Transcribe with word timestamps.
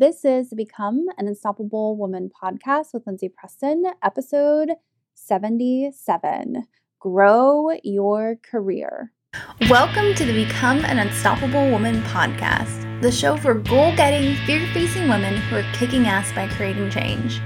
This 0.00 0.24
is 0.24 0.48
the 0.48 0.56
Become 0.56 1.08
an 1.18 1.28
Unstoppable 1.28 1.94
Woman 1.94 2.30
podcast 2.30 2.94
with 2.94 3.06
Lindsay 3.06 3.28
Preston, 3.28 3.84
episode 4.02 4.70
77 5.12 6.66
Grow 6.98 7.72
Your 7.84 8.36
Career. 8.36 9.12
Welcome 9.68 10.14
to 10.14 10.24
the 10.24 10.46
Become 10.46 10.86
an 10.86 11.00
Unstoppable 11.00 11.70
Woman 11.70 12.00
podcast, 12.04 13.02
the 13.02 13.12
show 13.12 13.36
for 13.36 13.52
goal 13.52 13.94
getting, 13.94 14.36
fear 14.46 14.66
facing 14.72 15.06
women 15.06 15.36
who 15.36 15.56
are 15.56 15.72
kicking 15.74 16.06
ass 16.06 16.32
by 16.32 16.48
creating 16.48 16.88
change. 16.88 17.38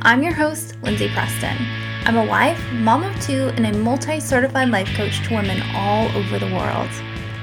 I'm 0.00 0.22
your 0.22 0.32
host, 0.32 0.78
Lindsay 0.82 1.10
Preston. 1.12 1.58
I'm 2.06 2.16
a 2.16 2.24
wife, 2.24 2.58
mom 2.72 3.02
of 3.02 3.20
two, 3.20 3.48
and 3.56 3.66
a 3.66 3.76
multi 3.76 4.18
certified 4.18 4.70
life 4.70 4.88
coach 4.94 5.22
to 5.28 5.34
women 5.34 5.60
all 5.74 6.08
over 6.16 6.38
the 6.38 6.54
world. 6.54 6.88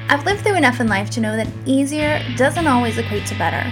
I've 0.10 0.26
lived 0.26 0.42
through 0.42 0.56
enough 0.56 0.80
in 0.80 0.88
life 0.88 1.12
to 1.12 1.22
know 1.22 1.36
that 1.36 1.54
easier 1.68 2.20
doesn't 2.36 2.66
always 2.66 2.98
equate 2.98 3.28
to 3.28 3.38
better. 3.38 3.72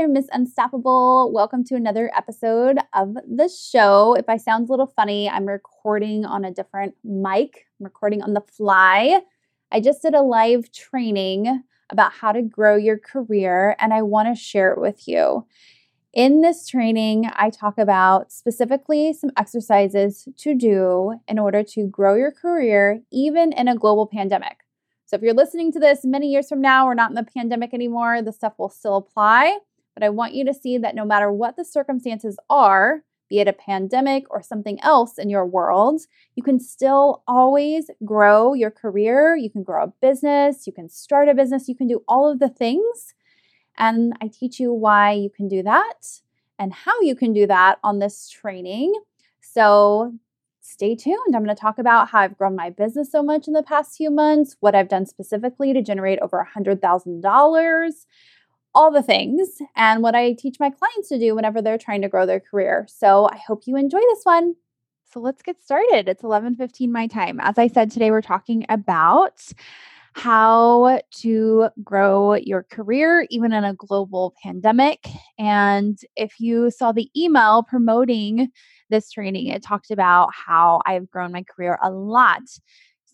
There, 0.00 0.08
Miss 0.08 0.28
Unstoppable. 0.32 1.30
Welcome 1.30 1.62
to 1.64 1.74
another 1.74 2.10
episode 2.16 2.78
of 2.94 3.16
the 3.28 3.50
show. 3.50 4.14
If 4.14 4.30
I 4.30 4.38
sound 4.38 4.66
a 4.66 4.72
little 4.72 4.86
funny, 4.86 5.28
I'm 5.28 5.44
recording 5.44 6.24
on 6.24 6.42
a 6.42 6.50
different 6.50 6.94
mic, 7.04 7.66
I'm 7.78 7.84
recording 7.84 8.22
on 8.22 8.32
the 8.32 8.40
fly. 8.40 9.20
I 9.70 9.80
just 9.80 10.00
did 10.00 10.14
a 10.14 10.22
live 10.22 10.72
training 10.72 11.64
about 11.90 12.14
how 12.14 12.32
to 12.32 12.40
grow 12.40 12.76
your 12.76 12.96
career, 12.96 13.76
and 13.78 13.92
I 13.92 14.00
want 14.00 14.34
to 14.34 14.42
share 14.42 14.72
it 14.72 14.80
with 14.80 15.06
you. 15.06 15.44
In 16.14 16.40
this 16.40 16.66
training, 16.66 17.30
I 17.34 17.50
talk 17.50 17.76
about 17.76 18.32
specifically 18.32 19.12
some 19.12 19.32
exercises 19.36 20.26
to 20.38 20.54
do 20.54 21.20
in 21.28 21.38
order 21.38 21.62
to 21.62 21.86
grow 21.86 22.14
your 22.14 22.32
career, 22.32 23.02
even 23.12 23.52
in 23.52 23.68
a 23.68 23.76
global 23.76 24.06
pandemic. 24.06 24.60
So, 25.04 25.16
if 25.16 25.22
you're 25.22 25.34
listening 25.34 25.72
to 25.72 25.78
this 25.78 26.06
many 26.06 26.28
years 26.28 26.48
from 26.48 26.62
now, 26.62 26.86
we're 26.86 26.94
not 26.94 27.10
in 27.10 27.16
the 27.16 27.22
pandemic 27.24 27.74
anymore, 27.74 28.22
the 28.22 28.32
stuff 28.32 28.54
will 28.58 28.70
still 28.70 28.96
apply. 28.96 29.58
But 29.94 30.02
I 30.02 30.08
want 30.08 30.34
you 30.34 30.44
to 30.44 30.54
see 30.54 30.78
that 30.78 30.94
no 30.94 31.04
matter 31.04 31.32
what 31.32 31.56
the 31.56 31.64
circumstances 31.64 32.38
are, 32.48 33.02
be 33.28 33.38
it 33.38 33.48
a 33.48 33.52
pandemic 33.52 34.24
or 34.28 34.42
something 34.42 34.78
else 34.82 35.16
in 35.16 35.30
your 35.30 35.46
world, 35.46 36.02
you 36.34 36.42
can 36.42 36.58
still 36.58 37.22
always 37.28 37.88
grow 38.04 38.54
your 38.54 38.72
career. 38.72 39.36
You 39.36 39.48
can 39.48 39.62
grow 39.62 39.84
a 39.84 39.92
business, 40.02 40.66
you 40.66 40.72
can 40.72 40.88
start 40.88 41.28
a 41.28 41.34
business, 41.34 41.68
you 41.68 41.76
can 41.76 41.86
do 41.86 42.02
all 42.08 42.30
of 42.30 42.40
the 42.40 42.48
things. 42.48 43.14
And 43.78 44.14
I 44.20 44.28
teach 44.28 44.58
you 44.58 44.72
why 44.72 45.12
you 45.12 45.30
can 45.30 45.48
do 45.48 45.62
that 45.62 46.20
and 46.58 46.72
how 46.72 47.00
you 47.00 47.14
can 47.14 47.32
do 47.32 47.46
that 47.46 47.78
on 47.84 48.00
this 48.00 48.28
training. 48.28 48.92
So 49.40 50.12
stay 50.60 50.94
tuned. 50.94 51.34
I'm 51.34 51.44
going 51.44 51.54
to 51.54 51.60
talk 51.60 51.78
about 51.78 52.08
how 52.08 52.20
I've 52.20 52.36
grown 52.36 52.56
my 52.56 52.70
business 52.70 53.10
so 53.10 53.22
much 53.22 53.46
in 53.46 53.54
the 53.54 53.62
past 53.62 53.96
few 53.96 54.10
months, 54.10 54.56
what 54.60 54.74
I've 54.74 54.88
done 54.88 55.06
specifically 55.06 55.72
to 55.72 55.82
generate 55.82 56.18
over 56.18 56.46
$100,000 56.56 57.92
all 58.74 58.90
the 58.90 59.02
things 59.02 59.60
and 59.76 60.02
what 60.02 60.14
I 60.14 60.32
teach 60.32 60.60
my 60.60 60.70
clients 60.70 61.08
to 61.08 61.18
do 61.18 61.34
whenever 61.34 61.60
they're 61.60 61.78
trying 61.78 62.02
to 62.02 62.08
grow 62.08 62.26
their 62.26 62.40
career. 62.40 62.86
So 62.88 63.28
I 63.30 63.36
hope 63.36 63.62
you 63.66 63.76
enjoy 63.76 64.00
this 64.00 64.22
one. 64.24 64.54
So 65.12 65.20
let's 65.20 65.42
get 65.42 65.62
started. 65.62 66.08
It's 66.08 66.22
11:15 66.22 66.92
my 66.92 67.06
time. 67.08 67.40
As 67.40 67.58
I 67.58 67.66
said 67.66 67.90
today 67.90 68.10
we're 68.10 68.22
talking 68.22 68.64
about 68.68 69.42
how 70.14 71.00
to 71.12 71.68
grow 71.84 72.34
your 72.34 72.64
career 72.64 73.26
even 73.30 73.52
in 73.52 73.64
a 73.64 73.74
global 73.74 74.34
pandemic. 74.42 75.06
And 75.38 75.98
if 76.16 76.40
you 76.40 76.70
saw 76.70 76.92
the 76.92 77.10
email 77.16 77.62
promoting 77.62 78.50
this 78.88 79.10
training, 79.10 79.46
it 79.48 79.62
talked 79.62 79.90
about 79.90 80.30
how 80.34 80.80
I've 80.86 81.10
grown 81.10 81.32
my 81.32 81.44
career 81.44 81.78
a 81.82 81.90
lot 81.90 82.42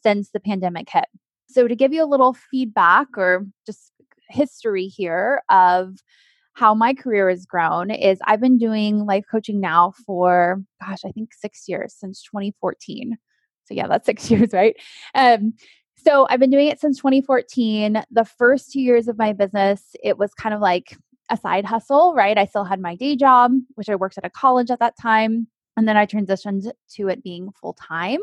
since 0.03 0.31
the 0.31 0.41
pandemic 0.41 0.88
hit. 0.91 1.06
So, 1.49 1.69
to 1.69 1.77
give 1.77 1.93
you 1.93 2.03
a 2.03 2.06
little 2.06 2.34
feedback 2.34 3.09
or 3.17 3.47
just 3.67 3.93
history 4.28 4.87
here 4.87 5.42
of 5.50 5.97
how 6.54 6.75
my 6.75 6.94
career 6.94 7.28
has 7.28 7.44
grown 7.44 7.91
is 7.91 8.19
I've 8.25 8.41
been 8.41 8.56
doing 8.59 9.04
life 9.04 9.25
coaching 9.31 9.60
now 9.60 9.92
for 10.06 10.62
gosh, 10.81 11.04
I 11.04 11.10
think 11.12 11.34
6 11.34 11.69
years 11.69 11.94
since 11.97 12.22
2014. 12.22 13.16
So 13.66 13.75
yeah, 13.75 13.87
that's 13.88 14.06
6 14.06 14.31
years, 14.31 14.50
right? 14.53 14.76
Um 15.14 15.54
so 15.97 16.26
I've 16.31 16.41
been 16.41 16.50
doing 16.50 16.69
it 16.69 16.81
since 16.81 16.98
2014. 16.98 18.03
The 18.10 18.25
first 18.25 18.72
2 18.72 18.81
years 18.81 19.09
of 19.09 19.19
my 19.19 19.32
business, 19.32 19.82
it 20.03 20.19
was 20.19 20.32
kind 20.34 20.54
of 20.54 20.60
like 20.60 20.97
a 21.31 21.37
side 21.37 21.64
hustle, 21.64 22.14
right? 22.14 22.38
I 22.38 22.47
still 22.47 22.64
had 22.64 22.81
my 22.81 22.94
day 22.97 23.16
job, 23.16 23.53
which 23.75 23.88
I 23.88 23.97
worked 23.97 24.16
at 24.19 24.25
a 24.25 24.31
college 24.31 24.70
at 24.70 24.78
that 24.78 24.94
time, 25.00 25.48
and 25.76 25.88
then 25.88 25.97
I 25.97 26.06
transitioned 26.06 26.70
to 26.94 27.09
it 27.09 27.22
being 27.22 27.50
full 27.60 27.75
time. 27.75 28.20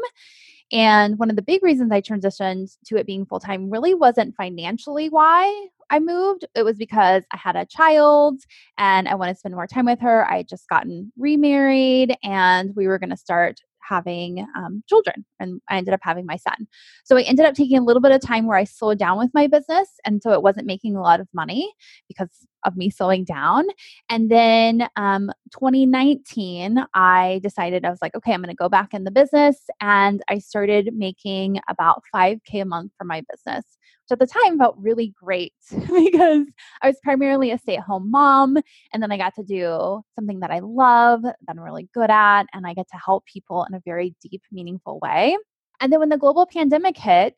And 0.71 1.19
one 1.19 1.29
of 1.29 1.35
the 1.35 1.41
big 1.41 1.63
reasons 1.63 1.91
I 1.91 2.01
transitioned 2.01 2.75
to 2.85 2.97
it 2.97 3.05
being 3.05 3.25
full 3.25 3.39
time 3.39 3.69
really 3.69 3.93
wasn't 3.93 4.35
financially 4.35 5.09
why 5.09 5.67
I 5.89 5.99
moved. 5.99 6.45
It 6.55 6.63
was 6.63 6.77
because 6.77 7.23
I 7.31 7.37
had 7.37 7.55
a 7.55 7.65
child 7.65 8.39
and 8.77 9.07
I 9.07 9.15
wanted 9.15 9.33
to 9.33 9.39
spend 9.39 9.53
more 9.53 9.67
time 9.67 9.85
with 9.85 9.99
her. 9.99 10.29
I 10.29 10.37
had 10.37 10.47
just 10.47 10.67
gotten 10.67 11.11
remarried 11.17 12.17
and 12.23 12.75
we 12.75 12.87
were 12.87 12.97
going 12.97 13.11
to 13.11 13.17
start 13.17 13.61
having 13.87 14.45
um, 14.55 14.83
children 14.87 15.25
and 15.39 15.61
I 15.69 15.77
ended 15.77 15.93
up 15.93 15.99
having 16.03 16.25
my 16.25 16.37
son. 16.37 16.67
So 17.03 17.17
I 17.17 17.21
ended 17.21 17.45
up 17.45 17.55
taking 17.55 17.77
a 17.77 17.83
little 17.83 18.01
bit 18.01 18.11
of 18.11 18.21
time 18.21 18.47
where 18.47 18.57
I 18.57 18.63
slowed 18.63 18.99
down 18.99 19.17
with 19.17 19.31
my 19.33 19.47
business. 19.47 19.89
And 20.05 20.21
so 20.21 20.31
it 20.31 20.41
wasn't 20.41 20.67
making 20.67 20.95
a 20.95 21.01
lot 21.01 21.19
of 21.19 21.27
money 21.33 21.71
because 22.07 22.29
of 22.65 22.77
me 22.77 22.89
slowing 22.89 23.25
down. 23.25 23.65
And 24.09 24.31
then 24.31 24.87
um, 24.95 25.31
2019, 25.51 26.85
I 26.93 27.39
decided 27.43 27.85
I 27.85 27.89
was 27.89 28.01
like, 28.01 28.15
okay, 28.15 28.33
I'm 28.33 28.41
going 28.41 28.49
to 28.49 28.55
go 28.55 28.69
back 28.69 28.93
in 28.93 29.03
the 29.03 29.11
business. 29.11 29.57
And 29.81 30.21
I 30.29 30.39
started 30.39 30.91
making 30.95 31.59
about 31.69 32.03
5K 32.15 32.61
a 32.61 32.65
month 32.65 32.93
for 32.97 33.03
my 33.03 33.23
business 33.29 33.65
at 34.13 34.19
the 34.19 34.27
time 34.27 34.57
felt 34.57 34.75
really 34.77 35.13
great 35.21 35.53
because 35.71 36.47
I 36.81 36.87
was 36.87 36.97
primarily 37.03 37.51
a 37.51 37.57
stay 37.57 37.77
at 37.77 37.83
home 37.83 38.09
mom. 38.09 38.57
And 38.93 39.03
then 39.03 39.11
I 39.11 39.17
got 39.17 39.35
to 39.35 39.43
do 39.43 40.01
something 40.15 40.39
that 40.39 40.51
I 40.51 40.59
love, 40.59 41.23
that 41.23 41.35
I'm 41.49 41.59
really 41.59 41.89
good 41.93 42.09
at, 42.09 42.45
and 42.53 42.65
I 42.65 42.73
get 42.73 42.87
to 42.89 42.97
help 43.03 43.25
people 43.25 43.65
in 43.65 43.73
a 43.75 43.81
very 43.85 44.15
deep, 44.21 44.41
meaningful 44.51 44.99
way. 45.01 45.37
And 45.83 45.91
then 45.91 45.99
when 45.99 46.07
the 46.07 46.17
global 46.17 46.45
pandemic 46.45 46.97
hit, 46.97 47.35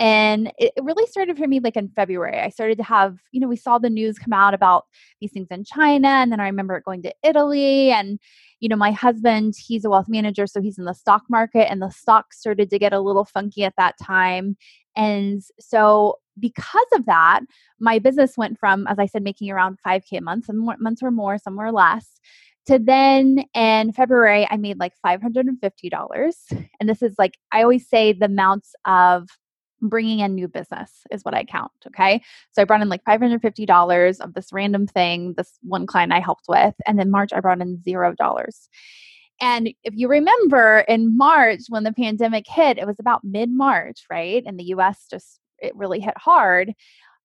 and 0.00 0.52
it, 0.58 0.72
really 0.82 1.06
started 1.06 1.38
for 1.38 1.46
me 1.46 1.60
like 1.60 1.76
in 1.76 1.90
February, 1.94 2.40
I 2.40 2.48
started 2.48 2.76
to 2.78 2.82
have, 2.82 3.18
you 3.30 3.40
know, 3.40 3.46
we 3.46 3.56
saw 3.56 3.78
the 3.78 3.88
news 3.88 4.18
come 4.18 4.32
out 4.32 4.52
about 4.52 4.86
these 5.20 5.30
things 5.30 5.46
in 5.50 5.64
China. 5.64 6.08
And 6.08 6.32
then 6.32 6.40
I 6.40 6.46
remember 6.46 6.82
going 6.84 7.02
to 7.02 7.14
Italy. 7.22 7.92
And, 7.92 8.18
you 8.58 8.68
know, 8.68 8.74
my 8.74 8.90
husband, 8.90 9.54
he's 9.56 9.84
a 9.84 9.90
wealth 9.90 10.08
manager, 10.08 10.48
so 10.48 10.60
he's 10.60 10.76
in 10.76 10.86
the 10.86 10.92
stock 10.92 11.22
market, 11.30 11.70
and 11.70 11.80
the 11.80 11.90
stock 11.90 12.32
started 12.32 12.68
to 12.70 12.78
get 12.80 12.92
a 12.92 13.00
little 13.00 13.24
funky 13.24 13.62
at 13.62 13.74
that 13.76 13.94
time. 14.02 14.56
And 14.96 15.42
so 15.60 16.18
because 16.38 16.86
of 16.94 17.06
that, 17.06 17.40
my 17.78 17.98
business 17.98 18.36
went 18.36 18.58
from, 18.58 18.86
as 18.86 18.98
I 18.98 19.06
said, 19.06 19.22
making 19.22 19.50
around 19.50 19.78
5K 19.86 20.18
a 20.18 20.20
month, 20.20 20.46
some 20.46 20.64
months 20.78 21.02
were 21.02 21.10
more, 21.10 21.38
some 21.38 21.56
were 21.56 21.72
less, 21.72 22.20
to 22.66 22.78
then 22.78 23.44
in 23.54 23.92
February, 23.92 24.46
I 24.50 24.56
made 24.56 24.78
like 24.78 24.94
$550. 25.04 26.68
And 26.80 26.88
this 26.88 27.02
is 27.02 27.14
like, 27.18 27.38
I 27.52 27.62
always 27.62 27.88
say 27.88 28.12
the 28.12 28.24
amounts 28.26 28.74
of 28.86 29.28
bringing 29.82 30.20
in 30.20 30.34
new 30.34 30.48
business 30.48 30.90
is 31.10 31.24
what 31.24 31.34
I 31.34 31.44
count. 31.44 31.72
Okay. 31.86 32.22
So 32.52 32.62
I 32.62 32.64
brought 32.64 32.80
in 32.80 32.88
like 32.88 33.04
$550 33.04 34.20
of 34.20 34.34
this 34.34 34.52
random 34.52 34.86
thing, 34.86 35.34
this 35.36 35.58
one 35.62 35.86
client 35.86 36.12
I 36.12 36.20
helped 36.20 36.46
with. 36.48 36.74
And 36.86 36.98
then 36.98 37.10
March, 37.10 37.32
I 37.34 37.40
brought 37.40 37.60
in 37.60 37.78
$0. 37.86 38.68
And 39.40 39.68
if 39.82 39.94
you 39.94 40.08
remember 40.08 40.84
in 40.88 41.16
March 41.16 41.62
when 41.68 41.84
the 41.84 41.92
pandemic 41.92 42.46
hit, 42.48 42.78
it 42.78 42.86
was 42.86 43.00
about 43.00 43.24
mid 43.24 43.50
March, 43.50 44.04
right? 44.10 44.42
And 44.46 44.58
the 44.58 44.64
US 44.74 45.06
just, 45.10 45.40
it 45.58 45.74
really 45.76 46.00
hit 46.00 46.16
hard. 46.16 46.72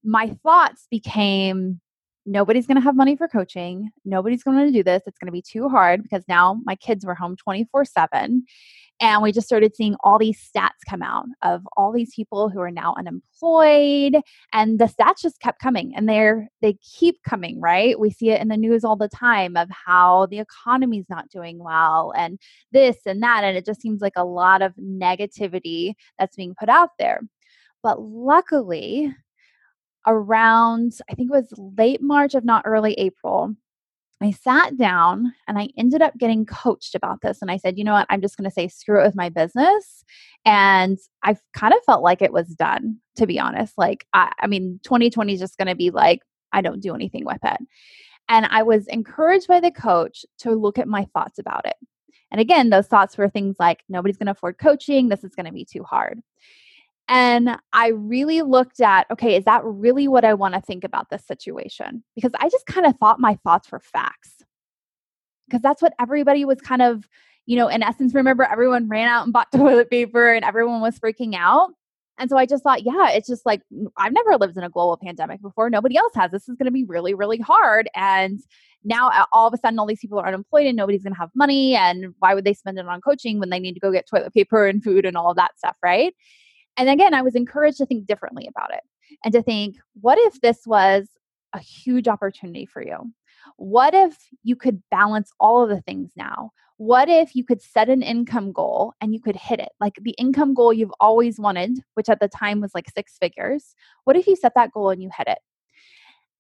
My 0.04 0.36
thoughts 0.44 0.88
became 0.90 1.82
nobody's 2.26 2.68
going 2.68 2.76
to 2.76 2.82
have 2.82 2.96
money 2.96 3.16
for 3.16 3.28
coaching. 3.28 3.90
Nobody's 4.06 4.44
going 4.44 4.66
to 4.66 4.72
do 4.72 4.84
this. 4.84 5.04
It's 5.06 5.18
going 5.18 5.28
to 5.28 5.32
be 5.32 5.42
too 5.42 5.68
hard 5.70 6.04
because 6.04 6.24
now 6.28 6.60
my 6.64 6.76
kids 6.76 7.06
were 7.06 7.16
home 7.16 7.36
24 7.36 7.86
7. 7.86 8.46
And 9.02 9.22
we 9.22 9.32
just 9.32 9.48
started 9.48 9.76
seeing 9.76 9.96
all 10.04 10.20
these 10.20 10.40
stats 10.40 10.82
come 10.90 11.02
out 11.02 11.26
of 11.42 11.62
all 11.78 11.92
these 11.94 12.14
people 12.14 12.50
who 12.50 12.60
are 12.60 12.72
now 12.72 12.96
unemployed. 12.98 14.22
And 14.54 14.78
the 14.78 14.86
stats 14.86 15.22
just 15.22 15.40
kept 15.40 15.62
coming 15.62 15.94
and 15.96 16.08
they're 16.08 16.50
they 16.62 16.78
keep 16.82 17.24
coming, 17.24 17.62
right? 17.62 18.00
We 18.00 18.10
see 18.10 18.32
it 18.32 18.42
in 18.42 18.50
the 18.50 18.58
news 18.58 18.84
all 18.84 18.98
the 18.98 19.08
time 19.08 19.56
of 19.56 19.70
how 19.70 20.28
the 20.28 20.40
economy's 20.40 21.10
not 21.10 21.30
doing 21.30 21.64
well 21.64 22.14
and 22.18 22.40
this 22.72 22.98
and 23.06 23.24
that. 23.24 23.44
And 23.44 23.58
it 23.58 23.66
just 23.66 23.82
seems 23.82 24.02
like 24.02 24.14
a 24.18 24.26
lot 24.26 24.62
of 24.62 24.74
negativity 24.76 25.94
that's 26.18 26.36
being 26.36 26.56
put 26.60 26.70
out 26.70 26.90
there. 27.00 27.22
But 27.82 28.02
luckily, 28.02 29.14
around, 30.06 30.94
I 31.10 31.16
think 31.16 31.30
it 31.32 31.36
was 31.36 31.54
late 31.78 32.02
March, 32.02 32.36
if 32.36 32.44
not 32.44 32.64
early 32.66 32.94
April, 32.94 33.56
I 34.22 34.32
sat 34.32 34.78
down 34.78 35.34
and 35.48 35.58
I 35.58 35.70
ended 35.78 36.02
up 36.02 36.18
getting 36.18 36.46
coached 36.46 36.94
about 36.94 37.22
this. 37.22 37.42
And 37.42 37.50
I 37.50 37.58
said, 37.58 37.78
you 37.78 37.84
know 37.84 37.94
what? 37.94 38.08
I'm 38.10 38.22
just 38.22 38.38
going 38.38 38.50
to 38.50 38.54
say 38.54 38.68
screw 38.68 39.02
it 39.02 39.06
with 39.06 39.16
my 39.16 39.30
business. 39.30 40.04
And 40.46 40.98
I 41.24 41.38
kind 41.54 41.74
of 41.74 41.80
felt 41.86 42.04
like 42.04 42.22
it 42.22 42.34
was 42.34 42.48
done, 42.50 42.98
to 43.16 43.26
be 43.26 43.40
honest. 43.40 43.74
Like, 43.78 44.06
I, 44.14 44.32
I 44.42 44.48
mean, 44.48 44.80
2020 44.84 45.34
is 45.34 45.40
just 45.40 45.58
going 45.58 45.68
to 45.68 45.76
be 45.76 45.90
like, 45.90 46.22
I 46.52 46.62
don't 46.62 46.82
do 46.82 46.96
anything 46.96 47.26
with 47.26 47.40
it. 47.44 47.60
And 48.28 48.46
I 48.48 48.64
was 48.64 48.88
encouraged 48.88 49.48
by 49.48 49.60
the 49.60 49.72
coach 49.72 50.26
to 50.40 50.52
look 50.52 50.78
at 50.78 50.88
my 50.88 51.06
thoughts 51.14 51.40
about 51.40 51.66
it. 51.66 51.76
And 52.32 52.40
again, 52.40 52.70
those 52.70 52.88
thoughts 52.88 53.18
were 53.18 53.30
things 53.30 53.56
like, 53.60 53.84
nobody's 53.90 54.18
going 54.18 54.28
to 54.28 54.34
afford 54.34 54.60
coaching. 54.60 55.10
This 55.10 55.24
is 55.24 55.34
going 55.34 55.48
to 55.48 55.52
be 55.52 55.66
too 55.66 55.84
hard. 55.84 56.22
And 57.10 57.58
I 57.74 57.88
really 57.88 58.44
looked 58.44 58.80
at, 58.80 59.08
okay, 59.10 59.36
is 59.36 59.44
that 59.46 59.66
really 59.66 60.08
what 60.08 60.24
I 60.24 60.36
want 60.36 60.54
to 60.54 60.62
think 60.62 60.84
about 60.84 61.10
this 61.10 61.26
situation? 61.26 62.04
Because 62.16 62.32
I 62.40 62.50
just 62.50 62.68
kind 62.68 62.86
of 62.86 62.96
thought 62.98 63.20
my 63.20 63.36
thoughts 63.44 63.72
were 63.72 63.80
facts. 63.80 64.44
Because 65.48 65.64
that's 65.64 65.82
what 65.82 65.94
everybody 66.00 66.46
was 66.46 66.62
kind 66.62 66.84
of, 66.84 67.10
you 67.48 67.58
know, 67.58 67.68
in 67.68 67.82
essence, 67.82 68.14
remember 68.14 68.44
everyone 68.44 68.88
ran 68.88 69.08
out 69.08 69.24
and 69.24 69.34
bought 69.34 69.52
toilet 69.56 69.90
paper 69.90 70.32
and 70.32 70.46
everyone 70.46 70.82
was 70.82 71.00
freaking 71.00 71.36
out. 71.36 71.72
And 72.20 72.30
so 72.30 72.38
I 72.38 72.46
just 72.46 72.64
thought, 72.64 72.84
yeah, 72.84 73.10
it's 73.10 73.28
just 73.28 73.44
like, 73.44 73.62
I've 73.98 74.14
never 74.14 74.38
lived 74.38 74.58
in 74.58 74.64
a 74.64 74.70
global 74.70 74.98
pandemic 74.98 75.42
before. 75.42 75.70
Nobody 75.72 75.98
else 75.98 76.12
has. 76.14 76.30
This 76.30 76.48
is 76.48 76.58
going 76.58 76.66
to 76.66 76.72
be 76.72 76.84
really, 76.84 77.16
really 77.16 77.40
hard. 77.40 77.90
And 77.96 78.40
now 78.84 79.10
all 79.32 79.48
of 79.48 79.54
a 79.54 79.58
sudden, 79.58 79.80
all 79.80 79.88
these 79.88 80.02
people 80.02 80.20
are 80.20 80.28
unemployed 80.28 80.68
and 80.68 80.78
nobody's 80.78 81.02
going 81.02 81.14
to 81.14 81.20
have 81.20 81.32
money. 81.34 81.76
And 81.76 82.14
why 82.20 82.36
would 82.36 82.44
they 82.44 82.54
spend 82.54 82.78
it 82.78 82.86
on 82.86 83.02
coaching 83.02 83.40
when 83.40 83.50
they 83.50 83.60
need 83.60 83.74
to 83.74 83.80
go 83.80 83.92
get 83.92 84.08
toilet 84.08 84.34
paper 84.34 84.68
and 84.68 84.84
food 84.84 85.06
and 85.06 85.18
all 85.18 85.32
of 85.32 85.38
that 85.38 85.58
stuff, 85.58 85.78
right? 85.82 86.14
And 86.80 86.90
again, 86.90 87.14
I 87.14 87.22
was 87.22 87.36
encouraged 87.36 87.78
to 87.80 87.86
think 87.86 88.08
differently 88.08 88.48
about 88.48 88.74
it 88.74 88.80
and 89.26 89.34
to 89.34 89.44
think, 89.44 89.76
what 90.00 90.18
if 90.18 90.40
this 90.40 90.62
was 90.66 91.10
a 91.54 91.60
huge 91.60 92.08
opportunity 92.08 92.66
for 92.66 92.82
you? 92.82 93.12
What 93.58 93.94
if 93.94 94.16
you 94.44 94.56
could 94.56 94.82
balance 94.90 95.32
all 95.42 95.62
of 95.62 95.70
the 95.70 95.82
things 95.82 96.12
now? 96.16 96.52
What 96.78 97.10
if 97.10 97.36
you 97.36 97.44
could 97.44 97.62
set 97.62 97.90
an 97.90 98.02
income 98.02 98.54
goal 98.54 98.94
and 99.02 99.14
you 99.14 99.20
could 99.20 99.36
hit 99.36 99.60
it? 99.60 99.74
Like 99.82 99.96
the 100.02 100.16
income 100.18 100.54
goal 100.54 100.72
you've 100.72 100.94
always 101.02 101.38
wanted, 101.38 101.84
which 101.96 102.08
at 102.08 102.22
the 102.22 102.30
time 102.30 102.62
was 102.62 102.74
like 102.74 102.90
six 102.90 103.18
figures. 103.20 103.76
What 104.06 104.16
if 104.16 104.26
you 104.26 104.38
set 104.38 104.54
that 104.56 104.72
goal 104.72 104.90
and 104.90 105.04
you 105.04 105.10
hit 105.18 105.28
it? 105.28 105.40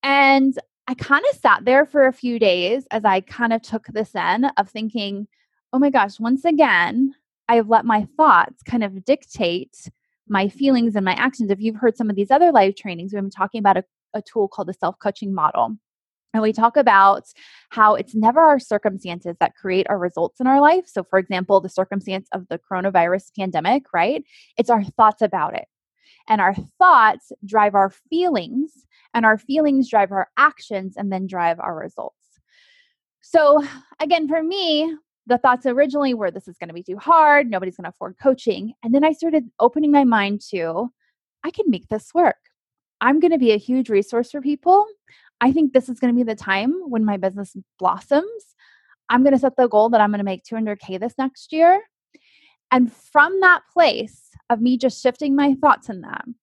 And 0.03 0.57
I 0.87 0.93
kind 0.93 1.25
of 1.29 1.37
sat 1.37 1.65
there 1.65 1.85
for 1.85 2.07
a 2.07 2.13
few 2.13 2.39
days 2.39 2.87
as 2.91 3.03
I 3.03 3.19
kind 3.19 3.51
of 3.51 3.61
took 3.61 3.87
this 3.87 4.15
in 4.15 4.45
of 4.55 4.69
thinking, 4.69 5.27
oh 5.73 5.79
my 5.79 5.89
gosh, 5.89 6.17
once 6.17 6.45
again, 6.45 7.13
I've 7.49 7.67
let 7.67 7.83
my 7.83 8.07
thoughts 8.15 8.63
kind 8.63 8.85
of 8.85 9.03
dictate 9.03 9.89
my 10.29 10.47
feelings 10.47 10.95
and 10.95 11.05
my 11.05 11.13
actions. 11.13 11.51
If 11.51 11.59
you've 11.59 11.75
heard 11.75 11.97
some 11.97 12.09
of 12.09 12.15
these 12.15 12.31
other 12.31 12.51
live 12.51 12.75
trainings, 12.75 13.13
we've 13.13 13.21
been 13.21 13.29
talking 13.29 13.59
about 13.59 13.77
a, 13.77 13.83
a 14.13 14.21
tool 14.21 14.47
called 14.47 14.67
the 14.67 14.73
self 14.73 14.97
coaching 14.99 15.33
model. 15.33 15.77
And 16.33 16.43
we 16.43 16.53
talk 16.53 16.77
about 16.77 17.23
how 17.69 17.95
it's 17.95 18.13
never 18.13 18.39
our 18.39 18.59
circumstances 18.59 19.35
that 19.39 19.55
create 19.55 19.87
our 19.89 19.97
results 19.97 20.39
in 20.39 20.45
our 20.45 20.61
life. 20.61 20.83
So, 20.85 21.03
for 21.03 21.17
example, 21.17 21.59
the 21.59 21.69
circumstance 21.69 22.27
of 22.33 22.47
the 22.49 22.59
coronavirus 22.59 23.31
pandemic, 23.35 23.85
right? 23.93 24.23
It's 24.55 24.69
our 24.69 24.83
thoughts 24.83 25.23
about 25.23 25.55
it. 25.55 25.65
And 26.27 26.39
our 26.39 26.53
thoughts 26.77 27.31
drive 27.43 27.73
our 27.73 27.89
feelings, 27.89 28.85
and 29.15 29.25
our 29.25 29.39
feelings 29.39 29.89
drive 29.89 30.11
our 30.11 30.29
actions 30.37 30.95
and 30.95 31.11
then 31.11 31.25
drive 31.25 31.59
our 31.59 31.75
results. 31.75 32.15
So, 33.21 33.63
again, 33.99 34.27
for 34.27 34.43
me, 34.43 34.95
the 35.29 35.37
thoughts 35.37 35.65
originally 35.65 36.13
were 36.13 36.31
this 36.31 36.47
is 36.47 36.57
going 36.57 36.67
to 36.67 36.73
be 36.73 36.83
too 36.83 36.97
hard, 36.97 37.49
nobody's 37.49 37.77
going 37.77 37.85
to 37.85 37.89
afford 37.89 38.17
coaching. 38.21 38.73
And 38.83 38.93
then 38.93 39.03
I 39.03 39.13
started 39.13 39.49
opening 39.59 39.91
my 39.91 40.03
mind 40.03 40.41
to 40.49 40.91
I 41.43 41.51
can 41.51 41.69
make 41.69 41.87
this 41.87 42.13
work. 42.13 42.35
I'm 42.99 43.19
going 43.21 43.31
to 43.31 43.37
be 43.37 43.51
a 43.51 43.57
huge 43.57 43.89
resource 43.89 44.31
for 44.31 44.41
people. 44.41 44.85
I 45.39 45.53
think 45.53 45.71
this 45.71 45.87
is 45.87 45.99
going 45.99 46.13
to 46.13 46.17
be 46.17 46.29
the 46.29 46.35
time 46.35 46.73
when 46.87 47.05
my 47.05 47.15
business 47.15 47.55
blossoms. 47.77 48.55
I'm 49.07 49.23
going 49.23 49.33
to 49.33 49.39
set 49.39 49.55
the 49.55 49.69
goal 49.69 49.89
that 49.89 50.01
I'm 50.01 50.09
going 50.09 50.19
to 50.19 50.25
make 50.25 50.43
200K 50.43 50.99
this 50.99 51.13
next 51.17 51.53
year. 51.53 51.81
And 52.71 52.91
from 52.91 53.39
that 53.39 53.61
place 53.71 54.29
of 54.49 54.61
me 54.61 54.77
just 54.77 55.01
shifting 55.01 55.35
my 55.35 55.55
thoughts 55.55 55.89
in 55.89 56.01
them, 56.01 56.35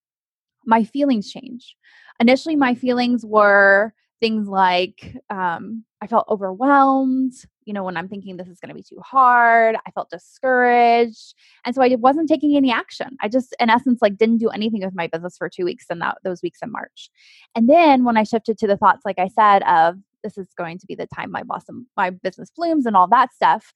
my 0.64 0.82
feelings 0.82 1.30
change. 1.30 1.76
Initially, 2.18 2.56
my 2.56 2.74
feelings 2.74 3.24
were 3.24 3.92
things 4.20 4.48
like 4.48 5.16
um, 5.30 5.84
I 6.00 6.06
felt 6.06 6.26
overwhelmed. 6.28 7.32
You 7.64 7.74
know, 7.74 7.84
when 7.84 7.96
I'm 7.96 8.08
thinking 8.08 8.36
this 8.36 8.48
is 8.48 8.60
going 8.60 8.68
to 8.68 8.74
be 8.74 8.82
too 8.82 9.00
hard, 9.04 9.76
I 9.86 9.90
felt 9.90 10.10
discouraged. 10.10 11.34
And 11.64 11.74
so 11.74 11.82
I 11.82 11.94
wasn't 11.96 12.28
taking 12.28 12.56
any 12.56 12.70
action. 12.70 13.16
I 13.20 13.28
just, 13.28 13.54
in 13.58 13.70
essence, 13.70 14.00
like 14.00 14.16
didn't 14.16 14.38
do 14.38 14.48
anything 14.48 14.84
with 14.84 14.94
my 14.94 15.08
business 15.08 15.36
for 15.36 15.48
two 15.48 15.64
weeks 15.64 15.86
in 15.90 15.98
that, 15.98 16.18
those 16.24 16.42
weeks 16.42 16.60
in 16.62 16.70
March. 16.70 17.10
And 17.54 17.68
then 17.68 18.04
when 18.04 18.16
I 18.16 18.22
shifted 18.22 18.56
to 18.58 18.66
the 18.66 18.76
thoughts, 18.76 19.02
like 19.04 19.18
I 19.18 19.28
said, 19.28 19.62
of 19.64 19.96
this 20.22 20.38
is 20.38 20.48
going 20.56 20.78
to 20.78 20.86
be 20.86 20.94
the 20.94 21.06
time 21.06 21.30
my 21.30 21.42
blossom, 21.42 21.86
my 21.96 22.10
business 22.10 22.50
blooms 22.54 22.86
and 22.86 22.96
all 22.96 23.08
that 23.08 23.32
stuff, 23.32 23.72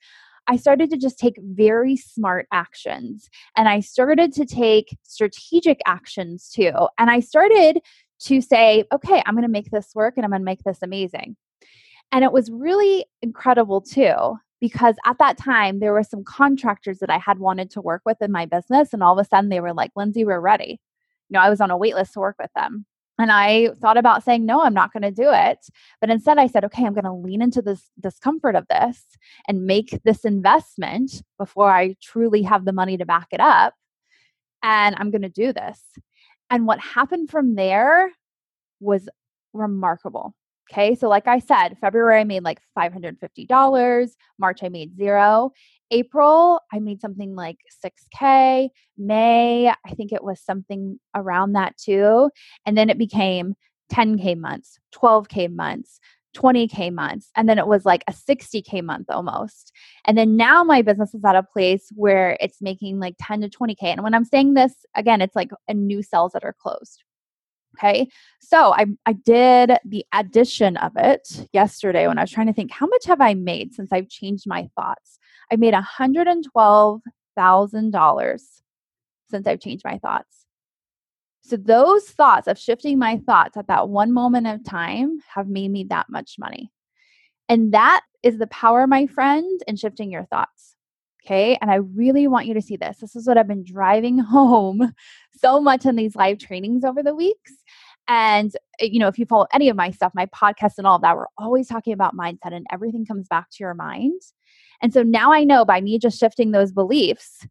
I 0.47 0.57
started 0.57 0.91
to 0.91 0.97
just 0.97 1.19
take 1.19 1.37
very 1.41 1.97
smart 1.97 2.47
actions 2.53 3.29
and 3.57 3.69
I 3.69 3.81
started 3.81 4.33
to 4.33 4.45
take 4.45 4.97
strategic 5.03 5.81
actions 5.87 6.51
too. 6.51 6.73
And 6.99 7.11
I 7.11 7.21
started 7.21 7.81
to 8.20 8.40
say, 8.40 8.84
okay, 8.93 9.22
I'm 9.25 9.34
going 9.34 9.43
to 9.43 9.49
make 9.49 9.70
this 9.70 9.94
work 9.94 10.14
and 10.17 10.25
I'm 10.25 10.31
going 10.31 10.40
to 10.40 10.44
make 10.44 10.62
this 10.64 10.78
amazing. 10.82 11.37
And 12.12 12.25
it 12.25 12.32
was 12.32 12.50
really 12.50 13.06
incredible 13.22 13.81
too, 13.81 14.37
because 14.61 14.96
at 15.06 15.19
that 15.19 15.38
time, 15.38 15.81
there 15.81 15.93
were 15.93 16.02
some 16.02 16.25
contractors 16.25 16.99
that 16.99 17.11
I 17.11 17.19
had 17.19 17.38
wanted 17.38 17.70
to 17.72 17.81
work 17.81 18.02
with 18.05 18.20
in 18.20 18.32
my 18.32 18.46
business. 18.46 18.93
And 18.93 19.02
all 19.02 19.19
of 19.19 19.25
a 19.25 19.28
sudden, 19.28 19.49
they 19.49 19.61
were 19.61 19.72
like, 19.72 19.93
Lindsay, 19.96 20.25
we're 20.25 20.40
ready. 20.40 20.81
You 21.28 21.34
know, 21.34 21.40
I 21.40 21.50
was 21.50 21.61
on 21.61 21.70
a 21.70 21.76
wait 21.76 21.94
list 21.94 22.14
to 22.14 22.20
work 22.20 22.37
with 22.38 22.50
them. 22.55 22.84
And 23.19 23.31
I 23.31 23.69
thought 23.81 23.99
about 23.99 24.25
saying, 24.25 24.46
no, 24.46 24.62
I'm 24.62 24.72
not 24.72 24.94
going 24.94 25.02
to 25.02 25.11
do 25.11 25.28
it. 25.31 25.58
But 26.00 26.08
instead, 26.08 26.38
I 26.38 26.46
said, 26.46 26.64
okay, 26.64 26.87
I'm 26.87 26.94
going 26.94 27.05
to 27.05 27.12
lean 27.12 27.43
into 27.43 27.61
this 27.61 27.90
discomfort 28.00 28.56
of 28.56 28.67
this 28.69 29.05
and 29.46 29.67
make 29.67 30.00
this 30.05 30.25
investment 30.25 31.22
before 31.38 31.70
I 31.70 31.96
truly 32.02 32.43
have 32.43 32.64
the 32.64 32.72
money 32.72 32.96
to 32.96 33.05
back 33.05 33.26
it 33.31 33.40
up. 33.40 33.75
And 34.62 34.96
I'm 34.99 35.11
going 35.11 35.22
to 35.22 35.28
do 35.28 35.52
this. 35.52 35.81
And 36.50 36.67
what 36.67 36.81
happened 36.81 37.31
from 37.31 37.55
there 37.55 38.11
was 38.81 39.08
remarkable. 39.52 40.35
Okay. 40.70 40.94
So, 40.94 41.08
like 41.08 41.26
I 41.26 41.41
said, 41.41 41.76
February 41.81 42.20
I 42.20 42.25
made 42.25 42.44
like 42.44 42.61
$550. 42.79 44.11
March 44.38 44.62
I 44.62 44.69
made 44.69 44.97
zero. 44.97 45.50
April 45.91 46.61
I 46.73 46.79
made 46.79 47.00
something 47.00 47.35
like 47.35 47.58
6K. 47.85 48.69
May 48.96 49.69
I 49.69 49.94
think 49.96 50.13
it 50.13 50.22
was 50.22 50.41
something 50.41 51.01
around 51.15 51.53
that 51.55 51.77
too. 51.77 52.31
And 52.65 52.79
then 52.79 52.89
it 52.89 52.98
became 52.98 53.55
10K 53.93 54.39
months, 54.39 54.79
12K 54.94 55.53
months, 55.53 55.98
20K 56.37 56.93
months. 56.93 57.31
And 57.37 57.49
then 57.49 57.58
it 57.58 57.67
was 57.67 57.84
like 57.84 58.05
a 58.06 58.13
60K 58.13 58.84
month 58.84 59.06
almost. 59.10 59.72
And 60.05 60.17
then 60.17 60.37
now 60.37 60.63
my 60.63 60.82
business 60.82 61.15
is 61.15 61.25
at 61.25 61.37
a 61.37 61.43
place 61.43 61.89
where 61.94 62.37
it's 62.41 62.60
making 62.60 63.01
like 63.01 63.17
10 63.20 63.41
to 63.43 63.49
20K. 63.49 63.82
And 63.82 64.03
when 64.03 64.15
I'm 64.15 64.25
saying 64.25 64.55
this, 64.55 64.72
again, 64.94 65.20
it's 65.20 65.37
like 65.37 65.51
a 65.69 65.75
new 65.75 66.03
sales 66.03 66.32
that 66.32 66.44
are 66.44 66.56
closed. 66.60 67.03
Okay. 67.79 68.08
So 68.41 68.72
I, 68.72 68.87
I 69.06 69.13
did 69.13 69.79
the 69.84 70.05
addition 70.13 70.77
of 70.77 70.93
it 70.96 71.46
yesterday 71.53 72.08
when 72.08 72.19
I 72.19 72.22
was 72.22 72.31
trying 72.31 72.49
to 72.49 72.53
think 72.53 72.72
how 72.72 72.87
much 72.87 73.06
have 73.06 73.20
I 73.20 73.34
made 73.34 73.75
since 73.75 73.93
I've 73.93 74.08
changed 74.08 74.44
my 74.46 74.69
thoughts? 74.77 75.19
I 75.53 75.56
made 75.56 75.75
$112,000 75.75 78.41
since 79.31 79.46
I've 79.46 79.60
changed 79.60 79.84
my 79.84 79.99
thoughts. 79.99 80.40
So 81.43 81.56
those 81.56 82.05
thoughts 82.05 82.47
of 82.47 82.59
shifting 82.59 82.99
my 82.99 83.19
thoughts 83.19 83.56
at 83.56 83.67
that 83.69 83.89
one 83.89 84.13
moment 84.13 84.47
of 84.47 84.65
time 84.65 85.19
have 85.35 85.49
made 85.49 85.70
me 85.70 85.85
that 85.85 86.06
much 86.09 86.37
money. 86.39 86.70
And 87.49 87.73
that 87.73 88.03
is 88.23 88.39
the 88.39 88.47
power, 88.47 88.87
my 88.87 89.06
friend, 89.06 89.61
in 89.67 89.77
shifting 89.77 90.11
your 90.11 90.25
thoughts. 90.27 90.77
Okay. 91.25 91.59
And 91.61 91.70
I 91.70 91.77
really 91.77 92.29
want 92.29 92.47
you 92.47 92.55
to 92.55 92.63
see 92.63 92.77
this. 92.77 92.99
This 92.99 93.15
is 93.15 93.27
what 93.27 93.37
I've 93.37 93.49
been 93.49 93.65
driving 93.65 94.19
home 94.19 94.93
so 95.37 95.61
much 95.61 95.87
in 95.87 95.97
these 95.97 96.17
live 96.17 96.39
trainings 96.39 96.85
over 96.85 97.03
the 97.03 97.15
weeks. 97.15 97.53
And, 98.09 98.53
eh, 98.81 98.89
you 98.91 98.99
know, 98.99 99.09
if 99.09 99.19
you 99.19 99.27
follow 99.27 99.47
any 99.53 99.69
of 99.69 99.77
my 99.77 99.91
stuff, 99.91 100.13
my 100.15 100.27
podcast 100.27 100.79
and 100.79 100.87
all 100.87 100.97
of 100.97 101.03
that, 101.03 101.17
we're 101.17 101.27
always 101.39 101.69
talking 101.69 101.93
about 101.93 102.17
mindset 102.17 102.53
and 102.53 102.67
everything 102.73 103.05
comes 103.05 103.29
back 103.29 103.51
to 103.51 103.56
your 103.61 103.75
mind. 103.75 104.20
And 104.82 104.93
so 104.93 105.03
now 105.03 105.32
I 105.32 105.44
know 105.44 105.65
by 105.65 105.81
me 105.81 105.99
just 105.99 106.19
shifting 106.19 106.51
those 106.53 106.73
beliefs, 106.73 107.47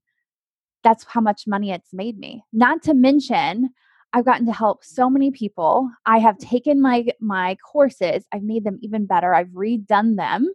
that's 0.83 1.05
how 1.05 1.21
much 1.21 1.47
money 1.47 1.71
it's 1.71 1.93
made 1.93 2.17
me. 2.17 2.43
Not 2.53 2.81
to 2.83 2.93
mention, 2.93 3.69
I've 4.13 4.25
gotten 4.25 4.45
to 4.47 4.53
help 4.53 4.83
so 4.83 5.09
many 5.09 5.31
people. 5.31 5.89
I 6.05 6.19
have 6.19 6.37
taken 6.37 6.81
my 6.81 7.07
my 7.19 7.55
courses, 7.55 8.25
I've 8.31 8.43
made 8.43 8.63
them 8.63 8.79
even 8.81 9.05
better. 9.05 9.33
I've 9.33 9.49
redone 9.49 10.15
them 10.15 10.51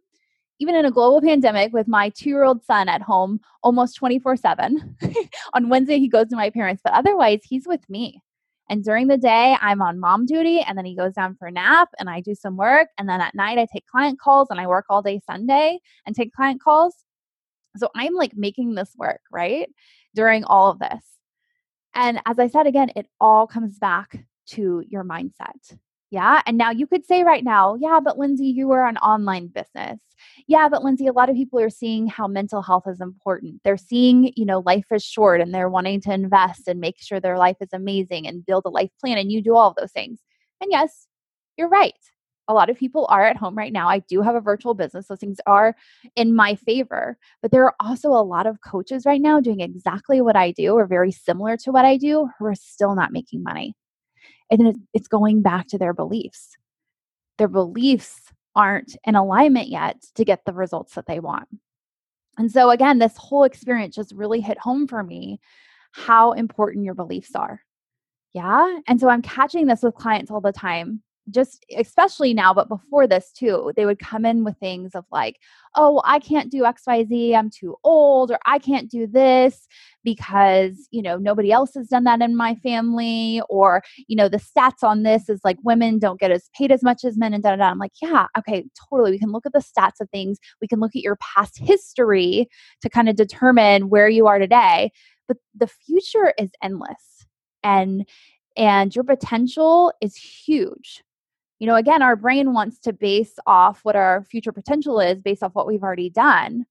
even 0.61 0.75
in 0.75 0.85
a 0.85 0.91
global 0.91 1.21
pandemic 1.21 1.73
with 1.73 1.89
my 1.89 2.09
two 2.11 2.31
year 2.31 2.45
old 2.45 2.65
son 2.65 2.89
at 2.89 3.03
home 3.03 3.41
almost 3.63 3.97
24 3.97 4.37
7. 4.37 4.97
on 5.55 5.69
Wednesday, 5.69 5.99
he 5.99 6.09
goes 6.09 6.29
to 6.29 6.37
my 6.37 6.51
parents, 6.51 6.83
but 6.85 6.93
otherwise, 6.93 7.41
he's 7.45 7.67
with 7.67 7.89
me. 7.89 8.21
And 8.71 8.83
during 8.83 9.09
the 9.09 9.19
day, 9.19 9.57
I'm 9.61 9.83
on 9.83 10.01
mom 10.01 10.25
duty, 10.25 10.61
and 10.61 10.79
then 10.79 10.87
he 10.87 10.97
goes 10.97 11.13
down 11.13 11.37
for 11.37 11.47
a 11.47 11.53
nap, 11.53 11.91
and 11.99 12.09
I 12.09 12.21
do 12.21 12.35
some 12.35 12.57
work. 12.57 12.89
And 12.99 13.09
then 13.09 13.21
at 13.21 13.35
night, 13.35 13.59
I 13.59 13.67
take 13.71 13.87
client 13.87 14.19
calls, 14.19 14.49
and 14.51 14.59
I 14.59 14.67
work 14.67 14.87
all 14.89 15.03
day 15.03 15.21
Sunday 15.27 15.81
and 16.07 16.17
take 16.17 16.33
client 16.33 16.63
calls. 16.63 16.97
So 17.77 17.91
I'm 17.95 18.15
like 18.15 18.37
making 18.37 18.75
this 18.75 18.93
work, 18.97 19.21
right? 19.31 19.69
During 20.15 20.45
all 20.45 20.71
of 20.71 20.79
this. 20.79 21.05
And 21.95 22.21
as 22.27 22.39
I 22.39 22.49
said 22.49 22.67
again, 22.67 22.91
it 22.97 23.07
all 23.21 23.47
comes 23.47 23.79
back 23.79 24.25
to 24.49 24.83
your 24.89 25.05
mindset. 25.05 25.77
Yeah. 26.11 26.43
And 26.47 26.57
now 26.57 26.71
you 26.71 26.87
could 26.87 27.05
say 27.05 27.25
right 27.25 27.43
now, 27.43 27.75
yeah, 27.75 27.99
but 27.99 28.19
Lindsay, 28.19 28.47
you 28.47 28.71
are 28.71 28.87
an 28.87 28.99
online 28.99 29.49
business. 29.49 29.99
Yeah, 30.47 30.69
but 30.69 30.85
Lindsay, 30.85 31.09
a 31.09 31.13
lot 31.13 31.29
of 31.29 31.35
people 31.35 31.59
are 31.59 31.71
seeing 31.71 32.07
how 32.07 32.29
mental 32.29 32.63
health 32.63 32.85
is 32.87 33.01
important. 33.01 33.61
They're 33.65 33.77
seeing, 33.77 34.33
you 34.37 34.45
know, 34.45 34.63
life 34.65 34.87
is 34.93 35.03
short 35.03 35.41
and 35.41 35.53
they're 35.53 35.69
wanting 35.69 36.01
to 36.03 36.13
invest 36.13 36.69
and 36.69 36.79
make 36.79 37.01
sure 37.01 37.19
their 37.19 37.39
life 37.39 37.57
is 37.61 37.73
amazing 37.73 38.29
and 38.29 38.47
build 38.47 38.63
a 38.65 38.71
life 38.71 38.91
plan. 39.01 39.19
And 39.19 39.33
you 39.33 39.43
do 39.43 39.57
all 39.57 39.71
of 39.71 39.77
those 39.77 39.93
things. 39.93 40.21
And 40.61 40.71
yes, 40.71 41.09
you're 41.57 41.69
right. 41.69 41.95
A 42.49 42.55
lot 42.55 42.69
of 42.69 42.77
people 42.77 43.07
are 43.09 43.25
at 43.25 43.37
home 43.37 43.57
right 43.57 43.73
now. 43.73 43.89
I 43.89 44.01
do 44.01 44.21
have 44.21 44.35
a 44.35 44.41
virtual 44.41 44.75
business. 44.75 45.07
Those 45.07 45.19
things 45.19 45.39
are 45.47 45.75
in 46.15 46.35
my 46.35 46.55
favor. 46.55 47.17
But 47.41 47.53
there 47.53 47.65
are 47.65 47.75
also 47.81 48.11
a 48.11 48.23
lot 48.23 48.47
of 48.47 48.61
coaches 48.61 49.07
right 49.07 49.21
now 49.21 49.41
doing 49.41 49.61
exactly 49.61 50.21
what 50.21 50.37
I 50.37 50.51
do 50.51 50.75
or 50.75 50.87
very 50.87 51.11
similar 51.11 51.57
to 51.59 51.73
what 51.73 51.85
I 51.85 51.97
do 51.97 52.29
who 52.39 52.45
are 52.45 52.55
still 52.55 52.95
not 52.95 53.13
making 53.13 53.43
money 53.43 53.75
and 54.51 54.77
it's 54.93 55.09
going 55.09 55.43
back 55.43 55.69
to 55.69 55.79
their 55.79 55.93
beliefs. 55.93 56.57
Their 57.39 57.49
beliefs 57.49 58.33
aren't 58.55 58.97
in 59.05 59.17
alignment 59.17 59.69
yet 59.69 60.03
to 60.15 60.25
get 60.25 60.45
the 60.45 60.53
results 60.53 60.95
that 60.95 61.07
they 61.07 61.21
want. 61.21 61.49
And 62.39 62.51
so, 62.51 62.71
again, 62.71 62.99
this 62.99 63.17
whole 63.17 63.45
experience 63.45 63.95
just 63.95 64.13
really 64.13 64.41
hit 64.41 64.59
home 64.59 64.87
for 64.87 65.03
me 65.03 65.41
how 65.93 66.33
important 66.33 66.85
your 66.85 66.95
beliefs 66.95 67.35
are. 67.35 67.61
Yeah. 68.33 68.79
And 68.89 69.01
so 69.01 69.09
I'm 69.09 69.23
catching 69.23 69.67
this 69.67 69.83
with 69.83 69.95
clients 69.95 70.31
all 70.31 70.41
the 70.41 70.53
time 70.53 71.03
just 71.31 71.65
especially 71.77 72.35
now, 72.35 72.53
but 72.53 72.69
before 72.69 73.07
this 73.07 73.33
too, 73.33 73.73
they 73.77 73.87
would 73.87 73.99
come 73.99 74.25
in 74.25 74.45
with 74.45 74.57
things 74.59 74.95
of 74.95 75.05
like, 75.11 75.39
oh, 75.75 76.03
I 76.05 76.19
can't 76.19 76.51
do 76.51 76.63
XYZ, 76.63 77.35
I'm 77.35 77.51
too 77.51 77.77
old, 77.83 78.31
or 78.31 78.39
I 78.47 78.59
can't 78.59 78.91
do 78.91 79.07
this 79.07 79.67
because, 80.05 80.87
you 80.91 81.03
know, 81.03 81.17
nobody 81.17 81.51
else 81.51 81.75
has 81.75 81.89
done 81.89 82.05
that 82.05 82.21
in 82.21 82.37
my 82.37 82.55
family, 82.57 83.41
or, 83.49 83.83
you 84.07 84.17
know, 84.17 84.29
the 84.29 84.39
stats 84.39 84.83
on 84.83 85.03
this 85.03 85.29
is 85.29 85.41
like 85.45 85.57
women 85.65 85.99
don't 85.99 86.21
get 86.21 86.31
as 86.31 86.51
paid 86.57 86.71
as 86.71 86.83
much 86.83 87.05
as 87.05 87.17
men, 87.17 87.33
and 87.33 87.43
da 87.43 87.51
da 87.51 87.57
da. 87.57 87.71
I'm 87.71 87.79
like, 87.79 87.93
yeah, 88.03 88.27
okay, 88.39 88.65
totally. 88.91 89.13
We 89.13 89.19
can 89.19 89.33
look 89.33 89.47
at 89.47 89.53
the 89.53 89.61
stats 89.61 90.01
of 90.01 90.11
things, 90.11 90.39
we 90.61 90.69
can 90.69 90.81
look 90.81 90.95
at 90.95 91.03
your 91.03 91.17
past 91.17 91.59
history 91.59 92.49
to 92.83 92.91
kind 92.91 93.09
of 93.09 93.17
determine 93.17 93.89
where 93.89 94.09
you 94.09 94.27
are 94.27 94.39
today. 94.39 94.93
But 95.27 95.39
the 95.55 95.69
future 95.69 96.35
is 96.39 96.51
endless. 96.63 97.27
And 97.63 98.07
and 98.57 98.95
your 98.95 99.05
potential 99.05 99.93
is 100.01 100.15
huge 100.17 101.03
you 101.65 101.71
know, 101.71 101.77
again, 101.77 102.03
our 102.03 102.15
brain 102.15 102.53
wants 102.53 102.79
to 102.81 102.93
base 102.93 103.39
off 103.47 103.81
what 103.85 103.97
our 103.97 104.23
future 104.25 104.53
potential 104.53 105.01
is 105.01 105.23
based 105.23 105.43
off 105.43 105.55
what 105.55 105.67
we've 105.67 105.83
already 105.83 106.11
done 106.11 106.67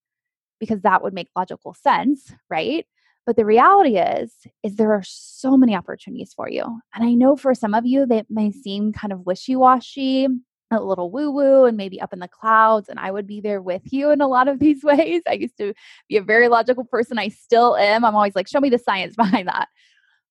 because 0.59 0.81
that 0.81 1.01
would 1.01 1.15
make 1.15 1.29
logical 1.35 1.73
sense, 1.73 2.31
right? 2.47 2.85
But 3.25 3.35
the 3.35 3.43
reality 3.43 3.97
is 3.97 4.35
is 4.61 4.75
there 4.75 4.93
are 4.93 5.01
so 5.03 5.57
many 5.57 5.75
opportunities 5.75 6.31
for 6.35 6.47
you. 6.47 6.61
And 6.93 7.03
I 7.03 7.15
know 7.15 7.35
for 7.35 7.55
some 7.55 7.73
of 7.73 7.87
you 7.87 8.05
that 8.05 8.27
may 8.29 8.51
seem 8.51 8.93
kind 8.93 9.11
of 9.11 9.25
wishy-washy, 9.25 10.27
a 10.69 10.79
little 10.79 11.09
woo-woo 11.09 11.65
and 11.65 11.75
maybe 11.75 11.99
up 11.99 12.13
in 12.13 12.19
the 12.19 12.27
clouds 12.27 12.87
and 12.87 12.99
I 12.99 13.09
would 13.09 13.25
be 13.25 13.41
there 13.41 13.63
with 13.63 13.91
you 13.91 14.11
in 14.11 14.21
a 14.21 14.27
lot 14.27 14.47
of 14.47 14.59
these 14.59 14.83
ways. 14.83 15.23
I 15.27 15.33
used 15.33 15.57
to 15.57 15.73
be 16.07 16.17
a 16.17 16.21
very 16.21 16.49
logical 16.49 16.83
person. 16.83 17.17
I 17.17 17.29
still 17.29 17.75
am. 17.77 18.05
I'm 18.05 18.15
always 18.15 18.35
like 18.35 18.47
show 18.47 18.59
me 18.59 18.69
the 18.69 18.77
science 18.77 19.15
behind 19.17 19.47
that. 19.47 19.69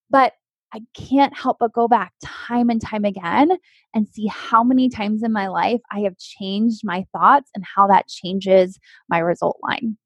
But 0.09 0.35
I 0.75 0.81
can't 0.95 1.37
help 1.37 1.59
but 1.61 1.73
go 1.73 1.87
back 1.87 2.13
time 2.23 2.71
and 2.71 2.81
time 2.81 3.05
again 3.05 3.53
and 3.95 4.09
see 4.09 4.27
how 4.27 4.65
many 4.65 4.89
times 4.89 5.23
in 5.23 5.33
my 5.33 5.49
life 5.49 5.81
I 5.91 6.01
have 6.01 6.17
changed 6.19 6.81
my 6.85 7.05
thoughts 7.13 7.51
and 7.55 7.65
how 7.65 7.87
that 7.89 8.09
changes 8.09 8.79
my 9.09 9.19
result 9.19 9.59
line. 9.63 9.99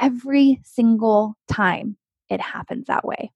Every 0.00 0.60
single 0.64 1.36
time 1.48 1.96
it 2.28 2.40
happens 2.40 2.86
that 2.86 3.04
way. 3.04 3.30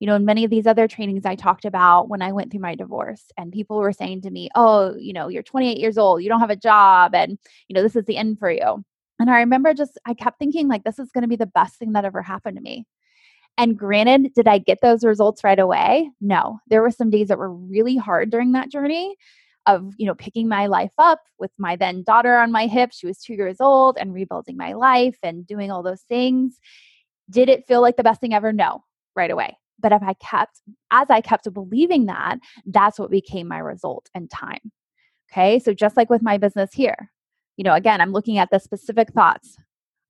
You 0.00 0.06
know, 0.06 0.14
in 0.14 0.24
many 0.24 0.44
of 0.44 0.50
these 0.50 0.66
other 0.66 0.86
trainings 0.86 1.26
I 1.26 1.34
talked 1.34 1.64
about 1.64 2.08
when 2.08 2.22
I 2.22 2.32
went 2.32 2.52
through 2.52 2.60
my 2.60 2.76
divorce, 2.76 3.24
and 3.36 3.52
people 3.52 3.78
were 3.78 3.92
saying 3.92 4.22
to 4.22 4.30
me, 4.30 4.48
Oh, 4.54 4.94
you 4.96 5.12
know, 5.12 5.26
you're 5.28 5.42
28 5.42 5.76
years 5.76 5.98
old, 5.98 6.22
you 6.22 6.28
don't 6.28 6.40
have 6.40 6.50
a 6.50 6.56
job, 6.56 7.14
and, 7.14 7.36
you 7.66 7.74
know, 7.74 7.82
this 7.82 7.96
is 7.96 8.04
the 8.04 8.16
end 8.16 8.38
for 8.38 8.50
you. 8.50 8.84
And 9.18 9.28
I 9.28 9.40
remember 9.40 9.74
just, 9.74 9.98
I 10.06 10.14
kept 10.14 10.38
thinking, 10.38 10.68
like, 10.68 10.84
this 10.84 11.00
is 11.00 11.10
going 11.10 11.22
to 11.22 11.28
be 11.28 11.36
the 11.36 11.46
best 11.46 11.76
thing 11.76 11.92
that 11.92 12.04
ever 12.04 12.22
happened 12.22 12.56
to 12.56 12.62
me. 12.62 12.86
And 13.58 13.76
granted, 13.76 14.32
did 14.34 14.48
I 14.48 14.58
get 14.58 14.78
those 14.80 15.04
results 15.04 15.44
right 15.44 15.58
away? 15.58 16.10
No. 16.20 16.60
There 16.68 16.80
were 16.80 16.92
some 16.92 17.10
days 17.10 17.28
that 17.28 17.38
were 17.38 17.52
really 17.52 17.96
hard 17.96 18.30
during 18.30 18.52
that 18.52 18.70
journey 18.70 19.16
of, 19.66 19.92
you 19.98 20.06
know, 20.06 20.14
picking 20.14 20.48
my 20.48 20.66
life 20.66 20.92
up 20.96 21.20
with 21.38 21.50
my 21.58 21.76
then 21.76 22.04
daughter 22.04 22.36
on 22.38 22.52
my 22.52 22.68
hip. 22.68 22.90
She 22.92 23.06
was 23.06 23.18
2 23.18 23.34
years 23.34 23.60
old 23.60 23.98
and 23.98 24.14
rebuilding 24.14 24.56
my 24.56 24.72
life 24.74 25.18
and 25.22 25.46
doing 25.46 25.70
all 25.70 25.82
those 25.82 26.02
things. 26.02 26.58
Did 27.28 27.48
it 27.48 27.66
feel 27.66 27.82
like 27.82 27.96
the 27.96 28.04
best 28.04 28.20
thing 28.20 28.32
ever? 28.32 28.52
No, 28.52 28.84
right 29.14 29.30
away. 29.30 29.58
But 29.80 29.92
if 29.92 30.02
I 30.02 30.14
kept 30.14 30.60
as 30.90 31.10
I 31.10 31.20
kept 31.20 31.52
believing 31.52 32.06
that, 32.06 32.38
that's 32.64 32.98
what 32.98 33.10
became 33.10 33.48
my 33.48 33.58
result 33.58 34.08
and 34.14 34.30
time. 34.30 34.72
Okay? 35.30 35.58
So 35.58 35.74
just 35.74 35.96
like 35.96 36.10
with 36.10 36.22
my 36.22 36.38
business 36.38 36.72
here, 36.72 37.10
you 37.56 37.64
know, 37.64 37.74
again, 37.74 38.00
I'm 38.00 38.12
looking 38.12 38.38
at 38.38 38.50
the 38.50 38.60
specific 38.60 39.12
thoughts. 39.12 39.58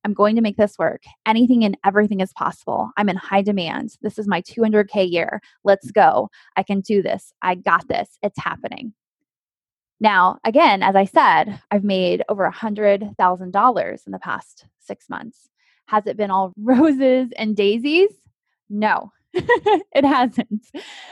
I'm 0.04 0.14
going 0.14 0.36
to 0.36 0.42
make 0.42 0.56
this 0.56 0.78
work. 0.78 1.02
Anything 1.26 1.64
and 1.64 1.76
everything 1.84 2.20
is 2.20 2.32
possible. 2.32 2.90
I'm 2.96 3.08
in 3.08 3.16
high 3.16 3.42
demand. 3.42 3.96
This 4.02 4.18
is 4.18 4.28
my 4.28 4.40
200K 4.42 5.10
year. 5.10 5.40
Let's 5.64 5.90
go. 5.90 6.30
I 6.56 6.62
can 6.62 6.80
do 6.80 7.02
this. 7.02 7.32
I 7.42 7.56
got 7.56 7.88
this. 7.88 8.18
It's 8.22 8.38
happening. 8.38 8.94
Now, 10.00 10.38
again, 10.44 10.82
as 10.82 10.94
I 10.94 11.04
said, 11.04 11.60
I've 11.70 11.84
made 11.84 12.22
over 12.28 12.48
$100,000 12.48 14.06
in 14.06 14.12
the 14.12 14.18
past 14.20 14.66
six 14.78 15.08
months. 15.10 15.48
Has 15.86 16.06
it 16.06 16.16
been 16.16 16.30
all 16.30 16.52
roses 16.58 17.30
and 17.36 17.56
daisies? 17.56 18.10
No, 18.70 19.12
it 19.34 20.04
hasn't. 20.04 20.66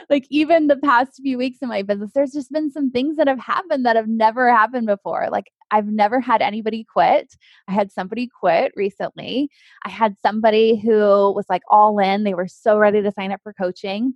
Like, 0.08 0.26
even 0.30 0.66
the 0.66 0.76
past 0.76 1.20
few 1.23 1.38
weeks 1.38 1.58
in 1.61 1.68
my 1.68 1.82
business, 1.82 2.12
there's 2.14 2.32
just 2.32 2.50
been 2.50 2.70
some 2.70 2.90
things 2.90 3.16
that 3.16 3.28
have 3.28 3.40
happened 3.40 3.85
that 3.85 3.96
have 3.96 4.08
never 4.08 4.50
happened 4.50 4.87
before. 4.87 5.28
Like, 5.30 5.50
I've 5.70 5.88
never 5.88 6.20
had 6.20 6.42
anybody 6.42 6.85
quit. 6.85 7.35
I 7.68 7.73
had 7.73 7.92
somebody 7.92 8.28
quit 8.28 8.73
recently. 8.76 9.50
I 9.85 9.90
had 9.90 10.16
somebody 10.20 10.76
who 10.76 11.32
was 11.32 11.46
like 11.49 11.62
all 11.70 11.99
in. 11.99 12.25
They 12.25 12.35
were 12.35 12.49
so 12.49 12.78
ready 12.78 13.02
to 13.02 13.12
sign 13.12 13.32
up 13.32 13.40
for 13.42 13.52
coaching 13.52 14.14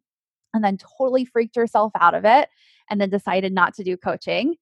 and 0.55 0.65
then 0.65 0.79
totally 0.79 1.25
freaked 1.25 1.57
herself 1.57 1.93
out 2.01 2.15
of 2.15 2.25
it 2.25 2.49
and 2.89 3.01
then 3.01 3.11
decided 3.11 3.53
not 3.53 3.75
to 3.75 3.85
do 3.85 3.97
coaching. 3.97 4.57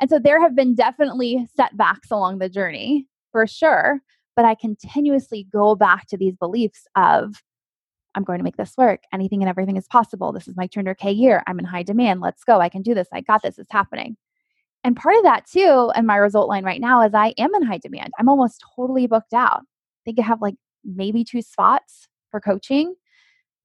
And 0.00 0.10
so 0.10 0.18
there 0.18 0.40
have 0.40 0.54
been 0.54 0.74
definitely 0.74 1.46
setbacks 1.56 2.10
along 2.10 2.38
the 2.38 2.48
journey 2.48 3.06
for 3.32 3.46
sure. 3.46 4.00
But 4.36 4.44
I 4.44 4.54
continuously 4.54 5.46
go 5.52 5.74
back 5.76 6.06
to 6.08 6.16
these 6.16 6.36
beliefs 6.36 6.86
of, 6.96 7.42
I'm 8.14 8.24
going 8.24 8.38
to 8.38 8.44
make 8.44 8.56
this 8.56 8.76
work. 8.76 9.02
Anything 9.12 9.42
and 9.42 9.48
everything 9.48 9.76
is 9.76 9.86
possible. 9.88 10.32
This 10.32 10.48
is 10.48 10.56
my 10.56 10.66
200K 10.68 11.16
year. 11.16 11.42
I'm 11.46 11.58
in 11.58 11.64
high 11.64 11.82
demand. 11.82 12.20
Let's 12.20 12.44
go. 12.44 12.60
I 12.60 12.68
can 12.68 12.82
do 12.82 12.94
this. 12.94 13.08
I 13.12 13.20
got 13.20 13.42
this. 13.42 13.58
It's 13.58 13.72
happening. 13.72 14.16
And 14.84 14.94
part 14.96 15.16
of 15.16 15.22
that 15.22 15.46
too, 15.46 15.90
and 15.94 16.06
my 16.06 16.16
result 16.16 16.48
line 16.48 16.64
right 16.64 16.80
now 16.80 17.02
is 17.02 17.14
I 17.14 17.34
am 17.38 17.54
in 17.54 17.62
high 17.62 17.78
demand. 17.78 18.12
I'm 18.18 18.28
almost 18.28 18.62
totally 18.76 19.06
booked 19.06 19.32
out. 19.32 19.60
I 19.60 20.00
think 20.04 20.18
I 20.18 20.22
have 20.22 20.42
like 20.42 20.56
maybe 20.84 21.24
two 21.24 21.40
spots 21.40 22.08
for 22.30 22.38
coaching. 22.38 22.94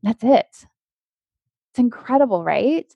That's 0.01 0.23
it. 0.23 0.47
It's 0.51 1.79
incredible, 1.79 2.43
right? 2.43 2.91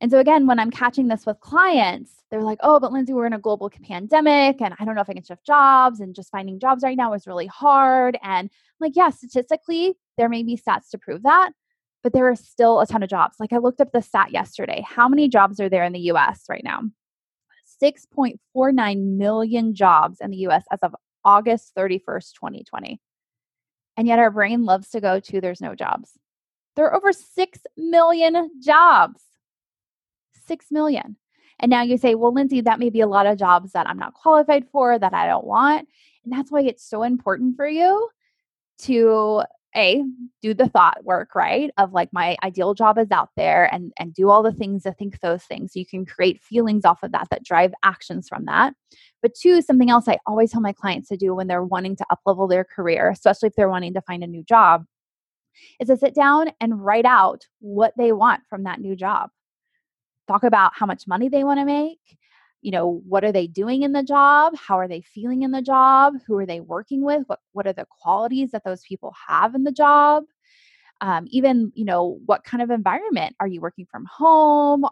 And 0.00 0.10
so 0.10 0.18
again, 0.18 0.46
when 0.46 0.58
I'm 0.58 0.70
catching 0.70 1.08
this 1.08 1.24
with 1.24 1.40
clients, 1.40 2.12
they're 2.30 2.42
like, 2.42 2.58
"Oh, 2.62 2.78
but 2.78 2.92
Lindsay, 2.92 3.12
we're 3.12 3.26
in 3.26 3.32
a 3.32 3.38
global 3.38 3.70
pandemic, 3.70 4.60
and 4.60 4.74
I 4.78 4.84
don't 4.84 4.94
know 4.94 5.00
if 5.00 5.10
I 5.10 5.14
can 5.14 5.24
shift 5.24 5.46
jobs, 5.46 6.00
and 6.00 6.14
just 6.14 6.30
finding 6.30 6.60
jobs 6.60 6.82
right 6.82 6.96
now 6.96 7.12
is 7.14 7.26
really 7.26 7.46
hard." 7.46 8.18
And 8.22 8.50
like, 8.80 8.92
yeah, 8.96 9.10
statistically, 9.10 9.96
there 10.18 10.28
may 10.28 10.42
be 10.42 10.56
stats 10.56 10.90
to 10.90 10.98
prove 10.98 11.22
that, 11.22 11.52
but 12.02 12.12
there 12.12 12.28
are 12.28 12.36
still 12.36 12.80
a 12.80 12.86
ton 12.86 13.02
of 13.02 13.08
jobs. 13.08 13.36
Like 13.40 13.52
I 13.54 13.58
looked 13.58 13.80
up 13.80 13.92
the 13.92 14.02
stat 14.02 14.30
yesterday. 14.32 14.84
How 14.86 15.08
many 15.08 15.28
jobs 15.28 15.58
are 15.60 15.70
there 15.70 15.84
in 15.84 15.94
the 15.94 16.00
U.S. 16.00 16.44
right 16.50 16.62
now? 16.62 16.82
6.49 17.82 19.16
million 19.16 19.74
jobs 19.74 20.18
in 20.20 20.30
the 20.30 20.38
US 20.48 20.64
as 20.70 20.80
of 20.82 20.94
August 21.24 21.72
31st, 21.76 22.32
2020. 22.34 23.00
And 23.96 24.06
yet 24.06 24.18
our 24.18 24.30
brain 24.30 24.64
loves 24.64 24.90
to 24.90 25.00
go 25.00 25.20
to 25.20 25.40
there's 25.40 25.60
no 25.60 25.74
jobs. 25.74 26.12
There 26.76 26.86
are 26.86 26.94
over 26.94 27.12
6 27.12 27.58
million 27.76 28.50
jobs. 28.62 29.22
6 30.46 30.66
million. 30.70 31.16
And 31.60 31.70
now 31.70 31.82
you 31.82 31.98
say, 31.98 32.14
well, 32.14 32.32
Lindsay, 32.32 32.60
that 32.60 32.78
may 32.78 32.90
be 32.90 33.00
a 33.00 33.08
lot 33.08 33.26
of 33.26 33.38
jobs 33.38 33.72
that 33.72 33.88
I'm 33.88 33.98
not 33.98 34.14
qualified 34.14 34.66
for, 34.70 34.98
that 34.98 35.12
I 35.12 35.26
don't 35.26 35.46
want. 35.46 35.88
And 36.24 36.32
that's 36.32 36.50
why 36.50 36.60
it's 36.62 36.88
so 36.88 37.02
important 37.02 37.56
for 37.56 37.66
you 37.66 38.08
to 38.82 39.42
a 39.76 40.02
do 40.42 40.54
the 40.54 40.68
thought 40.68 41.04
work 41.04 41.34
right 41.34 41.70
of 41.76 41.92
like 41.92 42.08
my 42.12 42.36
ideal 42.42 42.74
job 42.74 42.98
is 42.98 43.10
out 43.10 43.30
there 43.36 43.72
and 43.72 43.92
and 43.98 44.14
do 44.14 44.30
all 44.30 44.42
the 44.42 44.52
things 44.52 44.84
to 44.84 44.92
think 44.92 45.20
those 45.20 45.44
things. 45.44 45.76
You 45.76 45.86
can 45.86 46.06
create 46.06 46.42
feelings 46.42 46.84
off 46.84 47.02
of 47.02 47.12
that 47.12 47.28
that 47.30 47.44
drive 47.44 47.72
actions 47.84 48.28
from 48.28 48.46
that. 48.46 48.74
But 49.20 49.34
two 49.34 49.60
something 49.62 49.90
else 49.90 50.08
i 50.08 50.18
always 50.26 50.52
tell 50.52 50.60
my 50.60 50.72
clients 50.72 51.08
to 51.08 51.16
do 51.16 51.34
when 51.34 51.48
they're 51.48 51.64
wanting 51.64 51.96
to 51.96 52.06
up 52.10 52.20
level 52.24 52.46
their 52.46 52.64
career 52.64 53.10
especially 53.10 53.48
if 53.48 53.54
they're 53.56 53.68
wanting 53.68 53.94
to 53.94 54.00
find 54.02 54.22
a 54.22 54.26
new 54.26 54.44
job 54.44 54.84
is 55.80 55.88
to 55.88 55.96
sit 55.96 56.14
down 56.14 56.50
and 56.60 56.84
write 56.84 57.04
out 57.04 57.46
what 57.60 57.92
they 57.96 58.12
want 58.12 58.42
from 58.48 58.64
that 58.64 58.80
new 58.80 58.96
job. 58.96 59.30
Talk 60.26 60.42
about 60.44 60.72
how 60.74 60.86
much 60.86 61.06
money 61.06 61.28
they 61.28 61.44
want 61.44 61.58
to 61.58 61.64
make 61.64 62.17
you 62.62 62.70
know 62.70 63.02
what 63.06 63.24
are 63.24 63.32
they 63.32 63.46
doing 63.46 63.82
in 63.82 63.92
the 63.92 64.02
job? 64.02 64.54
How 64.56 64.78
are 64.78 64.88
they 64.88 65.00
feeling 65.02 65.42
in 65.42 65.50
the 65.52 65.62
job? 65.62 66.14
Who 66.26 66.36
are 66.38 66.46
they 66.46 66.60
working 66.60 67.02
with? 67.02 67.24
What 67.26 67.40
what 67.52 67.66
are 67.66 67.72
the 67.72 67.86
qualities 68.00 68.50
that 68.52 68.64
those 68.64 68.82
people 68.82 69.14
have 69.28 69.54
in 69.54 69.64
the 69.64 69.72
job? 69.72 70.24
Um, 71.00 71.26
even 71.30 71.72
you 71.74 71.84
know 71.84 72.18
what 72.26 72.44
kind 72.44 72.62
of 72.62 72.70
environment? 72.70 73.36
Are 73.40 73.46
you 73.46 73.60
working 73.60 73.86
from 73.90 74.06
home? 74.06 74.84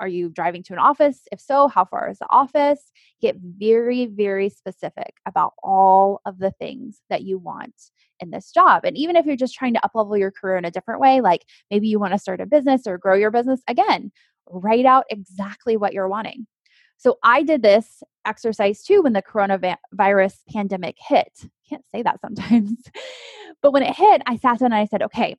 Are 0.00 0.08
you 0.08 0.30
driving 0.30 0.62
to 0.64 0.72
an 0.72 0.78
office? 0.78 1.20
If 1.30 1.40
so 1.40 1.68
how 1.68 1.84
far 1.84 2.10
is 2.10 2.18
the 2.18 2.26
office? 2.30 2.90
Get 3.20 3.36
very 3.38 4.06
very 4.06 4.48
specific 4.48 5.14
about 5.26 5.54
all 5.62 6.20
of 6.26 6.38
the 6.38 6.50
things 6.52 7.00
that 7.10 7.22
you 7.22 7.38
want 7.38 7.74
in 8.20 8.30
this 8.30 8.50
job. 8.50 8.84
And 8.84 8.96
even 8.96 9.16
if 9.16 9.26
you're 9.26 9.36
just 9.36 9.54
trying 9.54 9.74
to 9.74 9.80
uplevel 9.80 10.18
your 10.18 10.30
career 10.30 10.56
in 10.56 10.64
a 10.64 10.70
different 10.70 11.00
way 11.00 11.20
like 11.20 11.44
maybe 11.70 11.88
you 11.88 11.98
want 11.98 12.12
to 12.12 12.18
start 12.18 12.40
a 12.40 12.46
business 12.46 12.86
or 12.86 12.98
grow 12.98 13.14
your 13.14 13.30
business 13.30 13.60
again 13.68 14.12
write 14.48 14.84
out 14.86 15.04
exactly 15.10 15.76
what 15.76 15.92
you're 15.92 16.08
wanting 16.08 16.46
so 17.04 17.18
I 17.22 17.42
did 17.42 17.60
this 17.60 18.02
exercise 18.24 18.82
too 18.82 19.02
when 19.02 19.12
the 19.12 19.20
coronavirus 19.20 20.36
pandemic 20.50 20.96
hit. 20.98 21.50
Can't 21.68 21.84
say 21.90 22.02
that 22.02 22.18
sometimes. 22.22 22.82
but 23.62 23.72
when 23.72 23.82
it 23.82 23.94
hit, 23.94 24.22
I 24.24 24.36
sat 24.36 24.60
down 24.60 24.72
and 24.72 24.74
I 24.74 24.86
said, 24.86 25.02
okay, 25.02 25.36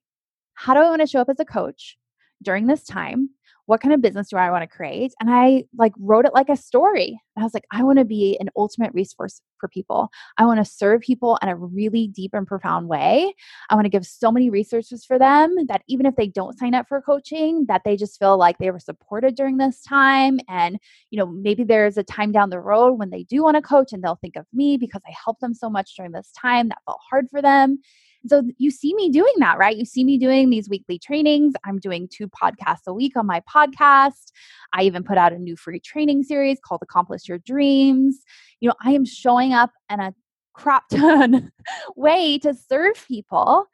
how 0.54 0.76
do 0.76 0.82
I 0.82 0.90
want 0.92 1.02
to 1.02 1.08
show 1.08 1.22
up 1.22 1.30
as 1.30 1.40
a 1.40 1.46
coach 1.46 1.98
during 2.44 2.68
this 2.68 2.84
time? 2.84 3.32
What 3.66 3.82
kind 3.82 3.94
of 3.94 4.02
business 4.02 4.30
do 4.30 4.38
I 4.38 4.52
want 4.52 4.62
to 4.64 4.76
create? 4.76 5.14
And 5.20 5.30
I 5.30 5.64
like 5.78 5.94
wrote 6.00 6.26
it 6.26 6.34
like 6.34 6.50
a 6.50 6.56
story. 6.56 7.20
And 7.36 7.42
I 7.42 7.44
was 7.44 7.54
like, 7.54 7.66
I 7.72 7.84
want 7.84 8.00
to 8.00 8.06
be 8.06 8.38
an 8.40 8.50
ultimate 8.56 8.94
resource 8.94 9.42
for 9.60 9.68
people. 9.68 10.10
I 10.38 10.46
want 10.46 10.60
to 10.60 10.66
serve 10.66 11.02
people 11.02 11.38
in 11.42 11.50
a 11.50 11.56
really 11.56 12.08
deep 12.08 12.32
and 12.34 12.46
profound 12.46 12.88
way. 12.88 13.34
I 13.70 13.76
want 13.76 13.86
to 13.86 13.90
give 13.90 14.06
so 14.06 14.32
many 14.32 14.50
resources 14.50 15.04
for 15.04 15.18
them 15.18 15.56
that 15.68 15.84
even 15.88 16.06
if 16.06 16.16
they 16.16 16.28
don't 16.28 16.58
sign 16.58 16.76
up 16.76 16.88
for 16.88 17.02
coaching, 17.02 17.66
that 17.68 17.82
they 17.84 17.98
just 17.98 18.20
feel 18.20 18.38
like 18.38 18.58
they 18.58 18.72
were 18.72 18.80
supported 18.80 19.36
during 19.36 19.58
this 19.58 19.82
time. 19.82 20.40
And, 20.48 20.78
you 21.10 21.18
know, 21.18 21.26
maybe 21.26 21.64
there's 21.64 21.98
a 21.98 22.04
time 22.04 22.32
down 22.32 22.52
the 22.52 22.60
road 22.60 22.94
when 22.94 23.10
they 23.10 23.24
do 23.24 23.44
want 23.44 23.56
to 23.56 23.62
coach 23.62 23.94
and 23.94 24.04
they'll 24.04 24.16
think 24.16 24.36
of 24.36 24.46
me 24.54 24.78
because 24.78 25.02
I 25.08 25.14
helped 25.24 25.42
them 25.42 25.54
so 25.54 25.70
much 25.70 25.96
during 25.96 26.12
this 26.12 26.32
time 26.32 26.70
that 26.70 26.82
felt 26.86 27.00
hard 27.10 27.28
for 27.30 27.42
them 27.42 27.80
so 28.28 28.44
you 28.58 28.72
see 28.72 28.94
me 28.96 29.10
doing 29.10 29.34
that, 29.38 29.58
right? 29.58 29.76
You 29.76 29.86
see 29.86 30.04
me 30.04 30.18
doing 30.18 30.50
these 30.50 30.70
weekly 30.70 31.00
trainings. 31.00 31.54
I'm 31.64 31.80
doing 31.80 32.08
two 32.12 32.28
podcasts 32.28 32.88
a 32.88 32.94
week 32.94 33.16
on 33.16 33.26
my 33.26 33.42
podcast. 33.42 34.32
I 34.74 34.84
even 34.84 35.04
put 35.04 35.18
out 35.18 35.34
a 35.34 35.40
new 35.40 35.56
free 35.56 35.80
training 35.80 36.24
series 36.24 36.60
called 36.64 36.82
Accomplish 36.84 37.28
Your 37.28 37.38
Dreams. 37.40 38.20
You 38.60 38.70
know, 38.70 38.76
I 38.84 38.92
am 38.92 39.06
showing 39.06 39.54
up 39.54 39.72
in 39.92 40.00
a 40.00 40.14
crap 40.54 40.88
ton 40.92 41.52
way 41.96 42.40
to 42.40 42.54
serve 42.54 43.04
people. 43.08 43.66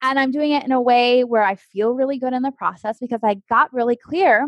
And 0.00 0.18
I'm 0.18 0.30
doing 0.30 0.52
it 0.52 0.64
in 0.64 0.72
a 0.72 0.80
way 0.80 1.24
where 1.24 1.42
I 1.42 1.56
feel 1.56 1.92
really 1.92 2.18
good 2.18 2.32
in 2.32 2.42
the 2.42 2.52
process 2.52 2.98
because 3.00 3.20
I 3.24 3.36
got 3.48 3.72
really 3.72 3.96
clear 3.96 4.46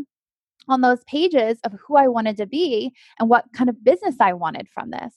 on 0.69 0.81
those 0.81 1.03
pages 1.05 1.59
of 1.65 1.75
who 1.87 1.97
I 1.97 2.07
wanted 2.07 2.37
to 2.37 2.47
be 2.47 2.93
and 3.19 3.29
what 3.29 3.47
kind 3.53 3.69
of 3.69 3.83
business 3.83 4.17
I 4.21 4.35
wanted 4.35 4.69
from 4.69 4.91
this. 4.91 5.15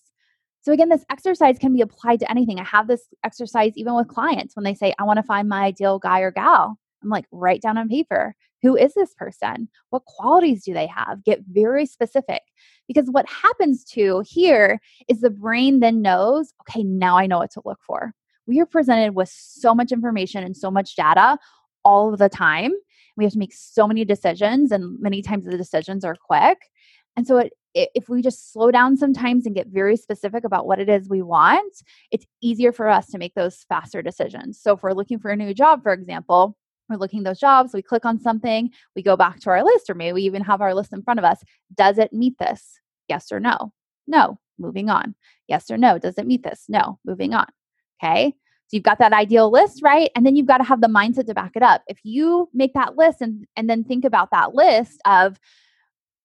So, 0.64 0.72
again, 0.72 0.90
this 0.90 1.06
exercise 1.10 1.60
can 1.60 1.74
be 1.74 1.82
applied 1.82 2.20
to 2.22 2.32
anything. 2.32 2.60
I 2.60 2.64
have 2.64 2.88
this 2.88 3.08
exercise 3.24 3.74
even 3.76 3.96
with 3.96 4.08
clients 4.08 4.56
when 4.56 4.64
they 4.64 4.74
say, 4.74 4.94
I 4.98 5.04
want 5.04 5.18
to 5.18 5.24
find 5.24 5.48
my 5.48 5.64
ideal 5.64 6.00
guy 6.00 6.22
or 6.22 6.32
gal. 6.32 6.78
I'm 7.02 7.10
like, 7.10 7.26
write 7.32 7.62
down 7.62 7.78
on 7.78 7.90
paper 7.90 8.36
who 8.64 8.78
is 8.78 8.94
this 8.94 9.14
person? 9.14 9.68
What 9.90 10.06
qualities 10.06 10.64
do 10.64 10.74
they 10.74 10.88
have? 10.88 11.24
Get 11.24 11.42
very 11.48 11.86
specific. 11.86 12.42
Because 12.88 13.10
what 13.12 13.30
happens 13.30 13.84
to 13.92 14.24
here 14.26 14.80
is 15.10 15.20
the 15.20 15.30
brain 15.30 15.82
then 15.82 16.02
knows, 16.02 16.54
okay, 16.62 16.82
now 16.82 17.18
I 17.18 17.28
know 17.28 17.40
what 17.40 17.52
to 17.52 17.62
look 17.66 17.80
for. 17.86 18.14
We 18.48 18.60
are 18.62 18.66
presented 18.66 19.16
with 19.16 19.30
so 19.30 19.76
much 19.76 19.92
information 19.92 20.44
and 20.44 20.56
so 20.56 20.72
much 20.72 20.96
data 20.96 21.38
all 21.84 22.16
the 22.16 22.30
time. 22.30 22.72
We 23.18 23.26
have 23.26 23.34
to 23.34 23.40
make 23.40 23.54
so 23.54 23.86
many 23.86 24.06
decisions, 24.06 24.72
and 24.72 25.00
many 25.00 25.22
times 25.22 25.46
the 25.46 25.58
decisions 25.58 26.04
are 26.04 26.16
quick. 26.16 26.58
And 27.16 27.28
so 27.28 27.38
it 27.38 27.54
if 27.74 28.10
we 28.10 28.22
just 28.22 28.52
slow 28.52 28.72
down 28.72 28.98
sometimes 28.98 29.46
and 29.46 29.56
get 29.56 29.68
very 29.68 29.98
specific 29.98 30.44
about 30.44 30.68
what 30.68 30.80
it 30.80 30.90
is 30.90 31.10
we 31.10 31.22
want, 31.22 31.74
it's 32.12 32.26
easier 32.42 32.72
for 32.72 32.88
us 32.88 33.08
to 33.08 33.18
make 33.18 33.34
those 33.34 33.66
faster 33.70 34.02
decisions. 34.02 34.60
So, 34.62 34.74
if 34.74 34.84
we're 34.84 34.94
looking 34.94 35.20
for 35.20 35.32
a 35.32 35.36
new 35.36 35.54
job, 35.54 35.84
for 35.84 35.94
example, 35.94 36.58
we're 36.90 36.98
looking 36.98 37.24
those 37.24 37.40
jobs, 37.40 37.74
we 37.74 37.82
click 37.82 38.06
on 38.06 38.20
something, 38.20 38.72
we 38.96 39.02
go 39.02 39.16
back 39.16 39.40
to 39.42 39.50
our 39.50 39.64
list, 39.64 39.90
or 39.90 39.96
maybe 39.96 40.14
we 40.14 40.22
even 40.24 40.44
have 40.44 40.62
our 40.62 40.74
list 40.74 40.94
in 40.94 41.02
front 41.02 41.20
of 41.20 41.26
us. 41.26 41.42
Does 41.74 41.98
it 41.98 42.14
meet 42.14 42.38
this? 42.38 42.80
Yes 43.08 43.32
or 43.32 43.40
no? 43.40 43.74
No. 44.08 44.40
Moving 44.60 44.90
on. 44.90 45.16
Yes 45.48 45.72
or 45.72 45.78
no? 45.78 45.98
Does 45.98 46.18
it 46.18 46.28
meet 46.28 46.44
this? 46.44 46.66
No. 46.68 47.00
Moving 47.06 47.34
on. 47.34 47.48
Okay. 48.02 48.36
So 48.68 48.78
you've 48.78 48.84
got 48.84 49.00
that 49.00 49.14
ideal 49.14 49.52
list, 49.52 49.82
right? 49.84 50.12
And 50.16 50.26
then 50.26 50.36
you've 50.36 50.48
got 50.48 50.58
to 50.58 50.64
have 50.64 50.82
the 50.82 50.88
mindset 50.88 51.28
to 51.28 51.34
back 51.34 51.52
it 51.56 51.64
up. 51.64 51.84
If 51.88 52.00
you 52.04 52.50
make 52.54 52.74
that 52.74 52.98
list 52.98 53.22
and, 53.22 53.46
and 53.56 53.70
then 53.70 53.84
think 53.84 54.06
about 54.06 54.32
that 54.32 54.54
list 54.54 55.00
of, 55.06 55.40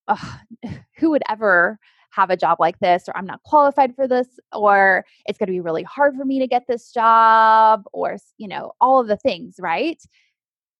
who 0.97 1.11
would 1.11 1.23
ever 1.29 1.79
have 2.11 2.31
a 2.31 2.37
job 2.37 2.59
like 2.59 2.79
this 2.81 3.05
or 3.07 3.17
I'm 3.17 3.27
not 3.27 3.43
qualified 3.43 3.95
for 3.95 4.09
this 4.09 4.27
or 4.53 5.05
it's 5.27 5.39
going 5.39 5.47
to 5.47 5.53
be 5.53 5.61
really 5.61 5.83
hard 5.83 6.17
for 6.17 6.25
me 6.25 6.39
to 6.39 6.47
get 6.47 6.65
this 6.67 6.91
job 6.91 7.85
or 7.93 8.17
you 8.39 8.49
know 8.49 8.73
all 8.81 9.01
of 9.01 9.09
the 9.09 9.17
things, 9.17 9.57
right? 9.59 10.03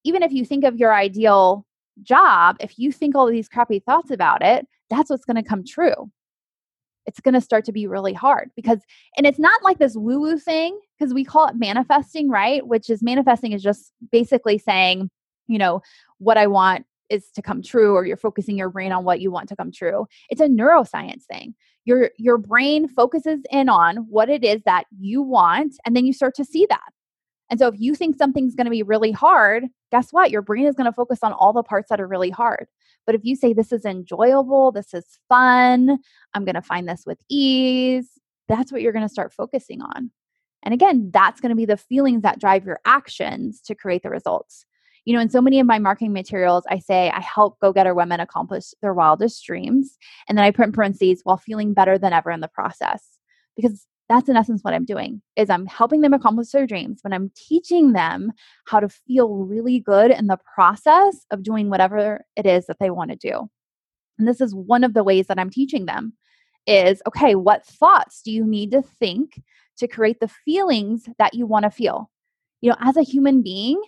Even 0.03 0.23
if 0.23 0.31
you 0.31 0.45
think 0.45 0.63
of 0.63 0.77
your 0.77 0.93
ideal 0.93 1.65
job, 2.03 2.57
if 2.59 2.77
you 2.79 2.91
think 2.91 3.15
all 3.15 3.27
these 3.27 3.49
crappy 3.49 3.79
thoughts 3.79 4.11
about 4.11 4.43
it, 4.43 4.65
that's 4.89 5.09
what's 5.09 5.25
going 5.25 5.35
to 5.35 5.43
come 5.43 5.63
true. 5.63 6.09
It's 7.05 7.19
going 7.19 7.33
to 7.33 7.41
start 7.41 7.65
to 7.65 7.71
be 7.71 7.87
really 7.87 8.13
hard 8.13 8.51
because 8.55 8.79
and 9.17 9.25
it's 9.25 9.39
not 9.39 9.63
like 9.63 9.79
this 9.79 9.95
woo 9.95 10.19
woo 10.19 10.37
thing 10.37 10.79
because 10.97 11.13
we 11.13 11.23
call 11.23 11.47
it 11.47 11.55
manifesting, 11.55 12.29
right? 12.29 12.65
Which 12.65 12.89
is 12.89 13.01
manifesting 13.01 13.51
is 13.51 13.63
just 13.63 13.93
basically 14.11 14.57
saying, 14.57 15.09
you 15.47 15.57
know, 15.57 15.81
what 16.17 16.37
I 16.37 16.47
want 16.47 16.85
is 17.09 17.29
to 17.31 17.41
come 17.41 17.61
true 17.61 17.93
or 17.95 18.05
you're 18.05 18.17
focusing 18.17 18.57
your 18.57 18.69
brain 18.69 18.91
on 18.91 19.03
what 19.03 19.21
you 19.21 19.31
want 19.31 19.49
to 19.49 19.55
come 19.55 19.71
true 19.71 20.05
it's 20.29 20.41
a 20.41 20.47
neuroscience 20.47 21.23
thing. 21.23 21.55
Your 21.85 22.11
your 22.17 22.37
brain 22.37 22.87
focuses 22.87 23.39
in 23.51 23.69
on 23.69 23.97
what 24.09 24.29
it 24.29 24.43
is 24.43 24.61
that 24.65 24.85
you 24.99 25.21
want 25.21 25.75
and 25.85 25.95
then 25.95 26.05
you 26.05 26.13
start 26.13 26.35
to 26.35 26.45
see 26.45 26.65
that. 26.69 26.89
And 27.49 27.59
so 27.59 27.67
if 27.67 27.75
you 27.79 27.95
think 27.95 28.15
something's 28.15 28.53
going 28.53 28.65
to 28.65 28.71
be 28.71 28.83
really 28.83 29.11
hard 29.11 29.65
guess 29.91 30.09
what? 30.11 30.29
Your 30.29 30.43
brain 30.43 30.67
is 30.67 30.75
going 30.75 30.85
to 30.85 30.93
focus 30.93 31.19
on 31.23 31.33
all 31.33 31.51
the 31.51 31.63
parts 31.63 31.89
that 31.89 31.99
are 31.99 32.07
really 32.07 32.29
hard. 32.29 32.67
But 33.07 33.15
if 33.15 33.21
you 33.23 33.35
say 33.35 33.53
this 33.53 33.71
is 33.71 33.85
enjoyable 33.85 34.71
this 34.71 34.93
is 34.93 35.05
fun 35.27 35.97
i'm 36.33 36.45
going 36.45 36.55
to 36.55 36.61
find 36.61 36.87
this 36.87 37.03
with 37.05 37.19
ease 37.29 38.09
that's 38.47 38.71
what 38.71 38.81
you're 38.81 38.93
going 38.93 39.07
to 39.07 39.13
start 39.13 39.33
focusing 39.33 39.81
on. 39.81 40.11
And 40.63 40.73
again 40.73 41.09
that's 41.11 41.41
going 41.41 41.51
to 41.51 41.55
be 41.55 41.65
the 41.65 41.77
feelings 41.77 42.21
that 42.21 42.39
drive 42.39 42.65
your 42.65 42.79
actions 42.85 43.61
to 43.61 43.75
create 43.75 44.03
the 44.03 44.09
results 44.09 44.65
you 45.09 45.15
know, 45.15 45.21
in 45.21 45.29
so 45.31 45.41
many 45.41 45.59
of 45.59 45.65
my 45.65 45.79
marketing 45.79 46.13
materials, 46.13 46.65
I 46.69 46.77
say 46.77 47.09
I 47.09 47.19
help 47.19 47.59
go 47.59 47.73
getter 47.73 47.95
women 47.95 48.19
accomplish 48.19 48.75
their 48.83 48.93
wildest 48.93 49.43
dreams. 49.43 49.97
And 50.27 50.37
then 50.37 50.45
I 50.45 50.51
put 50.51 50.67
in 50.67 50.71
parentheses 50.71 51.21
while 51.23 51.37
feeling 51.37 51.73
better 51.73 51.97
than 51.97 52.13
ever 52.13 52.29
in 52.29 52.41
the 52.41 52.47
process. 52.47 53.17
Because 53.55 53.87
that's 54.07 54.29
in 54.29 54.35
essence 54.35 54.63
what 54.63 54.75
I'm 54.75 54.85
doing 54.85 55.23
is 55.35 55.49
I'm 55.49 55.65
helping 55.65 56.01
them 56.01 56.13
accomplish 56.13 56.49
their 56.49 56.67
dreams, 56.67 56.99
but 57.01 57.11
I'm 57.11 57.31
teaching 57.35 57.93
them 57.93 58.33
how 58.67 58.79
to 58.79 58.87
feel 58.87 59.29
really 59.33 59.79
good 59.79 60.11
in 60.11 60.27
the 60.27 60.37
process 60.53 61.25
of 61.31 61.41
doing 61.41 61.71
whatever 61.71 62.23
it 62.35 62.45
is 62.45 62.67
that 62.67 62.77
they 62.79 62.91
want 62.91 63.09
to 63.09 63.15
do. 63.15 63.49
And 64.19 64.27
this 64.27 64.41
is 64.41 64.53
one 64.53 64.83
of 64.83 64.93
the 64.93 65.03
ways 65.03 65.25
that 65.25 65.39
I'm 65.39 65.49
teaching 65.49 65.87
them 65.87 66.13
is 66.67 67.01
okay, 67.07 67.33
what 67.33 67.65
thoughts 67.65 68.21
do 68.21 68.31
you 68.31 68.45
need 68.45 68.69
to 68.73 68.83
think 68.83 69.41
to 69.79 69.87
create 69.87 70.19
the 70.19 70.27
feelings 70.45 71.09
that 71.17 71.33
you 71.33 71.47
want 71.47 71.63
to 71.63 71.71
feel? 71.71 72.11
You 72.61 72.69
know, 72.69 72.77
as 72.79 72.95
a 72.95 73.01
human 73.01 73.41
being, 73.41 73.81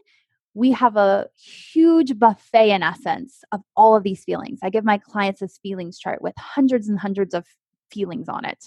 we 0.54 0.72
have 0.72 0.98
a 0.98 1.28
huge 1.38 2.20
buffet 2.20 2.72
in 2.72 2.84
essence 2.84 3.44
of 3.52 3.62
all 3.76 3.96
of 3.96 4.04
these 4.04 4.24
feelings. 4.24 4.60
I 4.64 4.70
give 4.70 4.84
my 4.84 4.98
clients 4.98 5.40
this 5.40 5.60
feelings 5.62 5.98
chart 5.98 6.22
with 6.22 6.34
hundreds 6.38 6.90
and 6.90 7.00
hundreds 7.00 7.34
of 7.34 7.46
feelings 7.92 8.28
on 8.30 8.46
it. 8.46 8.66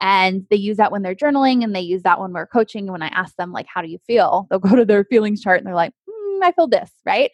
And 0.00 0.46
they 0.50 0.56
use 0.56 0.76
that 0.78 0.92
when 0.92 1.02
they're 1.02 1.14
journaling 1.14 1.62
and 1.62 1.74
they 1.74 1.80
use 1.80 2.02
that 2.02 2.20
when 2.20 2.32
we're 2.32 2.46
coaching. 2.46 2.84
And 2.84 2.92
when 2.92 3.02
I 3.02 3.08
ask 3.08 3.36
them, 3.36 3.52
like, 3.52 3.66
how 3.66 3.82
do 3.82 3.88
you 3.88 3.98
feel? 4.06 4.46
They'll 4.50 4.58
go 4.58 4.76
to 4.76 4.84
their 4.84 5.04
feelings 5.04 5.42
chart 5.42 5.58
and 5.58 5.66
they're 5.66 5.74
like, 5.74 5.92
mm, 6.08 6.40
I 6.42 6.52
feel 6.52 6.68
this, 6.68 6.90
right? 7.06 7.30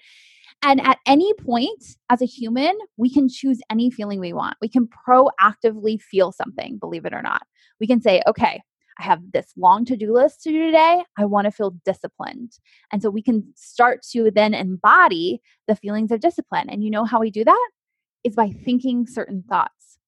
And 0.63 0.81
at 0.81 0.99
any 1.07 1.33
point 1.35 1.83
as 2.11 2.21
a 2.21 2.27
human, 2.27 2.77
we 2.97 3.11
can 3.11 3.29
choose 3.29 3.61
any 3.71 3.91
feeling 3.91 4.19
we 4.19 4.33
want. 4.33 4.57
We 4.61 4.69
can 4.69 4.89
proactively 5.09 6.01
feel 6.01 6.33
something, 6.33 6.79
believe 6.79 7.05
it 7.05 7.15
or 7.15 7.23
not. 7.23 7.43
We 7.81 7.87
can 7.87 8.01
say, 8.01 8.23
okay, 8.27 8.61
I 8.99 9.05
have 9.05 9.21
this 9.33 9.53
long 9.57 9.85
to 9.87 9.97
do 9.97 10.13
list 10.13 10.43
to 10.43 10.51
do 10.51 10.67
today. 10.67 11.05
I 11.17 11.25
want 11.25 11.45
to 11.45 11.51
feel 11.51 11.71
disciplined. 11.85 12.53
And 12.93 13.01
so 13.01 13.11
we 13.11 13.23
can 13.23 13.53
start 13.55 14.03
to 14.13 14.31
then 14.31 14.55
embody 14.55 15.41
the 15.69 15.77
feelings 15.77 16.11
of 16.11 16.21
discipline. 16.21 16.69
And 16.69 16.83
you 16.83 16.91
know 16.91 17.05
how 17.05 17.21
we 17.21 17.31
do 17.31 17.45
that? 17.45 17.71
Is 18.25 18.35
by 18.35 18.51
thinking 18.65 19.07
certain 19.07 19.45
thoughts. 19.49 19.99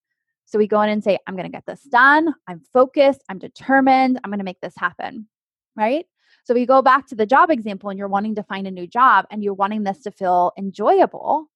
So 0.47 0.59
we 0.59 0.67
go 0.67 0.81
in 0.83 0.91
and 0.91 1.05
say, 1.05 1.19
I'm 1.27 1.37
going 1.37 1.47
to 1.47 1.53
get 1.53 1.67
this 1.67 1.83
done. 1.85 2.35
I'm 2.49 2.61
focused. 2.73 3.23
I'm 3.29 3.39
determined. 3.39 4.19
I'm 4.23 4.31
going 4.31 4.41
to 4.41 4.45
make 4.45 4.61
this 4.61 4.75
happen. 4.77 5.29
Right? 5.77 6.07
So 6.45 6.55
we 6.55 6.67
go 6.67 6.83
back 6.83 7.07
to 7.09 7.15
the 7.15 7.27
job 7.27 7.51
example 7.51 7.91
and 7.91 7.99
you're 7.99 8.09
wanting 8.09 8.35
to 8.35 8.43
find 8.43 8.67
a 8.67 8.73
new 8.73 8.87
job 8.87 9.27
and 9.31 9.45
you're 9.45 9.55
wanting 9.55 9.85
this 9.85 10.03
to 10.03 10.11
feel 10.11 10.53
enjoyable. 10.59 11.47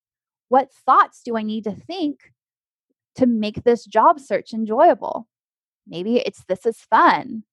What 0.48 0.72
thoughts 0.86 1.22
do 1.24 1.36
I 1.36 1.42
need 1.42 1.64
to 1.64 1.72
think 1.72 2.20
to 3.16 3.26
make 3.26 3.64
this 3.64 3.84
job 3.84 4.20
search 4.20 4.52
enjoyable? 4.52 5.26
Maybe 5.86 6.16
it's 6.18 6.44
this 6.44 6.66
is 6.66 6.78
fun. 6.78 7.44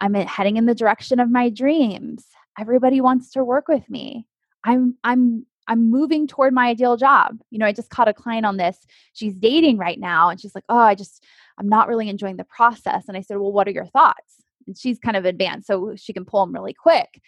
I'm 0.00 0.14
heading 0.14 0.56
in 0.56 0.66
the 0.66 0.74
direction 0.74 1.20
of 1.20 1.30
my 1.30 1.48
dreams. 1.48 2.26
Everybody 2.58 3.00
wants 3.00 3.30
to 3.32 3.44
work 3.44 3.68
with 3.68 3.88
me. 3.88 4.26
I'm 4.64 4.96
I'm 5.04 5.46
I'm 5.68 5.90
moving 5.90 6.26
toward 6.26 6.52
my 6.52 6.68
ideal 6.68 6.96
job. 6.96 7.38
You 7.50 7.58
know, 7.58 7.66
I 7.66 7.72
just 7.72 7.90
caught 7.90 8.08
a 8.08 8.14
client 8.14 8.44
on 8.44 8.56
this. 8.56 8.78
She's 9.12 9.34
dating 9.34 9.78
right 9.78 9.98
now 9.98 10.28
and 10.28 10.40
she's 10.40 10.54
like, 10.54 10.64
"Oh, 10.68 10.78
I 10.78 10.94
just 10.94 11.24
I'm 11.58 11.68
not 11.68 11.88
really 11.88 12.08
enjoying 12.08 12.36
the 12.36 12.44
process." 12.44 13.04
And 13.08 13.16
I 13.16 13.20
said, 13.20 13.38
"Well, 13.38 13.52
what 13.52 13.68
are 13.68 13.72
your 13.72 13.86
thoughts?" 13.86 14.42
And 14.66 14.76
she's 14.76 14.98
kind 14.98 15.16
of 15.16 15.24
advanced 15.24 15.66
so 15.68 15.94
she 15.96 16.12
can 16.12 16.24
pull 16.24 16.44
them 16.44 16.54
really 16.54 16.74
quick. 16.74 17.20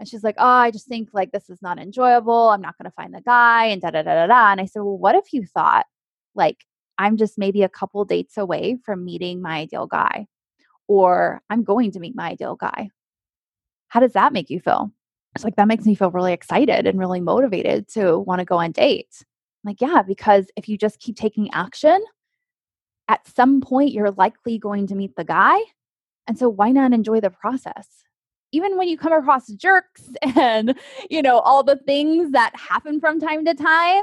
And 0.00 0.08
she's 0.08 0.24
like, 0.24 0.36
"Oh, 0.38 0.46
I 0.46 0.70
just 0.70 0.88
think 0.88 1.10
like 1.12 1.32
this 1.32 1.50
is 1.50 1.62
not 1.62 1.78
enjoyable. 1.78 2.50
I'm 2.50 2.62
not 2.62 2.76
going 2.78 2.90
to 2.90 2.94
find 2.94 3.14
the 3.14 3.22
guy 3.22 3.66
and 3.66 3.80
da 3.82 3.90
da 3.90 4.02
da 4.02 4.14
da 4.14 4.26
da." 4.26 4.52
And 4.52 4.60
I 4.60 4.66
said, 4.66 4.80
"Well, 4.82 4.98
what 4.98 5.14
if 5.14 5.32
you 5.32 5.46
thought 5.46 5.86
like 6.34 6.64
I'm 6.98 7.16
just 7.16 7.38
maybe 7.38 7.62
a 7.62 7.68
couple 7.68 8.04
dates 8.04 8.36
away 8.36 8.78
from 8.84 9.04
meeting 9.04 9.42
my 9.42 9.58
ideal 9.58 9.86
guy 9.86 10.26
or 10.88 11.42
I'm 11.50 11.64
going 11.64 11.90
to 11.92 12.00
meet 12.00 12.16
my 12.16 12.30
ideal 12.30 12.56
guy?" 12.56 12.90
How 13.88 14.00
does 14.00 14.12
that 14.14 14.32
make 14.32 14.50
you 14.50 14.60
feel? 14.60 14.92
It's 15.34 15.44
like 15.44 15.56
that 15.56 15.68
makes 15.68 15.84
me 15.84 15.94
feel 15.94 16.10
really 16.10 16.32
excited 16.32 16.86
and 16.86 16.98
really 16.98 17.20
motivated 17.20 17.88
to 17.88 18.18
want 18.18 18.38
to 18.40 18.44
go 18.44 18.56
on 18.58 18.72
dates. 18.72 19.24
Like, 19.64 19.80
yeah, 19.80 20.02
because 20.02 20.46
if 20.56 20.68
you 20.68 20.78
just 20.78 20.98
keep 20.98 21.16
taking 21.16 21.52
action, 21.52 22.02
at 23.08 23.26
some 23.26 23.60
point 23.60 23.92
you're 23.92 24.12
likely 24.12 24.58
going 24.58 24.86
to 24.86 24.94
meet 24.94 25.14
the 25.16 25.24
guy. 25.24 25.58
And 26.26 26.38
so 26.38 26.48
why 26.48 26.70
not 26.70 26.92
enjoy 26.92 27.20
the 27.20 27.30
process? 27.30 27.86
Even 28.52 28.78
when 28.78 28.88
you 28.88 28.96
come 28.96 29.12
across 29.12 29.48
jerks 29.48 30.08
and, 30.36 30.78
you 31.10 31.20
know, 31.20 31.40
all 31.40 31.62
the 31.62 31.76
things 31.76 32.32
that 32.32 32.54
happen 32.56 33.00
from 33.00 33.20
time 33.20 33.44
to 33.44 33.54
time, 33.54 34.02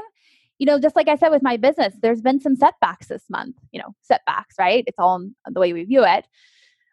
you 0.58 0.66
know, 0.66 0.78
just 0.78 0.96
like 0.96 1.08
I 1.08 1.16
said 1.16 1.30
with 1.30 1.42
my 1.42 1.56
business, 1.56 1.94
there's 2.00 2.20
been 2.20 2.40
some 2.40 2.56
setbacks 2.56 3.08
this 3.08 3.24
month, 3.28 3.56
you 3.72 3.80
know, 3.80 3.94
setbacks, 4.02 4.54
right? 4.58 4.84
It's 4.86 4.98
all 4.98 5.26
the 5.46 5.60
way 5.60 5.72
we 5.72 5.84
view 5.84 6.04
it. 6.04 6.26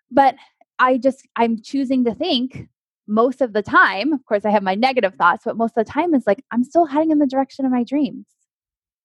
But 0.09 0.35
I 0.79 0.97
just, 0.97 1.27
I'm 1.35 1.61
choosing 1.61 2.03
to 2.05 2.15
think 2.15 2.67
most 3.07 3.41
of 3.41 3.53
the 3.53 3.61
time, 3.61 4.13
of 4.13 4.25
course, 4.25 4.45
I 4.45 4.51
have 4.51 4.63
my 4.63 4.75
negative 4.75 5.15
thoughts, 5.15 5.43
but 5.45 5.57
most 5.57 5.77
of 5.77 5.85
the 5.85 5.91
time 5.91 6.13
it's 6.13 6.27
like, 6.27 6.43
I'm 6.51 6.63
still 6.63 6.85
heading 6.85 7.11
in 7.11 7.19
the 7.19 7.27
direction 7.27 7.65
of 7.65 7.71
my 7.71 7.83
dreams. 7.83 8.25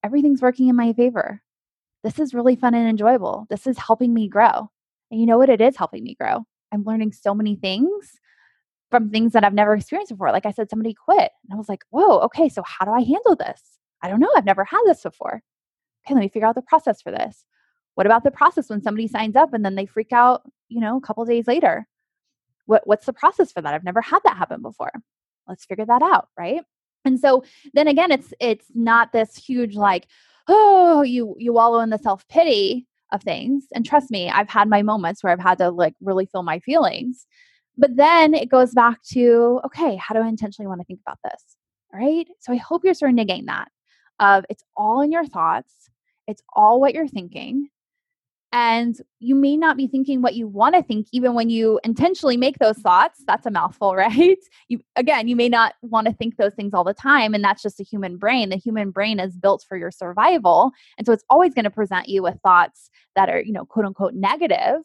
Everything's 0.03 0.42
working 0.42 0.69
in 0.69 0.77
my 0.77 0.92
favor. 0.92 1.42
This 2.03 2.19
is 2.19 2.35
really 2.35 2.57
fun 2.57 2.75
and 2.75 2.88
enjoyable. 2.88 3.47
This 3.51 3.66
is 3.66 3.79
helping 3.79 4.14
me 4.14 4.29
grow. 4.29 4.71
And 5.11 5.21
you 5.21 5.27
know 5.27 5.38
what? 5.38 5.49
It 5.49 5.61
is 5.61 5.77
helping 5.77 6.05
me 6.05 6.14
grow. 6.14 6.47
I'm 6.73 6.85
learning 6.85 7.12
so 7.12 7.35
many 7.35 7.57
things 7.57 8.12
from 8.90 9.11
things 9.11 9.33
that 9.33 9.45
I've 9.45 9.55
never 9.55 9.75
experienced 9.75 10.12
before. 10.12 10.31
Like 10.31 10.47
I 10.47 10.53
said, 10.53 10.71
somebody 10.71 10.95
quit. 10.95 11.31
And 11.45 11.53
I 11.53 11.57
was 11.57 11.69
like, 11.69 11.83
whoa, 11.90 12.21
okay, 12.21 12.49
so 12.49 12.62
how 12.64 12.85
do 12.85 12.92
I 12.92 13.01
handle 13.01 13.37
this? 13.37 13.61
I 14.07 14.11
don't 14.11 14.21
know. 14.21 14.33
I've 14.37 14.45
never 14.45 14.64
had 14.64 14.83
this 14.87 15.03
before. 15.03 15.42
Okay, 16.07 16.14
let 16.14 16.21
me 16.21 16.29
figure 16.29 16.47
out 16.47 16.55
the 16.55 16.62
process 16.62 17.03
for 17.03 17.11
this. 17.11 17.45
What 17.95 18.07
about 18.07 18.25
the 18.25 18.31
process 18.31 18.69
when 18.71 18.83
somebody 18.83 19.09
signs 19.09 19.37
up 19.37 19.53
and 19.53 19.64
then 19.64 19.75
they 19.75 19.87
freak 19.87 20.12
out, 20.12 20.42
you 20.69 20.81
know, 20.81 20.97
a 20.97 21.01
couple 21.01 21.25
days 21.25 21.47
later? 21.47 21.87
what 22.66 22.87
what's 22.87 23.07
the 23.07 23.12
process 23.12 23.51
for 23.51 23.62
that 23.62 23.73
i've 23.73 23.85
never 23.85 24.03
had 24.03 24.19
that 24.25 24.37
happen 24.37 24.61
before 24.61 24.90
let's 25.49 25.64
figure 25.64 25.87
that 25.87 26.03
out 26.03 26.29
right 26.38 26.62
and 27.05 27.19
so 27.19 27.42
then 27.73 27.88
again 27.88 28.11
it's 28.12 28.35
it's 28.40 28.66
not 28.75 29.12
this 29.12 29.37
huge 29.37 29.75
like 29.75 30.07
oh 30.49 31.03
you 31.03 31.35
you 31.38 31.53
wallow 31.53 31.81
in 31.81 31.90
the 31.90 31.99
self 31.99 32.27
pity 32.29 32.87
of 33.12 33.23
things 33.23 33.64
and 33.75 33.87
trust 33.87 34.11
me 34.11 34.29
i've 34.31 34.51
had 34.51 34.69
my 34.69 34.83
moments 34.83 35.23
where 35.23 35.33
i've 35.33 35.40
had 35.40 35.59
to 35.59 35.71
like 35.71 35.95
really 36.01 36.27
feel 36.27 36.42
my 36.42 36.59
feelings 36.61 37.27
but 37.79 37.97
then 37.97 38.35
it 38.35 38.51
goes 38.51 38.73
back 38.73 39.03
to 39.03 39.61
okay 39.64 39.97
how 39.97 40.14
do 40.14 40.21
i 40.21 40.29
intentionally 40.29 40.69
want 40.69 40.81
to 40.81 40.85
think 40.85 41.01
about 41.07 41.19
this 41.25 41.57
right 41.92 42.27
so 42.40 42.53
i 42.53 42.57
hope 42.57 42.85
you're 42.85 42.95
starting 42.95 43.16
to 43.16 43.25
gain 43.25 43.47
that 43.47 43.69
of 44.21 44.45
it's 44.49 44.65
all 44.77 45.01
in 45.01 45.13
your 45.13 45.27
thoughts 45.27 45.91
it's 46.27 46.43
all 46.55 46.81
what 46.81 46.95
you're 46.95 47.09
thinking 47.09 47.69
and 48.53 49.03
you 49.19 49.35
may 49.35 49.57
not 49.57 49.77
be 49.77 49.87
thinking 49.87 50.23
what 50.23 50.35
you 50.35 50.47
want 50.47 50.75
to 50.75 50.83
think 50.83 51.09
even 51.13 51.35
when 51.35 51.51
you 51.51 51.81
intentionally 51.85 52.37
make 52.37 52.59
those 52.59 52.79
thoughts 52.79 53.23
that's 53.27 53.45
a 53.45 53.51
mouthful 53.51 53.95
right? 53.97 54.39
You 54.69 54.81
again 54.97 55.29
you 55.29 55.37
may 55.37 55.49
not 55.49 55.75
want 55.83 56.07
to 56.07 56.15
think 56.15 56.37
those 56.37 56.55
things 56.55 56.73
all 56.73 56.85
the 56.85 56.95
time 56.95 57.35
and 57.35 57.45
that's 57.45 57.63
just 57.63 57.81
a 57.81 57.85
human 57.85 58.17
brain 58.17 58.49
the 58.49 58.57
human 58.57 58.91
brain 58.91 59.21
is 59.21 59.37
built 59.37 59.65
for 59.69 59.77
your 59.77 59.91
survival 59.91 60.71
and 60.97 61.07
so 61.07 61.13
it's 61.13 61.25
always 61.29 61.55
going 61.55 61.65
to 61.65 61.71
present 61.71 62.09
you 62.09 62.23
with 62.23 62.41
thoughts 62.43 62.91
that 63.15 63.29
are 63.29 63.41
you 63.41 63.53
know 63.53 63.65
quote 63.65 63.85
unquote 63.85 64.15
negative 64.15 64.83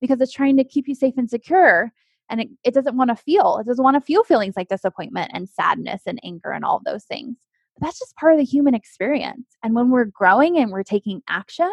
because 0.00 0.20
it's 0.20 0.32
trying 0.32 0.56
to 0.56 0.64
keep 0.64 0.86
you 0.86 0.94
safe 0.94 1.14
and 1.16 1.30
secure 1.30 1.92
and 2.30 2.42
it, 2.42 2.48
it 2.62 2.74
doesn't 2.74 2.96
want 2.96 3.10
to 3.10 3.16
feel 3.16 3.58
it 3.58 3.66
doesn't 3.66 3.84
want 3.84 3.96
to 3.96 4.00
feel 4.00 4.22
feelings 4.22 4.54
like 4.56 4.68
disappointment 4.68 5.30
and 5.34 5.48
sadness 5.48 6.02
and 6.06 6.20
anger 6.22 6.50
and 6.50 6.64
all 6.64 6.80
those 6.84 7.04
things 7.04 7.36
that's 7.80 7.98
just 7.98 8.16
part 8.16 8.32
of 8.32 8.38
the 8.38 8.44
human 8.44 8.74
experience 8.74 9.46
and 9.62 9.74
when 9.74 9.90
we're 9.90 10.04
growing 10.04 10.58
and 10.58 10.70
we're 10.70 10.82
taking 10.82 11.22
action 11.28 11.70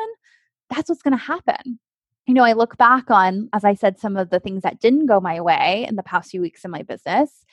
that's 0.70 0.89
what's 0.89 1.02
going 1.02 1.18
to 1.18 1.24
happen. 1.24 1.80
You 2.26 2.34
know, 2.34 2.44
I 2.44 2.54
look 2.54 2.78
back 2.78 3.12
on, 3.12 3.50
as 3.54 3.63
I 3.63 3.76
said, 3.76 4.00
some 4.00 4.18
of 4.18 4.30
the 4.30 4.39
things 4.39 4.63
that 4.63 4.80
didn't 4.80 5.06
go 5.06 5.20
my 5.20 5.41
way 5.41 5.86
in 5.88 5.96
the 5.96 6.04
past 6.04 6.32
few 6.32 6.41
weeks 6.41 6.65
in 6.65 6.72
my 6.72 6.82
business. 6.82 7.46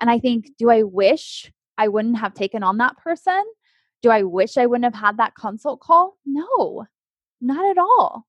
And 0.00 0.08
I 0.08 0.18
think, 0.18 0.50
do 0.56 0.70
I 0.70 0.82
wish 0.82 1.50
I 1.76 1.88
wouldn't 1.88 2.18
have 2.18 2.34
taken 2.34 2.62
on 2.62 2.78
that 2.78 2.96
person? 2.96 3.42
Do 4.02 4.10
I 4.10 4.22
wish 4.22 4.56
I 4.56 4.66
wouldn't 4.66 4.84
have 4.84 5.00
had 5.00 5.16
that 5.16 5.34
consult 5.34 5.80
call? 5.80 6.16
No, 6.24 6.86
not 7.40 7.68
at 7.70 7.78
all. 7.78 8.26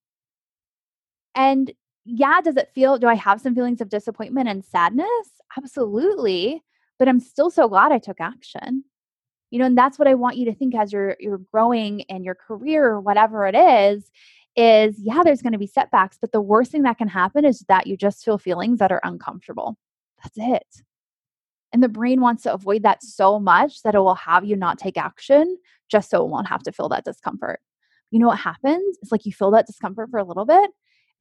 And 1.35 1.71
yeah, 2.03 2.41
does 2.41 2.57
it 2.57 2.71
feel, 2.73 2.97
do 2.97 3.07
I 3.07 3.13
have 3.13 3.39
some 3.39 3.53
feelings 3.53 3.79
of 3.79 3.89
disappointment 3.89 4.49
and 4.49 4.65
sadness? 4.65 5.07
Absolutely. 5.55 6.63
But 6.97 7.07
I'm 7.07 7.19
still 7.19 7.51
so 7.51 7.69
glad 7.69 7.91
I 7.91 7.99
took 7.99 8.19
action 8.19 8.83
you 9.51 9.59
know 9.59 9.65
and 9.65 9.77
that's 9.77 9.99
what 9.99 10.07
i 10.07 10.15
want 10.15 10.37
you 10.37 10.45
to 10.45 10.55
think 10.55 10.73
as 10.73 10.91
you're 10.91 11.15
you're 11.19 11.41
growing 11.51 11.99
in 12.01 12.23
your 12.23 12.35
career 12.35 12.85
or 12.85 12.99
whatever 12.99 13.45
it 13.45 13.55
is 13.55 14.09
is 14.55 14.95
yeah 14.99 15.21
there's 15.23 15.41
going 15.41 15.53
to 15.53 15.59
be 15.59 15.67
setbacks 15.67 16.17
but 16.19 16.31
the 16.31 16.41
worst 16.41 16.71
thing 16.71 16.83
that 16.83 16.97
can 16.97 17.07
happen 17.07 17.45
is 17.45 17.63
that 17.67 17.87
you 17.87 17.95
just 17.95 18.23
feel 18.23 18.37
feelings 18.37 18.79
that 18.79 18.91
are 18.91 19.01
uncomfortable. 19.03 19.77
That's 20.21 20.37
it. 20.37 20.83
And 21.73 21.81
the 21.81 21.89
brain 21.89 22.19
wants 22.19 22.43
to 22.43 22.53
avoid 22.53 22.83
that 22.83 23.01
so 23.01 23.39
much 23.39 23.81
that 23.83 23.95
it 23.95 23.99
will 23.99 24.15
have 24.15 24.43
you 24.43 24.57
not 24.57 24.77
take 24.77 24.97
action 24.97 25.57
just 25.89 26.09
so 26.09 26.23
it 26.23 26.29
won't 26.29 26.49
have 26.49 26.63
to 26.63 26.71
feel 26.71 26.89
that 26.89 27.05
discomfort. 27.05 27.61
You 28.11 28.19
know 28.19 28.27
what 28.27 28.39
happens? 28.39 28.97
It's 29.01 29.11
like 29.11 29.25
you 29.25 29.31
feel 29.31 29.51
that 29.51 29.67
discomfort 29.67 30.09
for 30.11 30.19
a 30.19 30.25
little 30.25 30.45
bit 30.45 30.69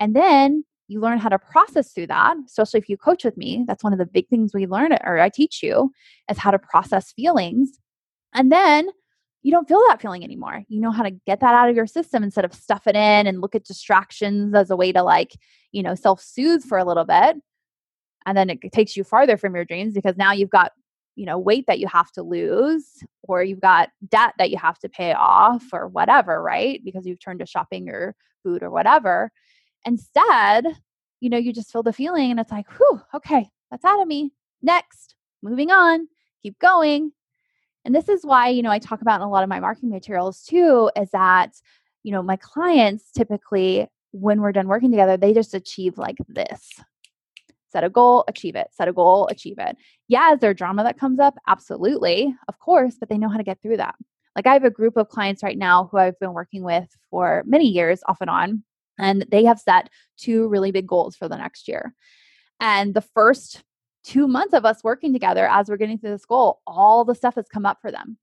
and 0.00 0.14
then 0.14 0.64
you 0.88 1.00
learn 1.00 1.18
how 1.18 1.28
to 1.28 1.38
process 1.38 1.92
through 1.92 2.08
that 2.08 2.36
especially 2.46 2.80
if 2.80 2.88
you 2.88 2.96
coach 2.96 3.24
with 3.24 3.36
me. 3.36 3.64
That's 3.68 3.84
one 3.84 3.92
of 3.92 4.00
the 4.00 4.06
big 4.06 4.28
things 4.28 4.52
we 4.52 4.66
learn 4.66 4.92
or 5.04 5.20
i 5.20 5.28
teach 5.28 5.62
you 5.62 5.92
is 6.28 6.38
how 6.38 6.50
to 6.50 6.58
process 6.58 7.12
feelings 7.12 7.78
and 8.34 8.50
then 8.50 8.90
you 9.42 9.50
don't 9.50 9.68
feel 9.68 9.82
that 9.88 10.00
feeling 10.00 10.22
anymore. 10.22 10.64
You 10.68 10.80
know 10.80 10.90
how 10.90 11.02
to 11.02 11.10
get 11.10 11.40
that 11.40 11.54
out 11.54 11.70
of 11.70 11.76
your 11.76 11.86
system 11.86 12.22
instead 12.22 12.44
of 12.44 12.52
stuff 12.54 12.86
it 12.86 12.94
in 12.94 13.26
and 13.26 13.40
look 13.40 13.54
at 13.54 13.64
distractions 13.64 14.54
as 14.54 14.70
a 14.70 14.76
way 14.76 14.92
to 14.92 15.02
like, 15.02 15.32
you 15.72 15.82
know, 15.82 15.94
self 15.94 16.20
soothe 16.20 16.62
for 16.62 16.78
a 16.78 16.84
little 16.84 17.04
bit. 17.04 17.36
And 18.26 18.36
then 18.36 18.50
it 18.50 18.60
takes 18.72 18.96
you 18.96 19.04
farther 19.04 19.38
from 19.38 19.54
your 19.54 19.64
dreams 19.64 19.94
because 19.94 20.16
now 20.18 20.32
you've 20.32 20.50
got, 20.50 20.72
you 21.16 21.24
know, 21.24 21.38
weight 21.38 21.66
that 21.68 21.78
you 21.78 21.88
have 21.88 22.12
to 22.12 22.22
lose 22.22 23.02
or 23.22 23.42
you've 23.42 23.62
got 23.62 23.88
debt 24.08 24.34
that 24.36 24.50
you 24.50 24.58
have 24.58 24.78
to 24.80 24.90
pay 24.90 25.14
off 25.14 25.64
or 25.72 25.88
whatever, 25.88 26.42
right? 26.42 26.84
Because 26.84 27.06
you've 27.06 27.20
turned 27.20 27.40
to 27.40 27.46
shopping 27.46 27.88
or 27.88 28.14
food 28.42 28.62
or 28.62 28.70
whatever. 28.70 29.32
Instead, 29.86 30.66
you 31.20 31.30
know, 31.30 31.38
you 31.38 31.54
just 31.54 31.72
feel 31.72 31.82
the 31.82 31.94
feeling 31.94 32.30
and 32.30 32.40
it's 32.40 32.52
like, 32.52 32.70
whew, 32.76 33.00
okay, 33.14 33.48
that's 33.70 33.86
out 33.86 34.02
of 34.02 34.06
me. 34.06 34.32
Next, 34.60 35.14
moving 35.42 35.70
on, 35.70 36.08
keep 36.42 36.58
going 36.58 37.12
and 37.84 37.94
this 37.94 38.08
is 38.08 38.24
why, 38.24 38.48
you 38.48 38.62
know, 38.62 38.70
I 38.70 38.78
talk 38.78 39.00
about 39.00 39.20
in 39.20 39.26
a 39.26 39.30
lot 39.30 39.42
of 39.42 39.48
my 39.48 39.60
marketing 39.60 39.90
materials 39.90 40.42
too, 40.42 40.90
is 40.96 41.10
that, 41.10 41.54
you 42.02 42.12
know, 42.12 42.22
my 42.22 42.36
clients 42.36 43.10
typically, 43.12 43.88
when 44.12 44.40
we're 44.40 44.52
done 44.52 44.68
working 44.68 44.90
together, 44.90 45.16
they 45.16 45.32
just 45.32 45.54
achieve 45.54 45.96
like 45.96 46.16
this 46.28 46.70
set 47.70 47.84
a 47.84 47.88
goal, 47.88 48.24
achieve 48.26 48.56
it, 48.56 48.68
set 48.72 48.88
a 48.88 48.92
goal, 48.92 49.28
achieve 49.28 49.56
it. 49.58 49.76
Yeah, 50.08 50.34
is 50.34 50.40
there 50.40 50.52
drama 50.52 50.82
that 50.82 50.98
comes 50.98 51.20
up? 51.20 51.36
Absolutely, 51.46 52.34
of 52.48 52.58
course, 52.58 52.96
but 52.98 53.08
they 53.08 53.16
know 53.16 53.28
how 53.28 53.36
to 53.36 53.44
get 53.44 53.62
through 53.62 53.76
that. 53.76 53.94
Like 54.36 54.46
I 54.46 54.52
have 54.54 54.64
a 54.64 54.70
group 54.70 54.96
of 54.96 55.08
clients 55.08 55.42
right 55.42 55.56
now 55.58 55.88
who 55.90 55.98
I've 55.98 56.18
been 56.18 56.32
working 56.32 56.62
with 56.62 56.88
for 57.10 57.44
many 57.46 57.66
years 57.66 58.00
off 58.08 58.20
and 58.20 58.30
on, 58.30 58.64
and 58.98 59.24
they 59.30 59.44
have 59.44 59.60
set 59.60 59.88
two 60.16 60.48
really 60.48 60.72
big 60.72 60.86
goals 60.86 61.16
for 61.16 61.28
the 61.28 61.36
next 61.36 61.68
year. 61.68 61.94
And 62.58 62.92
the 62.92 63.00
first 63.00 63.62
two 64.04 64.26
months 64.26 64.54
of 64.54 64.64
us 64.64 64.82
working 64.82 65.12
together 65.12 65.46
as 65.48 65.68
we're 65.68 65.76
getting 65.76 65.98
to 65.98 66.08
this 66.08 66.24
goal, 66.24 66.60
all 66.66 67.04
the 67.04 67.14
stuff 67.14 67.34
has 67.34 67.48
come 67.48 67.66
up 67.66 67.78
for 67.80 67.90
them. 67.90 68.16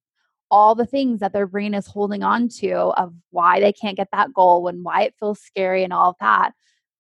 All 0.50 0.76
the 0.76 0.86
things 0.86 1.20
that 1.20 1.34
their 1.34 1.48
brain 1.48 1.74
is 1.74 1.88
holding 1.88 2.24
on 2.24 2.48
to 2.60 2.74
of 2.98 3.14
why 3.32 3.60
they 3.60 3.74
can't 3.74 3.98
get 3.98 4.08
that 4.14 4.34
goal 4.34 4.68
and 4.68 4.84
why 4.84 5.04
it 5.04 5.16
feels 5.20 5.42
scary 5.42 5.84
and 5.84 5.92
all 5.92 6.12
of 6.12 6.16
that. 6.22 6.52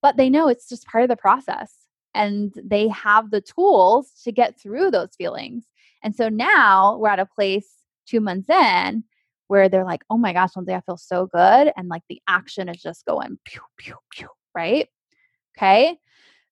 But 0.02 0.18
they 0.18 0.30
know 0.30 0.48
it's 0.48 0.68
just 0.68 0.86
part 0.86 1.04
of 1.04 1.10
the 1.10 1.16
process 1.16 1.74
and 2.14 2.54
they 2.64 2.90
have 2.90 3.32
the 3.32 3.42
tools 3.42 4.12
to 4.24 4.32
get 4.32 4.60
through 4.60 4.92
those 4.92 5.16
feelings. 5.18 5.66
And 6.04 6.16
so 6.16 6.30
now 6.30 6.98
we're 6.98 7.10
at 7.10 7.20
a 7.20 7.26
place 7.26 7.68
two 8.06 8.20
months 8.20 8.50
in 8.50 9.04
where 9.48 9.70
they're 9.70 9.86
like, 9.86 10.04
oh 10.10 10.18
my 10.18 10.34
gosh, 10.34 10.56
one 10.56 10.66
day 10.66 10.76
I 10.76 10.82
feel 10.82 10.98
so 10.98 11.28
good. 11.28 11.72
And 11.78 11.88
like 11.88 12.04
the 12.10 12.22
action 12.28 12.70
is 12.70 12.82
just 12.82 13.06
going 13.06 13.40
pew, 13.46 13.62
pew, 13.78 13.96
pew, 14.12 14.28
right? 14.54 14.88
Okay. 15.58 15.98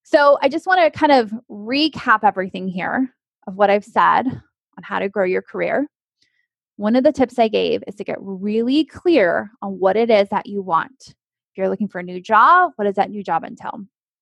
So 0.08 0.38
I 0.44 0.50
just 0.50 0.68
want 0.68 0.82
to 0.82 0.98
kind 0.98 1.12
of 1.12 1.34
recap 1.50 2.20
everything 2.22 2.68
here 2.68 3.12
of 3.48 3.56
what 3.56 3.72
I've 3.72 3.84
said 3.84 4.28
on 4.28 4.84
how 4.84 5.00
to 5.00 5.10
grow 5.10 5.26
your 5.26 5.42
career. 5.42 5.88
One 6.76 6.96
of 6.96 7.04
the 7.04 7.12
tips 7.12 7.40
I 7.40 7.48
gave 7.48 7.84
is 7.88 7.96
to 7.96 8.04
get 8.04 8.20
really 8.20 8.86
clear 8.86 9.50
on 9.64 9.80
what 9.80 9.98
it 9.98 10.12
is 10.12 10.30
that 10.30 10.46
you 10.46 10.62
want. 10.62 10.94
If 11.08 11.58
you're 11.58 11.70
looking 11.70 11.88
for 11.88 11.98
a 11.98 12.04
new 12.04 12.22
job, 12.22 12.74
what 12.76 12.86
does 12.86 12.98
that 12.98 13.10
new 13.10 13.24
job 13.24 13.44
entail? 13.44 13.80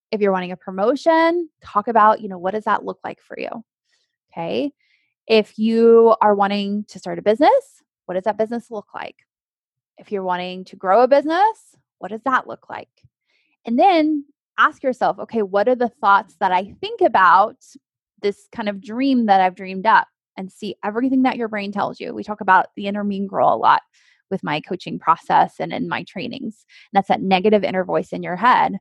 If 0.09 0.21
you're 0.21 0.31
wanting 0.31 0.53
a 0.53 0.57
promotion, 0.57 1.49
talk 1.61 1.89
about, 1.89 2.21
you 2.21 2.29
know, 2.29 2.37
what 2.37 2.53
does 2.53 2.63
that 2.63 2.85
look 2.85 2.99
like 3.03 3.19
for 3.19 3.37
you? 3.37 3.49
Okay. 4.31 4.71
If 5.27 5.59
you 5.59 6.15
are 6.21 6.33
wanting 6.33 6.85
to 6.85 6.99
start 6.99 7.19
a 7.19 7.23
business, 7.23 7.83
what 8.05 8.13
does 8.15 8.23
that 8.23 8.37
business 8.37 8.71
look 8.71 8.93
like? 8.95 9.17
If 9.97 10.13
you're 10.13 10.23
wanting 10.23 10.63
to 10.65 10.77
grow 10.77 11.03
a 11.03 11.09
business, 11.09 11.75
what 11.99 12.11
does 12.11 12.21
that 12.23 12.47
look 12.47 12.69
like? 12.69 12.87
And 13.65 13.77
then 13.77 14.25
ask 14.57 14.83
yourself, 14.83 15.19
okay, 15.19 15.41
what 15.41 15.67
are 15.67 15.75
the 15.75 15.89
thoughts 15.89 16.35
that 16.39 16.51
I 16.51 16.75
think 16.81 17.01
about 17.01 17.57
this 18.21 18.47
kind 18.51 18.69
of 18.69 18.81
dream 18.81 19.25
that 19.25 19.41
I've 19.41 19.55
dreamed 19.55 19.85
up? 19.85 20.07
And 20.35 20.51
see 20.51 20.75
everything 20.83 21.21
that 21.23 21.37
your 21.37 21.47
brain 21.47 21.71
tells 21.71 21.99
you. 21.99 22.11
We 22.11 22.23
talk 22.23 22.41
about 22.41 22.67
the 22.75 22.87
inner 22.87 23.03
mean 23.03 23.27
girl 23.27 23.53
a 23.53 23.55
lot 23.55 23.83
with 24.31 24.43
my 24.43 24.59
coaching 24.61 24.97
process 24.97 25.53
and 25.59 25.71
in 25.71 25.87
my 25.87 26.03
trainings. 26.03 26.65
And 26.91 26.97
that's 26.97 27.09
that 27.09 27.21
negative 27.21 27.63
inner 27.63 27.85
voice 27.85 28.11
in 28.11 28.23
your 28.23 28.35
head. 28.35 28.77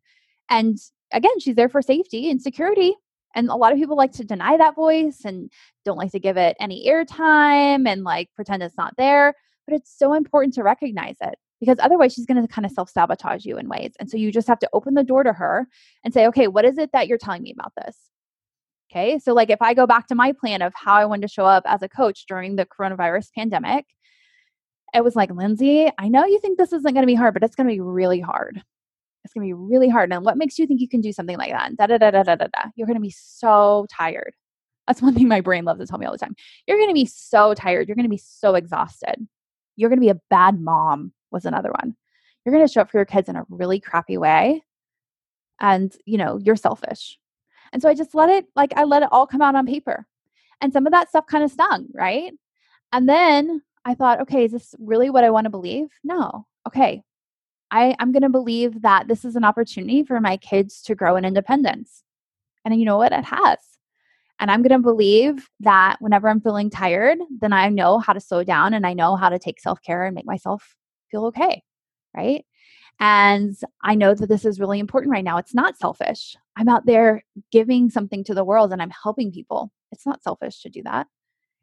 And 0.49 0.79
again, 1.13 1.39
she's 1.41 1.55
there 1.57 1.69
for 1.69 1.83
safety 1.83 2.31
and 2.31 2.41
security. 2.41 2.95
And 3.35 3.51
a 3.51 3.55
lot 3.55 3.73
of 3.73 3.79
people 3.79 3.97
like 3.97 4.13
to 4.13 4.25
deny 4.25 4.57
that 4.57 4.75
voice 4.75 5.21
and 5.27 5.51
don't 5.85 5.99
like 5.99 6.13
to 6.13 6.19
give 6.19 6.39
it 6.39 6.57
any 6.59 6.89
airtime 6.89 7.87
and 7.87 8.03
like 8.03 8.31
pretend 8.35 8.63
it's 8.63 8.77
not 8.79 8.95
there. 8.97 9.35
But 9.67 9.77
it's 9.77 9.95
so 9.95 10.15
important 10.15 10.55
to 10.55 10.63
recognize 10.63 11.17
it 11.21 11.35
because 11.63 11.79
otherwise 11.79 12.13
she's 12.13 12.27
going 12.27 12.43
to 12.43 12.53
kind 12.53 12.67
of 12.67 12.73
self 12.73 12.91
sabotage 12.91 13.45
you 13.45 13.57
in 13.57 13.69
ways. 13.69 13.93
And 14.01 14.11
so 14.11 14.17
you 14.17 14.33
just 14.33 14.49
have 14.49 14.59
to 14.59 14.69
open 14.73 14.95
the 14.95 15.05
door 15.05 15.23
to 15.23 15.33
her 15.33 15.69
and 16.05 16.13
say, 16.13 16.27
okay, 16.27 16.49
what 16.49 16.65
is 16.65 16.77
it 16.77 16.91
that 16.93 17.07
you're 17.07 17.19
telling 17.19 17.41
me 17.41 17.55
about 17.57 17.73
this? 17.77 17.97
Okay. 18.91 19.21
So, 19.21 19.33
like, 19.33 19.49
if 19.49 19.63
I 19.63 19.73
go 19.73 19.87
back 19.87 20.09
to 20.09 20.17
my 20.17 20.33
plan 20.33 20.61
of 20.61 20.73
how 20.75 20.95
I 20.95 21.05
wanted 21.05 21.23
to 21.23 21.33
show 21.33 21.47
up 21.47 21.63
as 21.65 21.81
a 21.81 21.89
coach 21.89 22.25
during 22.27 22.57
the 22.57 22.67
coronavirus 22.67 23.29
pandemic, 23.33 23.87
it 24.93 25.05
was 25.05 25.15
like, 25.15 25.31
Lindsay, 25.31 25.89
I 25.99 26.09
know 26.09 26.25
you 26.25 26.41
think 26.41 26.59
this 26.59 26.73
isn't 26.73 26.95
going 26.95 27.05
to 27.05 27.07
be 27.07 27.15
hard, 27.15 27.33
but 27.33 27.45
it's 27.45 27.55
going 27.55 27.69
to 27.69 27.73
be 27.73 27.81
really 27.81 28.19
hard. 28.19 28.61
It's 29.25 29.33
going 29.33 29.49
to 29.49 29.55
be 29.55 29.57
really 29.57 29.89
hard. 29.89 30.13
And 30.13 30.25
what 30.25 30.37
makes 30.37 30.59
you 30.59 30.67
think 30.67 30.81
you 30.81 30.89
can 30.89 31.01
do 31.01 31.13
something 31.13 31.39
like 31.39 31.53
that? 31.53 31.77
Da 31.77 31.87
da 31.87 31.97
da 31.97 32.11
da 32.11 32.25
da 32.25 32.35
da 32.35 32.49
da. 32.49 32.71
You're 32.75 32.89
going 32.89 32.97
to 32.97 33.01
be 33.01 33.15
so 33.17 33.87
tired. 33.89 34.35
That's 34.89 35.01
one 35.01 35.15
thing 35.15 35.29
my 35.29 35.41
brain 35.41 35.65
loves 35.65 35.79
to 35.79 35.87
tell 35.87 36.01
me 36.01 36.07
all 36.07 36.13
the 36.13 36.19
time. 36.19 36.35
You're 36.67 36.77
going 36.79 36.91
to 36.91 36.95
be 36.95 37.07
so 37.07 37.55
tired. 37.55 37.87
You're 37.87 37.95
going 37.95 38.05
to 38.05 38.11
be 38.11 38.17
so 38.17 38.57
exhausted. 38.57 39.29
You're 39.77 39.91
going 39.91 40.01
to 40.01 40.05
be 40.05 40.11
a 40.11 40.21
bad 40.29 40.61
mom 40.61 41.13
was 41.33 41.45
another 41.45 41.71
one. 41.71 41.97
You're 42.45 42.55
going 42.55 42.67
to 42.67 42.73
show 42.73 42.81
up 42.81 42.91
for 42.91 42.99
your 42.99 43.05
kids 43.05 43.29
in 43.29 43.37
a 43.37 43.45
really 43.49 43.81
crappy 43.81 44.19
way. 44.19 44.63
And, 45.61 45.95
you 46.05 46.19
know, 46.19 46.39
you're 46.39 46.57
selfish. 46.57 47.19
And 47.73 47.81
so 47.81 47.89
I 47.89 47.95
just 47.95 48.15
let 48.15 48.29
it, 48.29 48.47
like, 48.57 48.73
I 48.77 48.85
let 48.85 49.03
it 49.03 49.09
all 49.13 49.27
come 49.27 49.43
out 49.43 49.55
on 49.55 49.67
paper. 49.67 50.07
And 50.61 50.73
some 50.73 50.87
of 50.87 50.93
that 50.93 51.09
stuff 51.09 51.27
kind 51.27 51.45
of 51.45 51.51
stung, 51.51 51.87
right? 51.95 52.33
And 52.93 53.09
then 53.09 53.63
I 53.85 53.95
thought, 53.95 54.21
okay, 54.23 54.45
is 54.45 54.53
this 54.53 54.75
really 54.79 55.11
what 55.11 55.25
I 55.25 55.31
want 55.31 55.45
to 55.47 55.51
believe? 55.51 55.89
No. 56.05 56.47
Okay. 56.67 57.03
I, 57.71 57.97
I'm 57.99 58.13
going 58.13 58.23
to 58.23 58.29
believe 58.29 58.83
that 58.83 59.09
this 59.09 59.25
is 59.25 59.35
an 59.35 59.45
opportunity 59.45 60.05
for 60.05 60.21
my 60.21 60.37
kids 60.37 60.83
to 60.83 60.95
grow 60.95 61.17
in 61.17 61.25
independence. 61.25 62.03
And 62.65 62.79
you 62.79 62.85
know 62.85 62.99
what? 62.99 63.13
It 63.13 63.25
has. 63.25 63.59
And 64.39 64.51
I'm 64.51 64.63
going 64.63 64.73
to 64.73 64.79
believe 64.79 65.49
that 65.61 65.97
whenever 66.01 66.29
I'm 66.29 66.41
feeling 66.41 66.69
tired, 66.69 67.19
then 67.41 67.53
I 67.53 67.69
know 67.69 67.99
how 67.99 68.13
to 68.13 68.21
slow 68.21 68.45
down 68.45 68.75
and 68.75 68.87
I 68.87 68.93
know 68.93 69.17
how 69.17 69.29
to 69.29 69.39
take 69.39 69.61
self 69.61 69.81
care 69.83 70.05
and 70.05 70.15
make 70.15 70.27
myself 70.27 70.77
feel 71.13 71.27
okay, 71.27 71.63
right? 72.17 72.45
And 72.99 73.57
I 73.83 73.95
know 73.95 74.15
that 74.15 74.29
this 74.29 74.45
is 74.45 74.61
really 74.61 74.79
important 74.79 75.13
right 75.13 75.25
now. 75.25 75.39
It's 75.39 75.55
not 75.55 75.79
selfish. 75.79 76.37
I'm 76.57 76.69
out 76.69 76.87
there 76.87 77.25
giving 77.51 77.91
something 77.91 78.25
to 78.25 78.35
the 78.35 78.45
world 78.45 78.73
and 78.73 78.83
I'm 78.83 78.93
helping 79.03 79.33
people. 79.33 79.73
It's 79.93 80.07
not 80.07 80.23
selfish 80.23 80.63
to 80.63 80.69
do 80.69 80.83
that. 80.85 81.07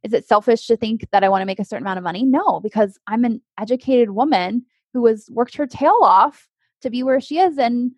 Is 0.04 0.14
it 0.14 0.28
selfish 0.28 0.68
to 0.68 0.78
think 0.78 1.08
that 1.12 1.24
I 1.24 1.30
want 1.30 1.42
to 1.42 1.46
make 1.46 1.60
a 1.60 1.66
certain 1.66 1.86
amount 1.86 1.98
of 1.98 2.04
money? 2.04 2.24
No, 2.24 2.60
because 2.62 2.98
I'm 3.08 3.26
an 3.26 3.42
educated 3.60 4.12
woman 4.12 4.66
who 4.94 5.06
has 5.08 5.28
worked 5.32 5.56
her 5.58 5.68
tail 5.68 6.00
off 6.02 6.48
to 6.82 6.90
be 6.90 7.04
where 7.04 7.20
she 7.20 7.40
is. 7.40 7.58
And 7.58 7.92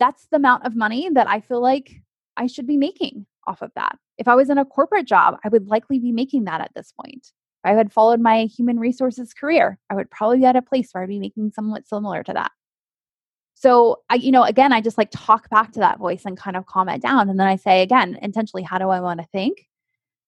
that's 0.00 0.26
the 0.30 0.36
amount 0.36 0.66
of 0.66 0.74
money 0.74 1.08
that 1.12 1.28
I 1.28 1.40
feel 1.40 1.60
like 1.60 1.90
I 2.36 2.46
should 2.46 2.66
be 2.66 2.76
making 2.76 3.26
off 3.46 3.62
of 3.62 3.70
that. 3.76 3.98
If 4.18 4.26
I 4.26 4.34
was 4.34 4.48
in 4.48 4.58
a 4.58 4.64
corporate 4.64 5.06
job, 5.06 5.36
I 5.44 5.48
would 5.48 5.68
likely 5.68 5.98
be 5.98 6.12
making 6.12 6.44
that 6.44 6.60
at 6.60 6.72
this 6.74 6.92
point. 6.92 7.28
I 7.64 7.72
had 7.72 7.92
followed 7.92 8.20
my 8.20 8.44
human 8.44 8.78
resources 8.78 9.32
career, 9.32 9.78
I 9.90 9.94
would 9.94 10.10
probably 10.10 10.38
be 10.38 10.44
at 10.44 10.56
a 10.56 10.62
place 10.62 10.90
where 10.92 11.02
I'd 11.02 11.08
be 11.08 11.18
making 11.18 11.52
somewhat 11.52 11.88
similar 11.88 12.22
to 12.22 12.32
that. 12.34 12.52
So 13.54 14.02
I, 14.10 14.16
you 14.16 14.32
know, 14.32 14.42
again, 14.42 14.72
I 14.72 14.80
just 14.80 14.98
like 14.98 15.10
talk 15.10 15.48
back 15.48 15.72
to 15.72 15.80
that 15.80 15.98
voice 15.98 16.24
and 16.26 16.36
kind 16.36 16.56
of 16.56 16.66
calm 16.66 16.88
it 16.88 17.00
down. 17.00 17.30
And 17.30 17.40
then 17.40 17.46
I 17.46 17.56
say 17.56 17.82
again, 17.82 18.18
intentionally, 18.20 18.62
how 18.62 18.78
do 18.78 18.90
I 18.90 19.00
want 19.00 19.20
to 19.20 19.26
think? 19.26 19.66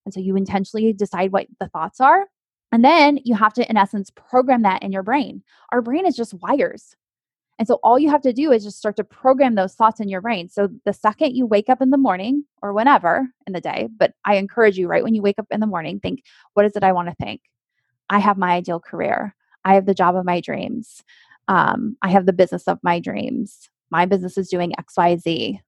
And 0.05 0.15
so 0.15 0.21
you 0.21 0.37
intentionally 0.37 0.93
decide 0.93 1.33
what 1.33 1.47
the 1.61 1.69
thoughts 1.69 2.01
are. 2.01 2.27
And 2.73 2.85
then 2.85 3.19
you 3.25 3.35
have 3.35 3.53
to, 3.55 3.69
in 3.69 3.77
essence, 3.77 4.11
program 4.11 4.63
that 4.63 4.83
in 4.83 4.93
your 4.93 5.03
brain. 5.03 5.43
Our 5.73 5.83
brain 5.83 6.07
is 6.07 6.17
just 6.17 6.35
wires. 6.35 6.95
And 7.59 7.67
so 7.67 7.79
all 7.83 7.99
you 7.99 8.11
have 8.11 8.23
to 8.23 8.33
do 8.33 8.53
is 8.53 8.65
just 8.65 8.79
start 8.79 8.97
to 8.97 9.05
program 9.05 9.55
those 9.55 9.75
thoughts 9.75 10.01
in 10.01 10.09
your 10.09 10.21
brain. 10.21 10.49
So 10.49 10.69
the 10.85 10.93
second 10.93 11.35
you 11.35 11.47
wake 11.47 11.69
up 11.69 11.81
in 11.81 11.91
the 11.91 11.97
morning 11.97 12.45
or 12.61 12.73
whenever 12.73 13.27
in 13.47 13.55
the 13.55 13.61
day, 13.61 13.89
but 13.97 14.13
I 14.25 14.37
encourage 14.37 14.77
you 14.77 14.89
right 14.89 15.03
when 15.03 15.15
you 15.15 15.23
wake 15.23 15.39
up 15.39 15.47
in 15.51 15.61
the 15.61 15.67
morning, 15.67 15.99
think, 15.99 16.23
what 16.53 16.67
is 16.67 16.77
it 16.77 16.85
I 16.85 16.93
want 16.93 17.09
to 17.09 17.15
think? 17.15 17.41
I 18.11 18.19
have 18.19 18.37
my 18.37 18.53
ideal 18.53 18.79
career. 18.79 19.35
I 19.65 19.75
have 19.75 19.87
the 19.87 19.95
job 19.95 20.17
of 20.17 20.25
my 20.25 20.41
dreams. 20.41 21.03
Um, 21.49 21.97
I 22.03 22.11
have 22.11 22.27
the 22.27 22.33
business 22.33 22.69
of 22.69 22.79
my 22.83 23.01
dreams. 23.01 23.71
My 23.91 24.05
business 24.05 24.37
is 24.37 24.49
doing 24.49 24.73
XYZ. 24.79 25.61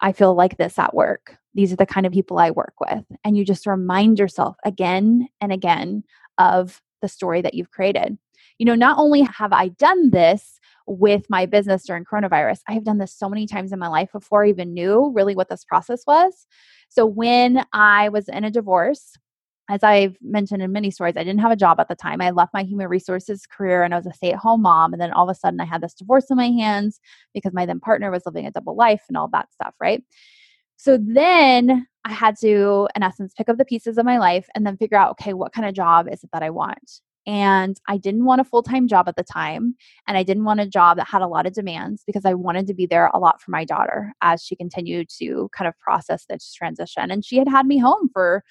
I 0.00 0.12
feel 0.12 0.34
like 0.34 0.56
this 0.56 0.78
at 0.78 0.94
work. 0.94 1.36
These 1.54 1.72
are 1.72 1.76
the 1.76 1.86
kind 1.86 2.06
of 2.06 2.12
people 2.12 2.38
I 2.38 2.50
work 2.50 2.74
with. 2.80 3.04
And 3.24 3.36
you 3.36 3.44
just 3.44 3.66
remind 3.66 4.18
yourself 4.18 4.56
again 4.64 5.28
and 5.40 5.52
again 5.52 6.04
of 6.38 6.80
the 7.02 7.08
story 7.08 7.42
that 7.42 7.54
you've 7.54 7.70
created. 7.70 8.18
You 8.58 8.66
know, 8.66 8.74
not 8.74 8.98
only 8.98 9.22
have 9.22 9.52
I 9.52 9.68
done 9.68 10.10
this, 10.10 10.59
with 10.90 11.28
my 11.30 11.46
business 11.46 11.84
during 11.84 12.04
coronavirus. 12.04 12.60
I 12.68 12.72
have 12.72 12.84
done 12.84 12.98
this 12.98 13.14
so 13.14 13.28
many 13.28 13.46
times 13.46 13.72
in 13.72 13.78
my 13.78 13.88
life 13.88 14.10
before 14.12 14.44
I 14.44 14.48
even 14.48 14.74
knew 14.74 15.12
really 15.14 15.36
what 15.36 15.48
this 15.48 15.64
process 15.64 16.02
was. 16.06 16.46
So 16.88 17.06
when 17.06 17.64
I 17.72 18.08
was 18.08 18.28
in 18.28 18.42
a 18.44 18.50
divorce, 18.50 19.16
as 19.68 19.84
I've 19.84 20.16
mentioned 20.20 20.62
in 20.62 20.72
many 20.72 20.90
stories, 20.90 21.16
I 21.16 21.22
didn't 21.22 21.42
have 21.42 21.52
a 21.52 21.56
job 21.56 21.78
at 21.78 21.86
the 21.86 21.94
time. 21.94 22.20
I 22.20 22.30
left 22.30 22.52
my 22.52 22.64
human 22.64 22.88
resources 22.88 23.46
career 23.46 23.84
and 23.84 23.94
I 23.94 23.98
was 23.98 24.06
a 24.06 24.12
stay 24.12 24.32
at 24.32 24.38
home 24.38 24.62
mom. 24.62 24.92
And 24.92 25.00
then 25.00 25.12
all 25.12 25.30
of 25.30 25.34
a 25.34 25.38
sudden, 25.38 25.60
I 25.60 25.64
had 25.64 25.80
this 25.80 25.94
divorce 25.94 26.28
in 26.28 26.36
my 26.36 26.50
hands 26.50 26.98
because 27.32 27.52
my 27.52 27.66
then 27.66 27.78
partner 27.78 28.10
was 28.10 28.26
living 28.26 28.46
a 28.46 28.50
double 28.50 28.74
life 28.74 29.02
and 29.06 29.16
all 29.16 29.28
that 29.28 29.52
stuff, 29.52 29.74
right? 29.80 30.02
So 30.76 30.98
then 31.00 31.86
I 32.04 32.12
had 32.12 32.36
to, 32.40 32.88
in 32.96 33.04
essence, 33.04 33.32
pick 33.36 33.48
up 33.48 33.58
the 33.58 33.64
pieces 33.64 33.96
of 33.96 34.04
my 34.04 34.18
life 34.18 34.48
and 34.56 34.66
then 34.66 34.76
figure 34.76 34.98
out, 34.98 35.12
okay, 35.12 35.34
what 35.34 35.52
kind 35.52 35.68
of 35.68 35.74
job 35.74 36.08
is 36.10 36.24
it 36.24 36.30
that 36.32 36.42
I 36.42 36.50
want? 36.50 37.00
And 37.30 37.80
I 37.86 37.96
didn't 37.96 38.24
want 38.24 38.40
a 38.40 38.44
full 38.44 38.64
time 38.64 38.88
job 38.88 39.06
at 39.06 39.14
the 39.14 39.22
time. 39.22 39.76
And 40.08 40.18
I 40.18 40.24
didn't 40.24 40.42
want 40.42 40.58
a 40.58 40.66
job 40.66 40.96
that 40.96 41.06
had 41.06 41.22
a 41.22 41.28
lot 41.28 41.46
of 41.46 41.52
demands 41.52 42.02
because 42.04 42.24
I 42.24 42.34
wanted 42.34 42.66
to 42.66 42.74
be 42.74 42.86
there 42.86 43.08
a 43.14 43.20
lot 43.20 43.40
for 43.40 43.52
my 43.52 43.64
daughter 43.64 44.12
as 44.20 44.42
she 44.42 44.56
continued 44.56 45.08
to 45.20 45.48
kind 45.56 45.68
of 45.68 45.78
process 45.78 46.24
this 46.28 46.52
transition. 46.52 47.08
And 47.08 47.24
she 47.24 47.38
had 47.38 47.46
had 47.46 47.66
me 47.66 47.78
home 47.78 48.10
for 48.12 48.42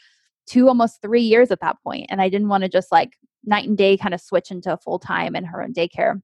two, 0.47 0.69
almost 0.69 1.01
three 1.01 1.21
years 1.21 1.51
at 1.51 1.59
that 1.59 1.75
point, 1.83 2.05
And 2.07 2.21
I 2.21 2.29
didn't 2.29 2.47
want 2.47 2.63
to 2.63 2.69
just 2.69 2.89
like 2.89 3.17
night 3.43 3.67
and 3.67 3.77
day 3.77 3.97
kind 3.97 4.13
of 4.13 4.21
switch 4.21 4.49
into 4.49 4.77
full 4.77 4.97
time 4.97 5.35
in 5.35 5.43
her 5.43 5.61
own 5.61 5.73
daycare. 5.73 6.21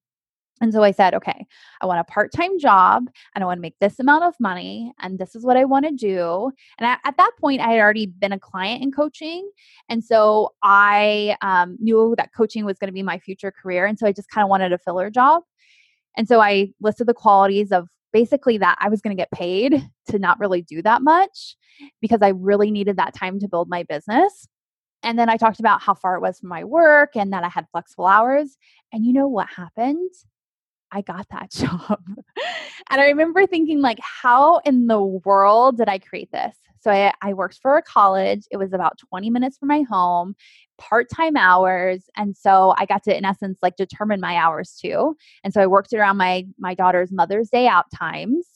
And 0.61 0.71
so 0.71 0.83
I 0.83 0.91
said, 0.91 1.13
okay, 1.13 1.45
I 1.81 1.85
want 1.85 1.99
a 1.99 2.05
part 2.05 2.31
time 2.31 2.57
job 2.57 3.09
and 3.33 3.43
I 3.43 3.47
want 3.47 3.57
to 3.57 3.61
make 3.61 3.77
this 3.79 3.99
amount 3.99 4.23
of 4.23 4.33
money 4.39 4.93
and 5.01 5.19
this 5.19 5.35
is 5.35 5.43
what 5.43 5.57
I 5.57 5.65
want 5.65 5.85
to 5.85 5.91
do. 5.91 6.51
And 6.77 6.87
I, 6.87 6.97
at 7.03 7.17
that 7.17 7.31
point, 7.39 7.61
I 7.61 7.71
had 7.71 7.79
already 7.79 8.05
been 8.05 8.31
a 8.31 8.39
client 8.39 8.81
in 8.81 8.91
coaching. 8.91 9.49
And 9.89 10.03
so 10.03 10.53
I 10.63 11.35
um, 11.41 11.77
knew 11.79 12.15
that 12.17 12.33
coaching 12.33 12.63
was 12.63 12.77
going 12.77 12.87
to 12.87 12.93
be 12.93 13.03
my 13.03 13.19
future 13.19 13.51
career. 13.51 13.85
And 13.85 13.99
so 13.99 14.07
I 14.07 14.13
just 14.13 14.29
kind 14.29 14.43
of 14.43 14.49
wanted 14.49 14.71
a 14.71 14.77
filler 14.77 15.09
job. 15.09 15.43
And 16.17 16.27
so 16.27 16.39
I 16.39 16.69
listed 16.79 17.07
the 17.07 17.13
qualities 17.13 17.73
of 17.73 17.89
basically 18.13 18.57
that 18.57 18.77
I 18.79 18.87
was 18.87 19.01
going 19.01 19.15
to 19.15 19.21
get 19.21 19.31
paid 19.31 19.85
to 20.09 20.19
not 20.19 20.39
really 20.39 20.61
do 20.61 20.81
that 20.83 21.01
much 21.01 21.57
because 21.99 22.21
I 22.21 22.29
really 22.29 22.71
needed 22.71 22.95
that 22.95 23.13
time 23.13 23.39
to 23.39 23.49
build 23.49 23.67
my 23.67 23.83
business. 23.83 24.47
And 25.03 25.19
then 25.19 25.29
I 25.29 25.35
talked 25.35 25.59
about 25.59 25.81
how 25.81 25.93
far 25.93 26.15
it 26.15 26.21
was 26.21 26.39
from 26.39 26.49
my 26.49 26.63
work 26.63 27.17
and 27.17 27.33
that 27.33 27.43
I 27.43 27.49
had 27.49 27.67
flexible 27.71 28.07
hours. 28.07 28.55
And 28.93 29.05
you 29.05 29.11
know 29.11 29.27
what 29.27 29.47
happened? 29.49 30.09
I 30.91 31.01
got 31.01 31.27
that 31.29 31.51
job. 31.51 32.01
and 32.89 33.01
I 33.01 33.07
remember 33.07 33.45
thinking, 33.45 33.81
like, 33.81 33.99
how 33.99 34.57
in 34.65 34.87
the 34.87 35.01
world 35.01 35.77
did 35.77 35.89
I 35.89 35.99
create 35.99 36.31
this? 36.31 36.55
So 36.79 36.91
I, 36.91 37.11
I 37.21 37.33
worked 37.33 37.59
for 37.61 37.77
a 37.77 37.81
college. 37.81 38.45
It 38.51 38.57
was 38.57 38.71
about 38.71 38.99
20 39.09 39.31
minutes 39.31 39.57
from 39.57 39.69
my 39.69 39.81
home, 39.89 40.35
part 40.77 41.07
time 41.09 41.35
hours. 41.35 42.09
And 42.15 42.37
so 42.37 42.75
I 42.77 42.85
got 42.85 43.03
to, 43.05 43.17
in 43.17 43.25
essence, 43.25 43.57
like 43.63 43.75
determine 43.75 44.19
my 44.19 44.35
hours 44.35 44.77
too. 44.79 45.17
And 45.43 45.51
so 45.51 45.61
I 45.61 45.67
worked 45.67 45.93
around 45.93 46.17
my 46.17 46.45
my 46.59 46.75
daughter's 46.75 47.11
Mother's 47.11 47.49
Day 47.49 47.67
out 47.67 47.85
times. 47.91 48.54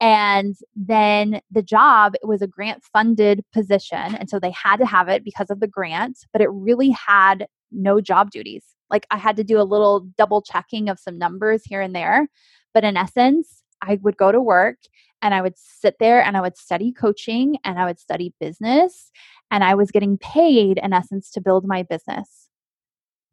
And 0.00 0.56
then 0.74 1.40
the 1.50 1.62
job 1.62 2.14
was 2.22 2.40
a 2.40 2.46
grant 2.46 2.82
funded 2.84 3.44
position. 3.52 4.14
And 4.14 4.30
so 4.30 4.38
they 4.38 4.52
had 4.52 4.76
to 4.78 4.86
have 4.86 5.08
it 5.08 5.24
because 5.24 5.50
of 5.50 5.60
the 5.60 5.66
grant, 5.66 6.18
but 6.32 6.40
it 6.40 6.48
really 6.50 6.90
had 6.90 7.46
no 7.70 8.00
job 8.00 8.30
duties. 8.30 8.64
Like 8.90 9.06
I 9.10 9.18
had 9.18 9.36
to 9.36 9.44
do 9.44 9.60
a 9.60 9.62
little 9.62 10.00
double 10.16 10.42
checking 10.42 10.88
of 10.88 10.98
some 10.98 11.18
numbers 11.18 11.62
here 11.64 11.82
and 11.82 11.94
there. 11.94 12.28
But 12.72 12.84
in 12.84 12.96
essence, 12.96 13.62
I 13.82 13.98
would 14.02 14.16
go 14.16 14.32
to 14.32 14.40
work 14.40 14.78
and 15.22 15.34
I 15.34 15.42
would 15.42 15.58
sit 15.58 15.96
there 16.00 16.22
and 16.22 16.36
I 16.36 16.40
would 16.40 16.56
study 16.56 16.92
coaching 16.92 17.58
and 17.64 17.78
I 17.78 17.84
would 17.84 17.98
study 17.98 18.32
business 18.40 19.10
and 19.50 19.62
I 19.62 19.74
was 19.74 19.90
getting 19.90 20.16
paid 20.16 20.78
in 20.82 20.92
essence 20.92 21.30
to 21.32 21.40
build 21.40 21.66
my 21.66 21.82
business. 21.82 22.39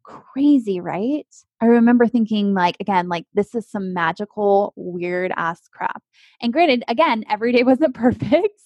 Crazy, 0.08 0.80
right? 0.80 1.26
I 1.60 1.66
remember 1.66 2.06
thinking, 2.06 2.54
like, 2.54 2.78
again, 2.80 3.10
like, 3.10 3.26
this 3.34 3.54
is 3.54 3.68
some 3.70 3.92
magical, 3.92 4.72
weird 4.74 5.32
ass 5.36 5.60
crap. 5.70 6.02
And 6.40 6.50
granted, 6.50 6.82
again, 6.88 7.24
every 7.28 7.52
day 7.52 7.62
wasn't 7.64 7.94
perfect. 7.94 8.58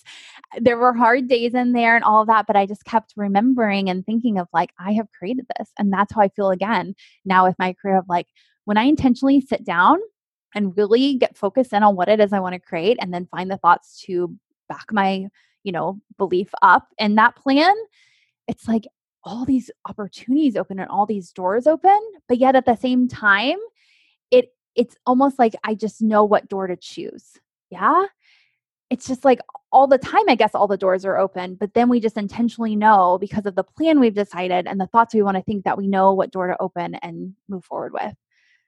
there 0.61 0.79
were 0.79 0.93
hard 0.93 1.27
days 1.27 1.53
in 1.55 1.73
there 1.73 1.97
and 1.97 2.05
all 2.05 2.21
of 2.21 2.29
that, 2.29 2.47
but 2.47 2.55
I 2.55 2.65
just 2.65 2.85
kept 2.85 3.15
remembering 3.17 3.91
and 3.91 4.07
thinking 4.07 4.39
of, 4.39 4.47
like, 4.53 4.71
I 4.79 4.93
have 4.93 5.11
created 5.19 5.47
this. 5.59 5.71
And 5.81 5.93
that's 5.93 6.15
how 6.15 6.21
I 6.21 6.29
feel 6.29 6.51
again 6.51 6.95
now 7.25 7.45
with 7.45 7.57
my 7.59 7.73
career 7.73 7.99
of, 7.99 8.05
like, 8.09 8.29
when 8.65 8.77
I 8.77 8.85
intentionally 8.85 9.41
sit 9.41 9.65
down 9.65 9.99
and 10.55 10.77
really 10.77 11.17
get 11.17 11.37
focused 11.37 11.73
in 11.73 11.83
on 11.83 11.97
what 11.97 12.09
it 12.09 12.21
is 12.21 12.33
I 12.33 12.39
want 12.39 12.53
to 12.53 12.61
create 12.61 12.99
and 13.01 13.13
then 13.13 13.27
find 13.27 13.51
the 13.51 13.57
thoughts 13.57 14.01
to 14.07 14.33
back 14.69 14.93
my, 14.93 15.27
you 15.65 15.73
know, 15.73 15.99
belief 16.19 16.51
up 16.63 16.87
in 16.99 17.17
that 17.17 17.35
plan, 17.35 17.75
it's 18.47 18.69
like 18.69 18.85
all 19.25 19.45
these 19.45 19.71
opportunities 19.89 20.57
open 20.57 20.79
and 20.79 20.89
all 20.89 21.07
these 21.07 21.33
doors 21.33 21.67
open, 21.67 21.99
but 22.29 22.39
yet 22.39 22.57
at 22.57 22.67
the 22.67 22.77
same 22.77 23.09
time, 23.09 23.59
it 24.31 24.53
it's 24.75 24.97
almost 25.07 25.39
like 25.39 25.55
I 25.65 25.75
just 25.75 26.03
know 26.03 26.25
what 26.25 26.49
door 26.49 26.67
to 26.67 26.77
choose. 26.77 27.39
Yeah? 27.71 28.07
It's 28.91 29.07
just 29.07 29.25
like 29.25 29.41
all 29.71 29.87
the 29.87 29.99
time 29.99 30.29
I 30.29 30.35
guess 30.35 30.55
all 30.55 30.69
the 30.69 30.77
doors 30.77 31.05
are 31.05 31.19
open, 31.19 31.55
but 31.55 31.75
then 31.75 31.89
we 31.89 32.01
just 32.01 32.19
intentionally 32.19 32.77
know 32.77 33.19
because 33.19 33.47
of 33.47 33.55
the 33.55 33.65
plan 33.65 34.01
we've 34.01 34.15
decided 34.15 34.67
and 34.67 34.81
the 34.81 34.87
thoughts 34.87 35.15
we 35.15 35.23
want 35.23 35.37
to 35.37 35.43
think 35.43 35.65
that 35.65 35.79
we 35.79 35.89
know 35.89 36.13
what 36.13 36.31
door 36.31 36.49
to 36.49 36.61
open 36.61 36.97
and 36.97 37.35
move 37.49 37.65
forward 37.65 37.93
with. 37.93 38.15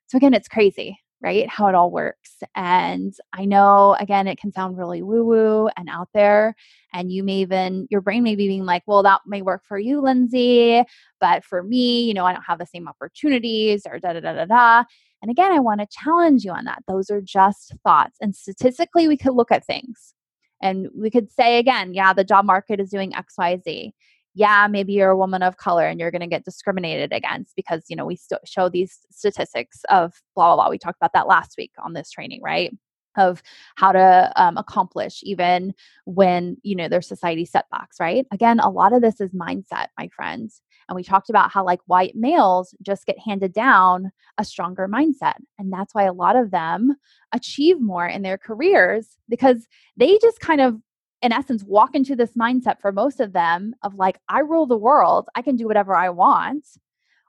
So 0.07 0.17
again, 0.17 0.35
it's 0.35 0.49
crazy 0.49 0.99
right? 1.25 1.49
How 1.49 1.69
it 1.69 1.75
all 1.75 1.91
works. 1.91 2.37
And 2.55 3.15
I 3.33 3.47
know, 3.47 3.97
again, 3.99 4.29
it 4.29 4.39
can 4.39 4.53
sound 4.53 4.77
really 4.77 5.03
woo 5.03 5.25
woo 5.25 5.69
and 5.77 5.89
out 5.89 6.11
there. 6.13 6.55
And 6.93 7.11
you 7.11 7.25
may 7.25 7.39
even, 7.39 7.89
your 7.91 8.03
brain 8.03 8.23
may 8.23 8.37
be 8.37 8.47
being 8.47 8.67
like, 8.67 8.83
well, 8.87 9.03
that 9.05 9.23
may 9.27 9.41
work 9.41 9.63
for 9.67 9.79
you, 9.79 10.03
Lindsay. 10.03 10.85
But 11.21 11.43
for 11.43 11.63
me, 11.63 12.03
you 12.03 12.13
know, 12.13 12.27
I 12.27 12.35
don't 12.35 12.45
have 12.45 12.59
the 12.59 12.67
same 12.67 12.87
opportunities 12.87 13.87
or 13.87 13.99
da 13.99 14.13
da 14.13 14.21
da 14.21 14.35
da 14.35 14.45
da. 14.45 14.85
And 15.23 15.31
again, 15.31 15.51
I 15.51 15.61
want 15.61 15.81
to 15.81 15.87
challenge 15.91 16.45
you 16.45 16.53
on 16.53 16.67
that. 16.67 16.83
Those 16.87 17.09
are 17.09 17.23
just 17.23 17.73
thoughts. 17.83 18.19
And 18.21 18.37
statistically, 18.37 19.09
we 19.09 19.17
could 19.17 19.35
look 19.35 19.51
at 19.51 19.65
things 19.65 20.13
and 20.61 20.89
we 20.95 21.11
could 21.11 21.33
say 21.33 21.59
again, 21.59 21.95
yeah, 21.95 22.13
the 22.13 22.25
job 22.25 22.45
market 22.45 22.81
is 22.81 22.91
doing 22.91 23.13
XYZ 23.13 23.93
yeah, 24.35 24.67
maybe 24.69 24.93
you're 24.93 25.11
a 25.11 25.17
woman 25.17 25.43
of 25.43 25.57
color 25.57 25.87
and 25.87 26.01
you're 26.01 26.11
going 26.11 26.21
to 26.21 26.27
get 26.27 26.45
discriminated 26.45 27.13
against 27.13 27.55
because, 27.55 27.85
you 27.89 27.97
know, 27.97 28.05
we 28.05 28.17
st- 28.17 28.47
show 28.47 28.69
these 28.69 28.99
statistics 29.11 29.83
of 29.91 30.21
blah, 30.35 30.55
blah, 30.55 30.65
blah. 30.65 30.71
We 30.71 30.79
talked 30.79 30.99
about 30.99 31.13
that 31.15 31.29
last 31.29 31.55
week 31.57 31.73
on 31.85 31.93
this 31.93 32.11
training, 32.11 32.43
right? 32.43 32.77
Of 33.17 33.45
how 33.77 33.93
to 33.93 34.33
um, 34.35 34.57
accomplish 34.57 35.21
even 35.23 35.73
when, 36.05 36.57
you 36.65 36.75
know, 36.75 36.89
there's 36.89 37.07
society 37.07 37.45
setbacks, 37.45 38.01
right? 38.01 38.27
Again, 38.33 38.59
a 38.59 38.71
lot 38.71 38.93
of 38.93 39.03
this 39.03 39.21
is 39.21 39.31
mindset, 39.31 39.87
my 39.97 40.09
friends. 40.09 40.63
And 40.89 40.97
we 40.97 41.05
talked 41.05 41.31
about 41.31 41.53
how, 41.53 41.65
like, 41.65 41.81
white 41.87 42.17
males 42.17 42.75
just 42.83 43.07
get 43.07 43.19
handed 43.19 43.53
down 43.53 44.11
a 44.37 44.45
stronger 44.45 44.89
mindset. 44.89 45.37
And 45.61 45.73
that's 45.73 45.95
why 45.95 46.05
a 46.05 46.13
lot 46.13 46.35
of 46.35 46.51
them 46.51 46.97
achieve 47.33 47.81
more 47.81 48.07
in 48.07 48.23
their 48.23 48.37
careers 48.37 49.17
because 49.29 49.69
they 49.97 50.19
just 50.21 50.41
kind 50.41 50.61
of 50.61 50.81
in 51.25 51.33
essence 51.33 51.65
walk 51.65 51.95
into 51.95 52.15
this 52.15 52.33
mindset 52.35 52.79
for 52.81 52.93
most 52.93 53.19
of 53.19 53.33
them 53.33 53.75
of 53.83 53.95
like 53.95 54.19
i 54.29 54.41
rule 54.41 54.67
the 54.67 54.77
world. 54.77 55.29
I 55.35 55.43
can 55.43 55.57
do 55.57 55.67
whatever 55.67 55.97
i 55.97 56.11
want 56.11 56.67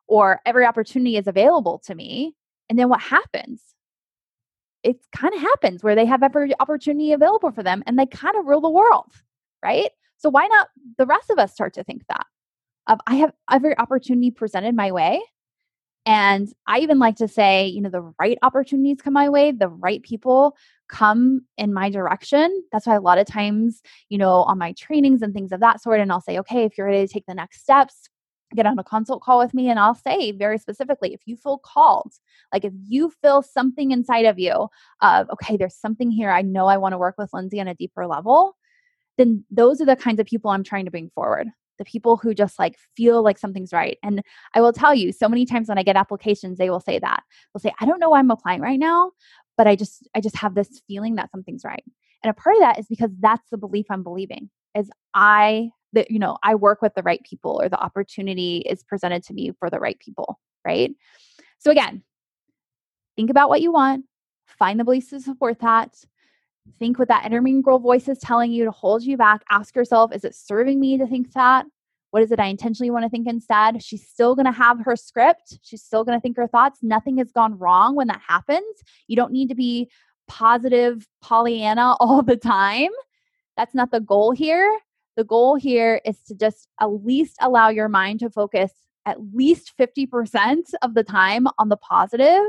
or 0.07 0.41
every 0.45 0.65
opportunity 0.65 1.17
is 1.17 1.25
available 1.25 1.81
to 1.85 1.95
me. 1.95 2.35
And 2.69 2.77
then 2.77 2.89
what 2.89 3.01
happens? 3.01 3.63
It 4.83 4.97
kind 5.15 5.33
of 5.33 5.41
happens 5.41 5.83
where 5.83 5.95
they 5.95 6.05
have 6.05 6.21
every 6.21 6.51
opportunity 6.59 7.13
available 7.13 7.51
for 7.51 7.63
them 7.63 7.81
and 7.87 7.97
they 7.97 8.05
kind 8.05 8.35
of 8.37 8.45
rule 8.45 8.61
the 8.61 8.69
world 8.69 9.11
right? 9.63 9.89
So 10.17 10.29
why 10.29 10.45
not 10.45 10.67
the 10.97 11.07
rest 11.07 11.31
of 11.31 11.39
us 11.39 11.53
start 11.53 11.73
to 11.75 11.83
think 11.83 12.03
that? 12.09 12.27
Of 12.87 12.99
i 13.07 13.15
have 13.15 13.31
every 13.49 13.77
opportunity 13.77 14.29
presented 14.29 14.75
my 14.75 14.91
way 14.91 15.21
and 16.05 16.47
I 16.67 16.79
even 16.79 16.99
like 16.99 17.15
to 17.15 17.27
say, 17.27 17.65
you 17.65 17.81
know, 17.81 17.89
the 17.89 18.13
right 18.19 18.37
opportunities 18.43 19.01
come 19.01 19.13
my 19.13 19.27
way, 19.27 19.51
the 19.51 19.69
right 19.69 20.03
people 20.03 20.55
come 20.89 21.41
in 21.57 21.73
my 21.73 21.89
direction. 21.89 22.63
That's 22.71 22.87
why 22.87 22.95
a 22.95 23.01
lot 23.01 23.17
of 23.17 23.27
times, 23.27 23.81
you 24.09 24.17
know, 24.17 24.43
on 24.43 24.57
my 24.57 24.73
trainings 24.73 25.21
and 25.21 25.33
things 25.33 25.51
of 25.51 25.59
that 25.61 25.81
sort, 25.81 25.99
and 25.99 26.11
I'll 26.11 26.21
say, 26.21 26.39
okay, 26.39 26.63
if 26.63 26.77
you're 26.77 26.87
ready 26.87 27.05
to 27.05 27.11
take 27.11 27.25
the 27.27 27.33
next 27.33 27.61
steps, 27.61 28.09
get 28.55 28.65
on 28.65 28.79
a 28.79 28.83
consult 28.83 29.21
call 29.21 29.39
with 29.39 29.53
me 29.53 29.69
and 29.69 29.79
I'll 29.79 29.95
say 29.95 30.31
very 30.31 30.57
specifically 30.57 31.13
if 31.13 31.21
you 31.25 31.35
feel 31.35 31.57
called, 31.57 32.13
like 32.53 32.63
if 32.63 32.73
you 32.87 33.11
feel 33.21 33.41
something 33.41 33.91
inside 33.91 34.25
of 34.25 34.39
you 34.39 34.67
of, 35.01 35.29
okay, 35.31 35.57
there's 35.57 35.75
something 35.75 36.11
here, 36.11 36.29
I 36.29 36.41
know 36.41 36.67
I 36.67 36.77
want 36.77 36.93
to 36.93 36.97
work 36.97 37.15
with 37.17 37.33
Lindsay 37.33 37.59
on 37.59 37.67
a 37.67 37.75
deeper 37.75 38.05
level, 38.07 38.55
then 39.17 39.43
those 39.49 39.81
are 39.81 39.85
the 39.85 39.95
kinds 39.95 40.19
of 40.19 40.25
people 40.25 40.51
I'm 40.51 40.63
trying 40.63 40.85
to 40.85 40.91
bring 40.91 41.09
forward 41.15 41.47
the 41.77 41.85
people 41.85 42.17
who 42.17 42.33
just 42.33 42.57
like 42.57 42.77
feel 42.95 43.21
like 43.23 43.37
something's 43.37 43.73
right. 43.73 43.97
And 44.03 44.21
I 44.53 44.61
will 44.61 44.73
tell 44.73 44.95
you, 44.95 45.11
so 45.11 45.27
many 45.27 45.45
times 45.45 45.67
when 45.67 45.77
I 45.77 45.83
get 45.83 45.95
applications, 45.95 46.57
they 46.57 46.69
will 46.69 46.79
say 46.79 46.99
that. 46.99 47.23
They'll 47.53 47.59
say, 47.59 47.73
I 47.79 47.85
don't 47.85 47.99
know 47.99 48.09
why 48.09 48.19
I'm 48.19 48.31
applying 48.31 48.61
right 48.61 48.79
now, 48.79 49.11
but 49.57 49.67
I 49.67 49.75
just 49.75 50.07
I 50.15 50.21
just 50.21 50.35
have 50.37 50.55
this 50.55 50.81
feeling 50.87 51.15
that 51.15 51.31
something's 51.31 51.63
right. 51.63 51.83
And 52.23 52.31
a 52.31 52.33
part 52.33 52.55
of 52.55 52.61
that 52.61 52.79
is 52.79 52.87
because 52.87 53.11
that's 53.19 53.49
the 53.49 53.57
belief 53.57 53.85
I'm 53.89 54.03
believing 54.03 54.49
is 54.75 54.89
I 55.13 55.69
that 55.93 56.11
you 56.11 56.19
know, 56.19 56.37
I 56.43 56.55
work 56.55 56.81
with 56.81 56.93
the 56.95 57.03
right 57.03 57.23
people 57.23 57.59
or 57.61 57.69
the 57.69 57.79
opportunity 57.79 58.57
is 58.57 58.83
presented 58.83 59.23
to 59.23 59.33
me 59.33 59.51
for 59.59 59.69
the 59.69 59.79
right 59.79 59.99
people, 59.99 60.39
right? 60.65 60.91
So 61.59 61.71
again, 61.71 62.03
think 63.15 63.29
about 63.29 63.49
what 63.49 63.61
you 63.61 63.71
want, 63.71 64.05
find 64.45 64.79
the 64.79 64.83
beliefs 64.83 65.09
to 65.09 65.21
support 65.21 65.59
that, 65.59 65.95
Think 66.79 66.99
what 66.99 67.07
that 67.07 67.25
inner 67.25 67.41
voice 67.79 68.07
is 68.07 68.19
telling 68.19 68.51
you 68.51 68.65
to 68.65 68.71
hold 68.71 69.03
you 69.03 69.17
back. 69.17 69.43
Ask 69.49 69.75
yourself, 69.75 70.13
is 70.13 70.25
it 70.25 70.35
serving 70.35 70.79
me 70.79 70.97
to 70.97 71.07
think 71.07 71.31
that? 71.33 71.65
What 72.15 72.23
is 72.23 72.31
it 72.31 72.39
I 72.39 72.45
intentionally 72.45 72.89
want 72.89 73.03
to 73.03 73.09
think 73.09 73.27
instead? 73.27 73.83
She's 73.83 74.07
still 74.07 74.35
going 74.35 74.45
to 74.45 74.51
have 74.53 74.79
her 74.85 74.95
script. 74.95 75.59
She's 75.61 75.83
still 75.83 76.05
going 76.05 76.17
to 76.17 76.21
think 76.21 76.37
her 76.37 76.47
thoughts. 76.47 76.79
Nothing 76.81 77.17
has 77.17 77.29
gone 77.33 77.59
wrong 77.59 77.93
when 77.93 78.07
that 78.07 78.21
happens. 78.25 78.63
You 79.09 79.17
don't 79.17 79.33
need 79.33 79.49
to 79.49 79.53
be 79.53 79.91
positive 80.29 81.09
Pollyanna 81.21 81.95
all 81.99 82.21
the 82.21 82.37
time. 82.37 82.91
That's 83.57 83.75
not 83.75 83.91
the 83.91 83.99
goal 83.99 84.31
here. 84.31 84.79
The 85.17 85.25
goal 85.25 85.57
here 85.57 85.99
is 86.05 86.17
to 86.27 86.35
just 86.35 86.69
at 86.79 86.85
least 86.85 87.35
allow 87.41 87.67
your 87.67 87.89
mind 87.89 88.21
to 88.21 88.29
focus 88.29 88.71
at 89.05 89.17
least 89.33 89.73
50% 89.77 90.73
of 90.81 90.93
the 90.93 91.03
time 91.03 91.47
on 91.57 91.67
the 91.67 91.75
positive 91.75 92.43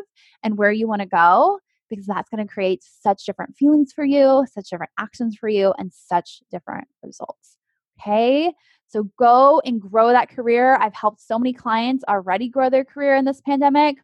and 0.44 0.56
where 0.56 0.70
you 0.70 0.86
want 0.86 1.02
to 1.02 1.08
go 1.08 1.58
because 1.90 2.06
that's 2.06 2.30
going 2.30 2.46
to 2.46 2.54
create 2.54 2.84
such 2.84 3.24
different 3.24 3.56
feelings 3.56 3.92
for 3.92 4.04
you, 4.04 4.46
such 4.54 4.70
different 4.70 4.92
actions 4.96 5.36
for 5.36 5.48
you, 5.48 5.74
and 5.76 5.92
such 5.92 6.38
different 6.52 6.86
results. 7.02 7.56
Okay. 8.00 8.52
So 8.96 9.10
go 9.18 9.60
and 9.66 9.78
grow 9.78 10.08
that 10.08 10.30
career. 10.30 10.74
I've 10.76 10.94
helped 10.94 11.20
so 11.20 11.38
many 11.38 11.52
clients 11.52 12.02
already 12.08 12.48
grow 12.48 12.70
their 12.70 12.82
career 12.82 13.14
in 13.14 13.26
this 13.26 13.42
pandemic. 13.42 13.98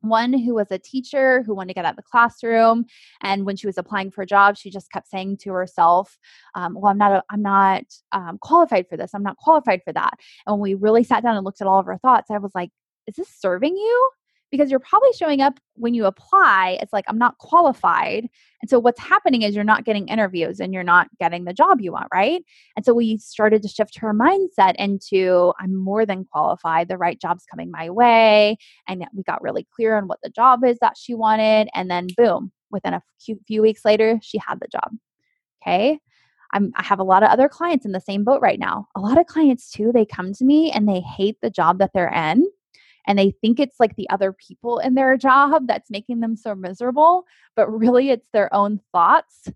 One 0.00 0.32
who 0.36 0.54
was 0.54 0.72
a 0.72 0.78
teacher 0.78 1.44
who 1.44 1.54
wanted 1.54 1.68
to 1.68 1.74
get 1.74 1.84
out 1.84 1.92
of 1.92 1.96
the 1.96 2.02
classroom, 2.02 2.86
and 3.22 3.46
when 3.46 3.54
she 3.54 3.68
was 3.68 3.78
applying 3.78 4.10
for 4.10 4.22
a 4.22 4.26
job, 4.26 4.56
she 4.56 4.70
just 4.70 4.90
kept 4.90 5.08
saying 5.08 5.36
to 5.42 5.52
herself, 5.52 6.18
um, 6.56 6.74
"Well, 6.74 6.90
I'm 6.90 6.98
not, 6.98 7.12
a, 7.12 7.22
I'm 7.30 7.42
not 7.42 7.84
um, 8.10 8.38
qualified 8.38 8.88
for 8.88 8.96
this. 8.96 9.12
I'm 9.14 9.22
not 9.22 9.36
qualified 9.36 9.82
for 9.84 9.92
that." 9.92 10.14
And 10.48 10.58
when 10.58 10.62
we 10.62 10.74
really 10.74 11.04
sat 11.04 11.22
down 11.22 11.36
and 11.36 11.44
looked 11.44 11.60
at 11.60 11.68
all 11.68 11.78
of 11.78 11.86
her 11.86 11.98
thoughts, 11.98 12.28
I 12.28 12.38
was 12.38 12.56
like, 12.56 12.70
"Is 13.06 13.14
this 13.14 13.28
serving 13.28 13.76
you? 13.76 14.10
Because 14.54 14.70
you're 14.70 14.78
probably 14.78 15.12
showing 15.18 15.40
up 15.40 15.58
when 15.74 15.94
you 15.94 16.04
apply 16.04 16.78
it's 16.80 16.92
like 16.92 17.04
i'm 17.08 17.18
not 17.18 17.36
qualified. 17.38 18.28
And 18.62 18.70
so 18.70 18.78
what's 18.78 19.00
happening 19.00 19.42
is 19.42 19.54
you're 19.54 19.64
not 19.64 19.84
getting 19.84 20.06
interviews 20.08 20.60
and 20.60 20.72
you're 20.72 20.84
not 20.84 21.08
getting 21.18 21.44
the 21.44 21.52
job 21.52 21.80
you 21.80 21.90
want 21.90 22.06
right? 22.14 22.42
And 22.76 22.84
so 22.84 22.94
we 22.94 23.18
started 23.18 23.62
to 23.62 23.68
shift 23.68 23.98
her 23.98 24.14
mindset 24.14 24.76
into 24.76 25.52
i'm 25.58 25.74
more 25.74 26.06
than 26.06 26.24
qualified. 26.24 26.88
The 26.88 26.96
right 26.98 27.20
job's 27.20 27.44
coming 27.50 27.70
my 27.70 27.90
way. 27.90 28.56
And 28.86 29.04
we 29.14 29.24
got 29.24 29.42
really 29.42 29.66
clear 29.74 29.96
on 29.96 30.06
what 30.06 30.20
the 30.22 30.30
job 30.30 30.64
is 30.64 30.78
that 30.80 30.96
she 30.96 31.14
wanted 31.14 31.68
and 31.74 31.90
then 31.90 32.06
boom 32.16 32.52
within 32.70 32.94
a 32.94 33.02
few, 33.46 33.62
weeks 33.62 33.84
later 33.84 34.18
she 34.22 34.38
had 34.38 34.60
the 34.60 34.68
job 34.68 34.92
okay? 35.62 35.98
I'm, 36.52 36.72
I 36.76 36.84
have 36.84 37.00
a 37.00 37.04
lot 37.04 37.24
of 37.24 37.30
other 37.30 37.48
clients 37.48 37.84
in 37.84 37.92
the 37.92 38.00
same 38.00 38.22
boat 38.22 38.40
right 38.40 38.60
now. 38.60 38.86
A 38.94 39.00
lot 39.00 39.18
of 39.18 39.26
clients, 39.26 39.70
too, 39.70 39.90
they 39.92 40.06
come 40.06 40.32
to 40.34 40.44
me 40.44 40.70
and 40.70 40.88
they 40.88 41.00
hate 41.00 41.36
the 41.42 41.50
job 41.50 41.78
that 41.78 41.90
they're 41.92 42.12
in 42.12 42.46
and 43.06 43.18
they 43.18 43.32
think 43.40 43.60
it's 43.60 43.78
like 43.78 43.96
the 43.96 44.08
other 44.10 44.32
people 44.32 44.78
in 44.78 44.94
their 44.94 45.16
job 45.16 45.66
that's 45.66 45.90
making 45.90 46.20
them 46.20 46.36
so 46.36 46.54
miserable, 46.54 47.24
but 47.56 47.68
really 47.68 48.10
it's 48.10 48.28
their 48.32 48.52
own 48.54 48.80
thoughts 48.92 49.48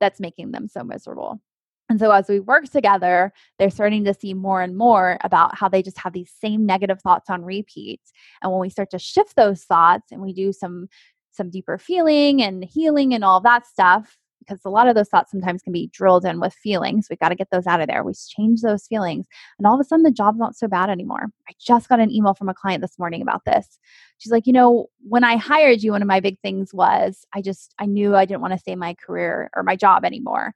that's 0.00 0.20
making 0.20 0.52
them 0.52 0.68
so 0.68 0.82
miserable. 0.84 1.40
And 1.88 2.00
so 2.00 2.10
as 2.10 2.28
we 2.28 2.40
work 2.40 2.64
together, 2.64 3.32
they're 3.58 3.70
starting 3.70 4.04
to 4.04 4.14
see 4.14 4.34
more 4.34 4.60
and 4.60 4.76
more 4.76 5.18
about 5.22 5.56
how 5.56 5.68
they 5.68 5.82
just 5.82 5.98
have 5.98 6.12
these 6.12 6.32
same 6.40 6.66
negative 6.66 7.00
thoughts 7.00 7.30
on 7.30 7.44
repeat. 7.44 8.00
And 8.42 8.50
when 8.50 8.60
we 8.60 8.70
start 8.70 8.90
to 8.90 8.98
shift 8.98 9.36
those 9.36 9.62
thoughts 9.62 10.10
and 10.10 10.20
we 10.20 10.32
do 10.32 10.52
some 10.52 10.88
some 11.30 11.50
deeper 11.50 11.76
feeling 11.76 12.42
and 12.42 12.64
healing 12.64 13.12
and 13.12 13.22
all 13.22 13.40
that 13.42 13.66
stuff, 13.66 14.16
because 14.46 14.60
a 14.64 14.70
lot 14.70 14.88
of 14.88 14.94
those 14.94 15.08
thoughts 15.08 15.30
sometimes 15.30 15.62
can 15.62 15.72
be 15.72 15.88
drilled 15.92 16.24
in 16.24 16.40
with 16.40 16.54
feelings. 16.54 17.06
We've 17.08 17.18
got 17.18 17.30
to 17.30 17.34
get 17.34 17.48
those 17.50 17.66
out 17.66 17.80
of 17.80 17.88
there. 17.88 18.04
We 18.04 18.12
change 18.14 18.60
those 18.60 18.86
feelings, 18.86 19.26
and 19.58 19.66
all 19.66 19.74
of 19.74 19.80
a 19.80 19.84
sudden 19.84 20.02
the 20.02 20.10
job's 20.10 20.38
not 20.38 20.56
so 20.56 20.68
bad 20.68 20.90
anymore. 20.90 21.26
I 21.48 21.52
just 21.60 21.88
got 21.88 22.00
an 22.00 22.12
email 22.12 22.34
from 22.34 22.48
a 22.48 22.54
client 22.54 22.82
this 22.82 22.98
morning 22.98 23.22
about 23.22 23.44
this. 23.44 23.78
She's 24.18 24.32
like, 24.32 24.46
you 24.46 24.52
know, 24.52 24.86
when 25.08 25.24
I 25.24 25.36
hired 25.36 25.82
you, 25.82 25.92
one 25.92 26.02
of 26.02 26.08
my 26.08 26.20
big 26.20 26.38
things 26.40 26.72
was 26.72 27.24
I 27.34 27.42
just, 27.42 27.74
I 27.78 27.86
knew 27.86 28.16
I 28.16 28.24
didn't 28.24 28.40
want 28.40 28.54
to 28.54 28.58
stay 28.58 28.74
my 28.74 28.94
career 28.94 29.50
or 29.54 29.62
my 29.62 29.76
job 29.76 30.04
anymore. 30.04 30.54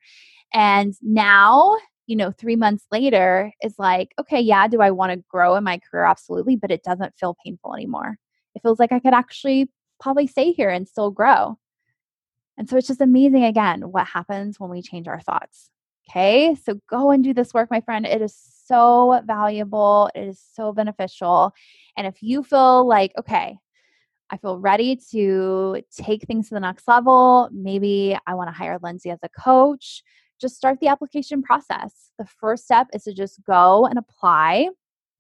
And 0.52 0.94
now 1.02 1.76
you 2.10 2.16
know, 2.16 2.32
three 2.32 2.56
months 2.56 2.86
later 2.90 3.52
is 3.62 3.76
like, 3.78 4.08
okay, 4.18 4.40
yeah, 4.40 4.66
do 4.66 4.80
I 4.80 4.90
want 4.90 5.12
to 5.12 5.24
grow 5.30 5.54
in 5.54 5.62
my 5.62 5.78
career? 5.78 6.04
Absolutely. 6.04 6.56
But 6.56 6.72
it 6.72 6.82
doesn't 6.82 7.14
feel 7.16 7.36
painful 7.46 7.72
anymore. 7.72 8.16
It 8.56 8.62
feels 8.62 8.80
like 8.80 8.90
I 8.90 8.98
could 8.98 9.14
actually 9.14 9.70
probably 10.00 10.26
stay 10.26 10.50
here 10.50 10.70
and 10.70 10.88
still 10.88 11.12
grow. 11.12 11.56
And 12.60 12.68
so 12.68 12.76
it's 12.76 12.88
just 12.88 13.00
amazing 13.00 13.44
again 13.44 13.80
what 13.80 14.06
happens 14.06 14.60
when 14.60 14.68
we 14.68 14.82
change 14.82 15.08
our 15.08 15.18
thoughts. 15.18 15.70
Okay. 16.06 16.54
So 16.62 16.78
go 16.90 17.10
and 17.10 17.24
do 17.24 17.32
this 17.32 17.54
work, 17.54 17.70
my 17.70 17.80
friend. 17.80 18.04
It 18.04 18.20
is 18.20 18.36
so 18.66 19.22
valuable, 19.24 20.10
it 20.14 20.28
is 20.28 20.44
so 20.54 20.70
beneficial. 20.70 21.54
And 21.96 22.06
if 22.06 22.22
you 22.22 22.42
feel 22.42 22.86
like, 22.86 23.12
okay, 23.18 23.56
I 24.28 24.36
feel 24.36 24.58
ready 24.58 24.98
to 25.12 25.82
take 25.96 26.24
things 26.24 26.50
to 26.50 26.54
the 26.54 26.60
next 26.60 26.86
level, 26.86 27.48
maybe 27.50 28.14
I 28.26 28.34
want 28.34 28.48
to 28.48 28.52
hire 28.52 28.78
Lindsay 28.82 29.08
as 29.08 29.20
a 29.22 29.30
coach 29.30 30.02
just 30.40 30.56
start 30.56 30.80
the 30.80 30.88
application 30.88 31.42
process. 31.42 32.10
The 32.18 32.24
first 32.24 32.64
step 32.64 32.88
is 32.94 33.04
to 33.04 33.12
just 33.12 33.44
go 33.44 33.86
and 33.86 33.98
apply. 33.98 34.68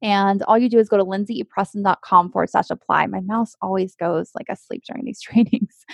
And 0.02 0.42
all 0.44 0.58
you 0.58 0.68
do 0.68 0.78
is 0.78 0.88
go 0.88 0.96
to 0.96 1.04
lindsaypreston.com 1.04 2.32
forward 2.32 2.50
slash 2.50 2.70
apply. 2.70 3.06
My 3.06 3.20
mouse 3.20 3.54
always 3.60 3.94
goes 3.94 4.30
like 4.34 4.48
asleep 4.48 4.84
during 4.86 5.04
these 5.04 5.20
trainings. 5.22 5.84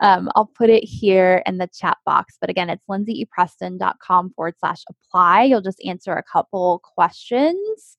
Um, 0.00 0.30
I'll 0.36 0.46
put 0.46 0.70
it 0.70 0.84
here 0.84 1.42
in 1.46 1.58
the 1.58 1.66
chat 1.66 1.98
box. 2.06 2.36
But 2.40 2.50
again, 2.50 2.70
it's 2.70 2.84
lindsaypreston.com 2.88 4.34
forward 4.34 4.54
slash 4.60 4.82
apply. 4.88 5.44
You'll 5.44 5.60
just 5.62 5.84
answer 5.84 6.12
a 6.12 6.22
couple 6.22 6.80
questions. 6.84 7.96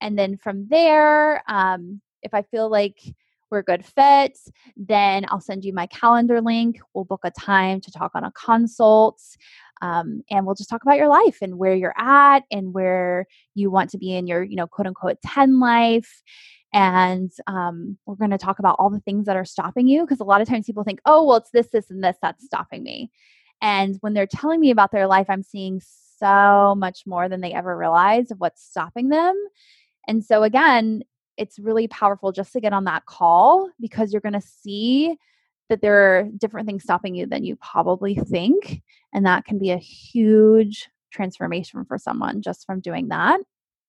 And 0.00 0.18
then 0.18 0.36
from 0.36 0.68
there, 0.68 1.42
um, 1.50 2.00
if 2.22 2.32
I 2.34 2.42
feel 2.42 2.70
like 2.70 3.00
we're 3.50 3.62
good 3.62 3.84
fit, 3.84 4.38
then 4.76 5.26
I'll 5.28 5.40
send 5.40 5.64
you 5.64 5.74
my 5.74 5.86
calendar 5.86 6.40
link. 6.40 6.78
We'll 6.94 7.04
book 7.04 7.20
a 7.24 7.30
time 7.30 7.80
to 7.82 7.90
talk 7.90 8.12
on 8.14 8.24
a 8.24 8.32
consult. 8.32 9.20
Um, 9.82 10.22
and 10.30 10.46
we'll 10.46 10.54
just 10.54 10.70
talk 10.70 10.82
about 10.82 10.96
your 10.96 11.08
life 11.08 11.38
and 11.42 11.58
where 11.58 11.74
you're 11.74 11.98
at 11.98 12.44
and 12.50 12.72
where 12.72 13.26
you 13.54 13.70
want 13.70 13.90
to 13.90 13.98
be 13.98 14.14
in 14.14 14.26
your, 14.26 14.42
you 14.42 14.56
know, 14.56 14.66
quote 14.66 14.86
unquote 14.86 15.18
10 15.26 15.60
life. 15.60 16.22
And 16.72 17.30
um, 17.48 17.98
we're 18.06 18.14
going 18.14 18.30
to 18.30 18.38
talk 18.38 18.58
about 18.60 18.76
all 18.78 18.88
the 18.88 19.00
things 19.00 19.26
that 19.26 19.36
are 19.36 19.44
stopping 19.44 19.88
you 19.88 20.02
because 20.02 20.20
a 20.20 20.24
lot 20.24 20.40
of 20.40 20.48
times 20.48 20.66
people 20.66 20.84
think, 20.84 21.00
oh, 21.04 21.24
well, 21.24 21.36
it's 21.36 21.50
this, 21.50 21.66
this, 21.68 21.90
and 21.90 22.02
this 22.02 22.16
that's 22.22 22.44
stopping 22.44 22.82
me. 22.82 23.10
And 23.60 23.98
when 24.00 24.14
they're 24.14 24.26
telling 24.26 24.60
me 24.60 24.70
about 24.70 24.92
their 24.92 25.06
life, 25.06 25.26
I'm 25.28 25.42
seeing 25.42 25.82
so 26.18 26.74
much 26.76 27.02
more 27.04 27.28
than 27.28 27.40
they 27.40 27.52
ever 27.52 27.76
realize 27.76 28.30
of 28.30 28.38
what's 28.38 28.64
stopping 28.64 29.08
them. 29.08 29.36
And 30.08 30.24
so, 30.24 30.44
again, 30.44 31.02
it's 31.36 31.58
really 31.58 31.88
powerful 31.88 32.32
just 32.32 32.52
to 32.52 32.60
get 32.60 32.72
on 32.72 32.84
that 32.84 33.06
call 33.06 33.70
because 33.80 34.12
you're 34.12 34.20
going 34.20 34.32
to 34.32 34.40
see 34.40 35.16
that 35.68 35.80
there 35.80 36.18
are 36.18 36.28
different 36.38 36.66
things 36.66 36.82
stopping 36.82 37.14
you 37.14 37.26
than 37.26 37.44
you 37.44 37.56
probably 37.56 38.14
think. 38.14 38.82
And 39.12 39.24
that 39.26 39.44
can 39.44 39.58
be 39.58 39.70
a 39.70 39.78
huge 39.78 40.88
transformation 41.10 41.84
for 41.84 41.98
someone 41.98 42.42
just 42.42 42.66
from 42.66 42.80
doing 42.80 43.08
that. 43.08 43.40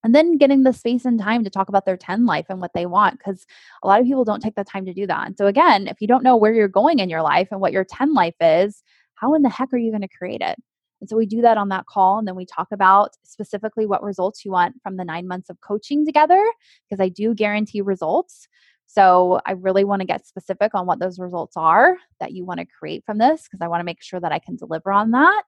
And 0.04 0.14
then 0.14 0.38
getting 0.38 0.64
the 0.64 0.74
space 0.74 1.06
and 1.06 1.18
time 1.18 1.46
to 1.46 1.50
talk 1.50 1.70
about 1.70 1.86
their 1.86 1.96
10 1.96 2.26
life 2.26 2.48
and 2.50 2.60
what 2.60 2.74
they 2.74 2.86
want, 2.86 3.18
because 3.18 3.46
a 3.84 3.88
lot 3.88 4.02
of 4.02 4.06
people 4.06 4.26
don't 4.26 4.42
take 4.42 4.56
the 4.56 4.64
time 4.66 4.86
to 4.86 4.94
do 4.94 5.08
that. 5.08 5.28
And 5.28 5.38
so, 5.38 5.48
again, 5.48 5.88
if 5.88 6.02
you 6.02 6.08
don't 6.08 6.24
know 6.24 6.36
where 6.36 6.54
you're 6.54 6.68
going 6.68 7.00
in 7.00 7.10
your 7.10 7.22
life 7.22 7.48
and 7.52 7.62
what 7.62 7.72
your 7.72 7.86
10 7.86 8.14
life 8.14 8.36
is, 8.42 8.84
how 9.16 9.34
in 9.34 9.44
the 9.44 9.50
heck 9.50 9.72
are 9.72 9.78
you 9.78 9.92
going 9.92 10.02
to 10.02 10.10
create 10.10 10.42
it? 10.42 10.58
And 11.00 11.10
so 11.10 11.16
we 11.16 11.26
do 11.26 11.42
that 11.42 11.58
on 11.58 11.70
that 11.70 11.86
call. 11.86 12.18
And 12.18 12.28
then 12.28 12.36
we 12.36 12.46
talk 12.46 12.68
about 12.72 13.12
specifically 13.24 13.86
what 13.86 14.04
results 14.04 14.44
you 14.44 14.52
want 14.52 14.82
from 14.84 14.98
the 14.98 15.06
nine 15.06 15.28
months 15.28 15.50
of 15.50 15.62
coaching 15.62 16.06
together, 16.06 16.42
because 16.90 17.02
I 17.02 17.08
do 17.08 17.34
guarantee 17.34 17.82
results. 17.82 18.48
So 18.94 19.40
I 19.48 19.54
really 19.54 19.84
want 19.84 20.02
to 20.02 20.06
get 20.06 20.28
specific 20.28 20.76
on 20.76 20.86
what 20.86 21.00
those 21.00 21.18
results 21.18 21.58
are 21.58 21.98
that 22.20 22.32
you 22.32 22.46
want 22.46 22.60
to 22.60 22.66
create 22.66 23.04
from 23.04 23.18
this 23.18 23.44
because 23.44 23.60
I 23.60 23.68
want 23.68 23.80
to 23.80 23.86
make 23.86 24.04
sure 24.04 24.20
that 24.20 24.32
I 24.32 24.38
can 24.38 24.56
deliver 24.56 24.92
on 24.92 25.10
that. 25.12 25.46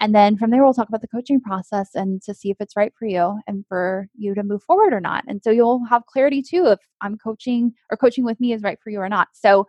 And 0.00 0.14
then 0.14 0.36
from 0.36 0.50
there, 0.50 0.62
we'll 0.62 0.74
talk 0.74 0.90
about 0.90 1.00
the 1.00 1.08
coaching 1.08 1.40
process 1.40 1.94
and 1.94 2.20
to 2.22 2.34
see 2.34 2.50
if 2.50 2.58
it's 2.60 2.76
right 2.76 2.92
for 2.98 3.06
you 3.06 3.40
and 3.46 3.64
for 3.66 4.06
you 4.14 4.34
to 4.34 4.42
move 4.42 4.62
forward 4.62 4.92
or 4.92 5.00
not. 5.00 5.24
And 5.26 5.42
so 5.42 5.50
you'll 5.50 5.82
have 5.86 6.04
clarity 6.04 6.42
too 6.42 6.66
if 6.66 6.78
I'm 7.00 7.16
coaching 7.16 7.72
or 7.90 7.96
coaching 7.96 8.22
with 8.24 8.38
me 8.38 8.52
is 8.52 8.62
right 8.62 8.78
for 8.84 8.90
you 8.90 9.00
or 9.00 9.08
not. 9.08 9.28
So 9.32 9.66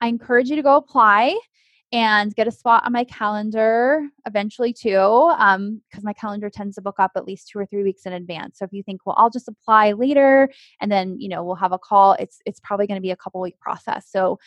I 0.00 0.08
encourage 0.08 0.48
you 0.48 0.56
to 0.56 0.62
go 0.62 0.74
apply 0.74 1.38
and 1.92 2.34
get 2.34 2.48
a 2.48 2.50
spot 2.50 2.84
on 2.84 2.92
my 2.92 3.04
calendar 3.04 4.02
eventually 4.26 4.72
too 4.72 4.90
because 4.90 5.54
um, 5.56 5.80
my 6.02 6.12
calendar 6.12 6.50
tends 6.50 6.74
to 6.74 6.82
book 6.82 6.96
up 6.98 7.12
at 7.14 7.24
least 7.24 7.48
two 7.48 7.58
or 7.58 7.66
three 7.66 7.82
weeks 7.82 8.02
in 8.06 8.12
advance. 8.12 8.58
So 8.58 8.64
if 8.64 8.72
you 8.72 8.82
think 8.82 9.02
well 9.06 9.16
i'll 9.18 9.30
just 9.30 9.48
apply 9.48 9.92
later 9.92 10.50
and 10.80 10.90
then 10.90 11.16
you 11.20 11.28
know 11.28 11.44
we'll 11.44 11.54
have 11.56 11.72
a 11.72 11.78
call 11.78 12.14
it's 12.14 12.38
it's 12.44 12.60
probably 12.60 12.86
going 12.86 12.98
to 12.98 13.02
be 13.02 13.12
a 13.12 13.16
couple 13.16 13.40
week 13.40 13.58
process. 13.60 14.08
So 14.10 14.38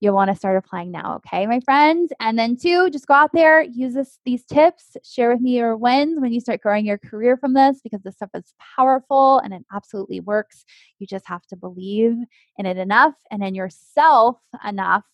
you'll 0.00 0.14
want 0.14 0.30
to 0.30 0.36
start 0.36 0.58
applying 0.58 0.90
now 0.90 1.16
okay 1.16 1.46
my 1.46 1.60
friends? 1.60 2.12
And 2.20 2.38
then 2.38 2.56
two 2.56 2.90
just 2.90 3.06
go 3.06 3.14
out 3.14 3.30
there 3.32 3.62
use 3.62 3.94
this 3.94 4.18
these 4.26 4.44
tips 4.44 4.96
share 5.04 5.30
with 5.30 5.40
me 5.40 5.56
your 5.56 5.78
wins 5.78 6.20
when 6.20 6.32
you 6.32 6.40
start 6.40 6.60
growing 6.60 6.84
your 6.84 6.98
career 6.98 7.38
from 7.38 7.54
this 7.54 7.80
because 7.82 8.02
this 8.02 8.16
stuff 8.16 8.30
is 8.34 8.52
powerful 8.76 9.38
and 9.38 9.54
it 9.54 9.62
absolutely 9.72 10.20
works. 10.20 10.66
You 10.98 11.06
just 11.06 11.26
have 11.28 11.46
to 11.46 11.56
believe 11.56 12.16
in 12.58 12.66
it 12.66 12.76
enough 12.76 13.14
and 13.30 13.42
in 13.42 13.54
yourself 13.54 14.36
enough 14.66 15.04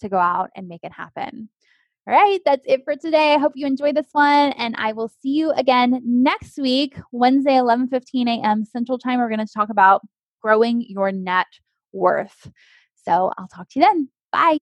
to 0.00 0.08
go 0.08 0.18
out 0.18 0.50
and 0.56 0.68
make 0.68 0.84
it 0.84 0.92
happen. 0.92 1.48
All 2.06 2.14
right, 2.14 2.40
that's 2.44 2.64
it 2.66 2.82
for 2.84 2.96
today. 2.96 3.32
I 3.34 3.38
hope 3.38 3.52
you 3.54 3.66
enjoyed 3.66 3.96
this 3.96 4.08
one 4.12 4.52
and 4.52 4.74
I 4.76 4.92
will 4.92 5.08
see 5.08 5.30
you 5.30 5.52
again 5.52 6.02
next 6.04 6.58
week, 6.58 6.98
Wednesday 7.12 7.54
11:15 7.54 8.28
a.m. 8.28 8.64
Central 8.64 8.98
Time. 8.98 9.20
We're 9.20 9.28
going 9.28 9.46
to 9.46 9.52
talk 9.52 9.70
about 9.70 10.02
growing 10.42 10.84
your 10.86 11.12
net 11.12 11.46
worth. 11.92 12.50
So, 13.06 13.32
I'll 13.38 13.48
talk 13.48 13.70
to 13.70 13.80
you 13.80 13.86
then. 13.86 14.08
Bye. 14.32 14.58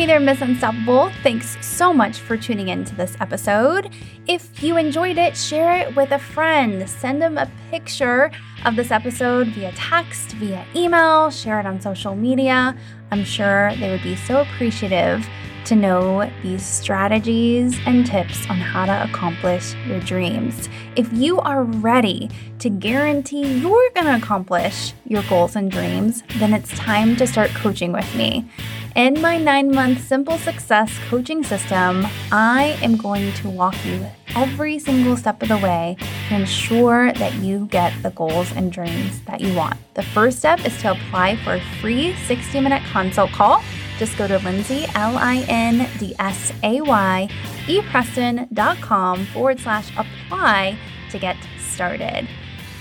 Hey 0.00 0.06
there, 0.06 0.18
Miss 0.18 0.40
Unstoppable. 0.40 1.10
Thanks 1.22 1.58
so 1.60 1.92
much 1.92 2.20
for 2.20 2.34
tuning 2.34 2.68
in 2.68 2.86
to 2.86 2.94
this 2.94 3.14
episode. 3.20 3.92
If 4.26 4.62
you 4.62 4.78
enjoyed 4.78 5.18
it, 5.18 5.36
share 5.36 5.76
it 5.76 5.94
with 5.94 6.10
a 6.12 6.18
friend. 6.18 6.88
Send 6.88 7.20
them 7.20 7.36
a 7.36 7.50
picture 7.70 8.30
of 8.64 8.76
this 8.76 8.90
episode 8.90 9.48
via 9.48 9.72
text, 9.72 10.32
via 10.36 10.64
email, 10.74 11.28
share 11.28 11.60
it 11.60 11.66
on 11.66 11.82
social 11.82 12.16
media. 12.16 12.74
I'm 13.10 13.24
sure 13.24 13.76
they 13.76 13.90
would 13.90 14.02
be 14.02 14.16
so 14.16 14.40
appreciative 14.40 15.28
to 15.66 15.76
know 15.76 16.30
these 16.42 16.64
strategies 16.64 17.78
and 17.84 18.06
tips 18.06 18.48
on 18.48 18.56
how 18.56 18.86
to 18.86 19.04
accomplish 19.04 19.74
your 19.86 20.00
dreams. 20.00 20.70
If 20.96 21.12
you 21.12 21.40
are 21.40 21.64
ready 21.64 22.30
to 22.60 22.70
guarantee 22.70 23.58
you're 23.58 23.90
going 23.94 24.06
to 24.06 24.16
accomplish 24.16 24.94
your 25.04 25.22
goals 25.24 25.56
and 25.56 25.70
dreams, 25.70 26.22
then 26.38 26.54
it's 26.54 26.70
time 26.70 27.16
to 27.16 27.26
start 27.26 27.50
coaching 27.50 27.92
with 27.92 28.14
me. 28.14 28.50
In 28.96 29.20
my 29.20 29.38
nine 29.38 29.72
month 29.74 30.04
simple 30.04 30.38
success 30.38 30.92
coaching 31.08 31.42
system, 31.44 32.06
I 32.32 32.78
am 32.82 32.96
going 32.96 33.32
to 33.34 33.48
walk 33.48 33.76
you 33.84 34.06
every 34.34 34.78
single 34.78 35.16
step 35.16 35.42
of 35.42 35.48
the 35.48 35.58
way 35.58 35.96
to 36.28 36.34
ensure 36.34 37.12
that 37.12 37.34
you 37.34 37.66
get 37.70 37.92
the 38.02 38.10
goals 38.10 38.52
and 38.52 38.72
dreams 38.72 39.20
that 39.22 39.40
you 39.40 39.54
want. 39.54 39.78
The 39.94 40.02
first 40.02 40.38
step 40.38 40.64
is 40.66 40.76
to 40.82 40.92
apply 40.92 41.36
for 41.36 41.54
a 41.54 41.60
free 41.80 42.14
60 42.26 42.60
minute 42.60 42.82
consult 42.92 43.30
call 43.32 43.62
just 44.00 44.16
go 44.16 44.26
to 44.26 44.38
Lindsay, 44.38 44.86
L 44.94 45.18
I 45.18 45.44
N 45.46 45.86
D 45.98 46.14
S 46.18 46.54
A 46.62 46.80
Y, 46.80 47.28
epreston.com 47.66 49.26
forward 49.26 49.60
slash 49.60 49.90
apply 49.90 50.78
to 51.10 51.18
get 51.18 51.36
started. 51.58 52.26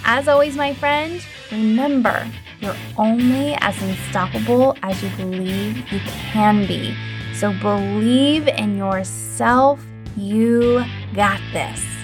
As 0.05 0.30
always, 0.30 0.55
my 0.55 0.74
friend, 0.74 1.22
remember 1.51 2.26
you're 2.62 2.76
only 2.97 3.55
as 3.62 3.82
unstoppable 3.82 4.76
as 4.84 5.01
you 5.01 5.10
believe 5.18 5.78
you 5.91 5.99
can 6.32 6.66
be. 6.68 6.95
So 7.34 7.53
believe 7.53 8.47
in 8.47 8.78
yourself. 8.78 9.84
You 10.18 10.84
got 11.14 11.39
this. 11.53 11.99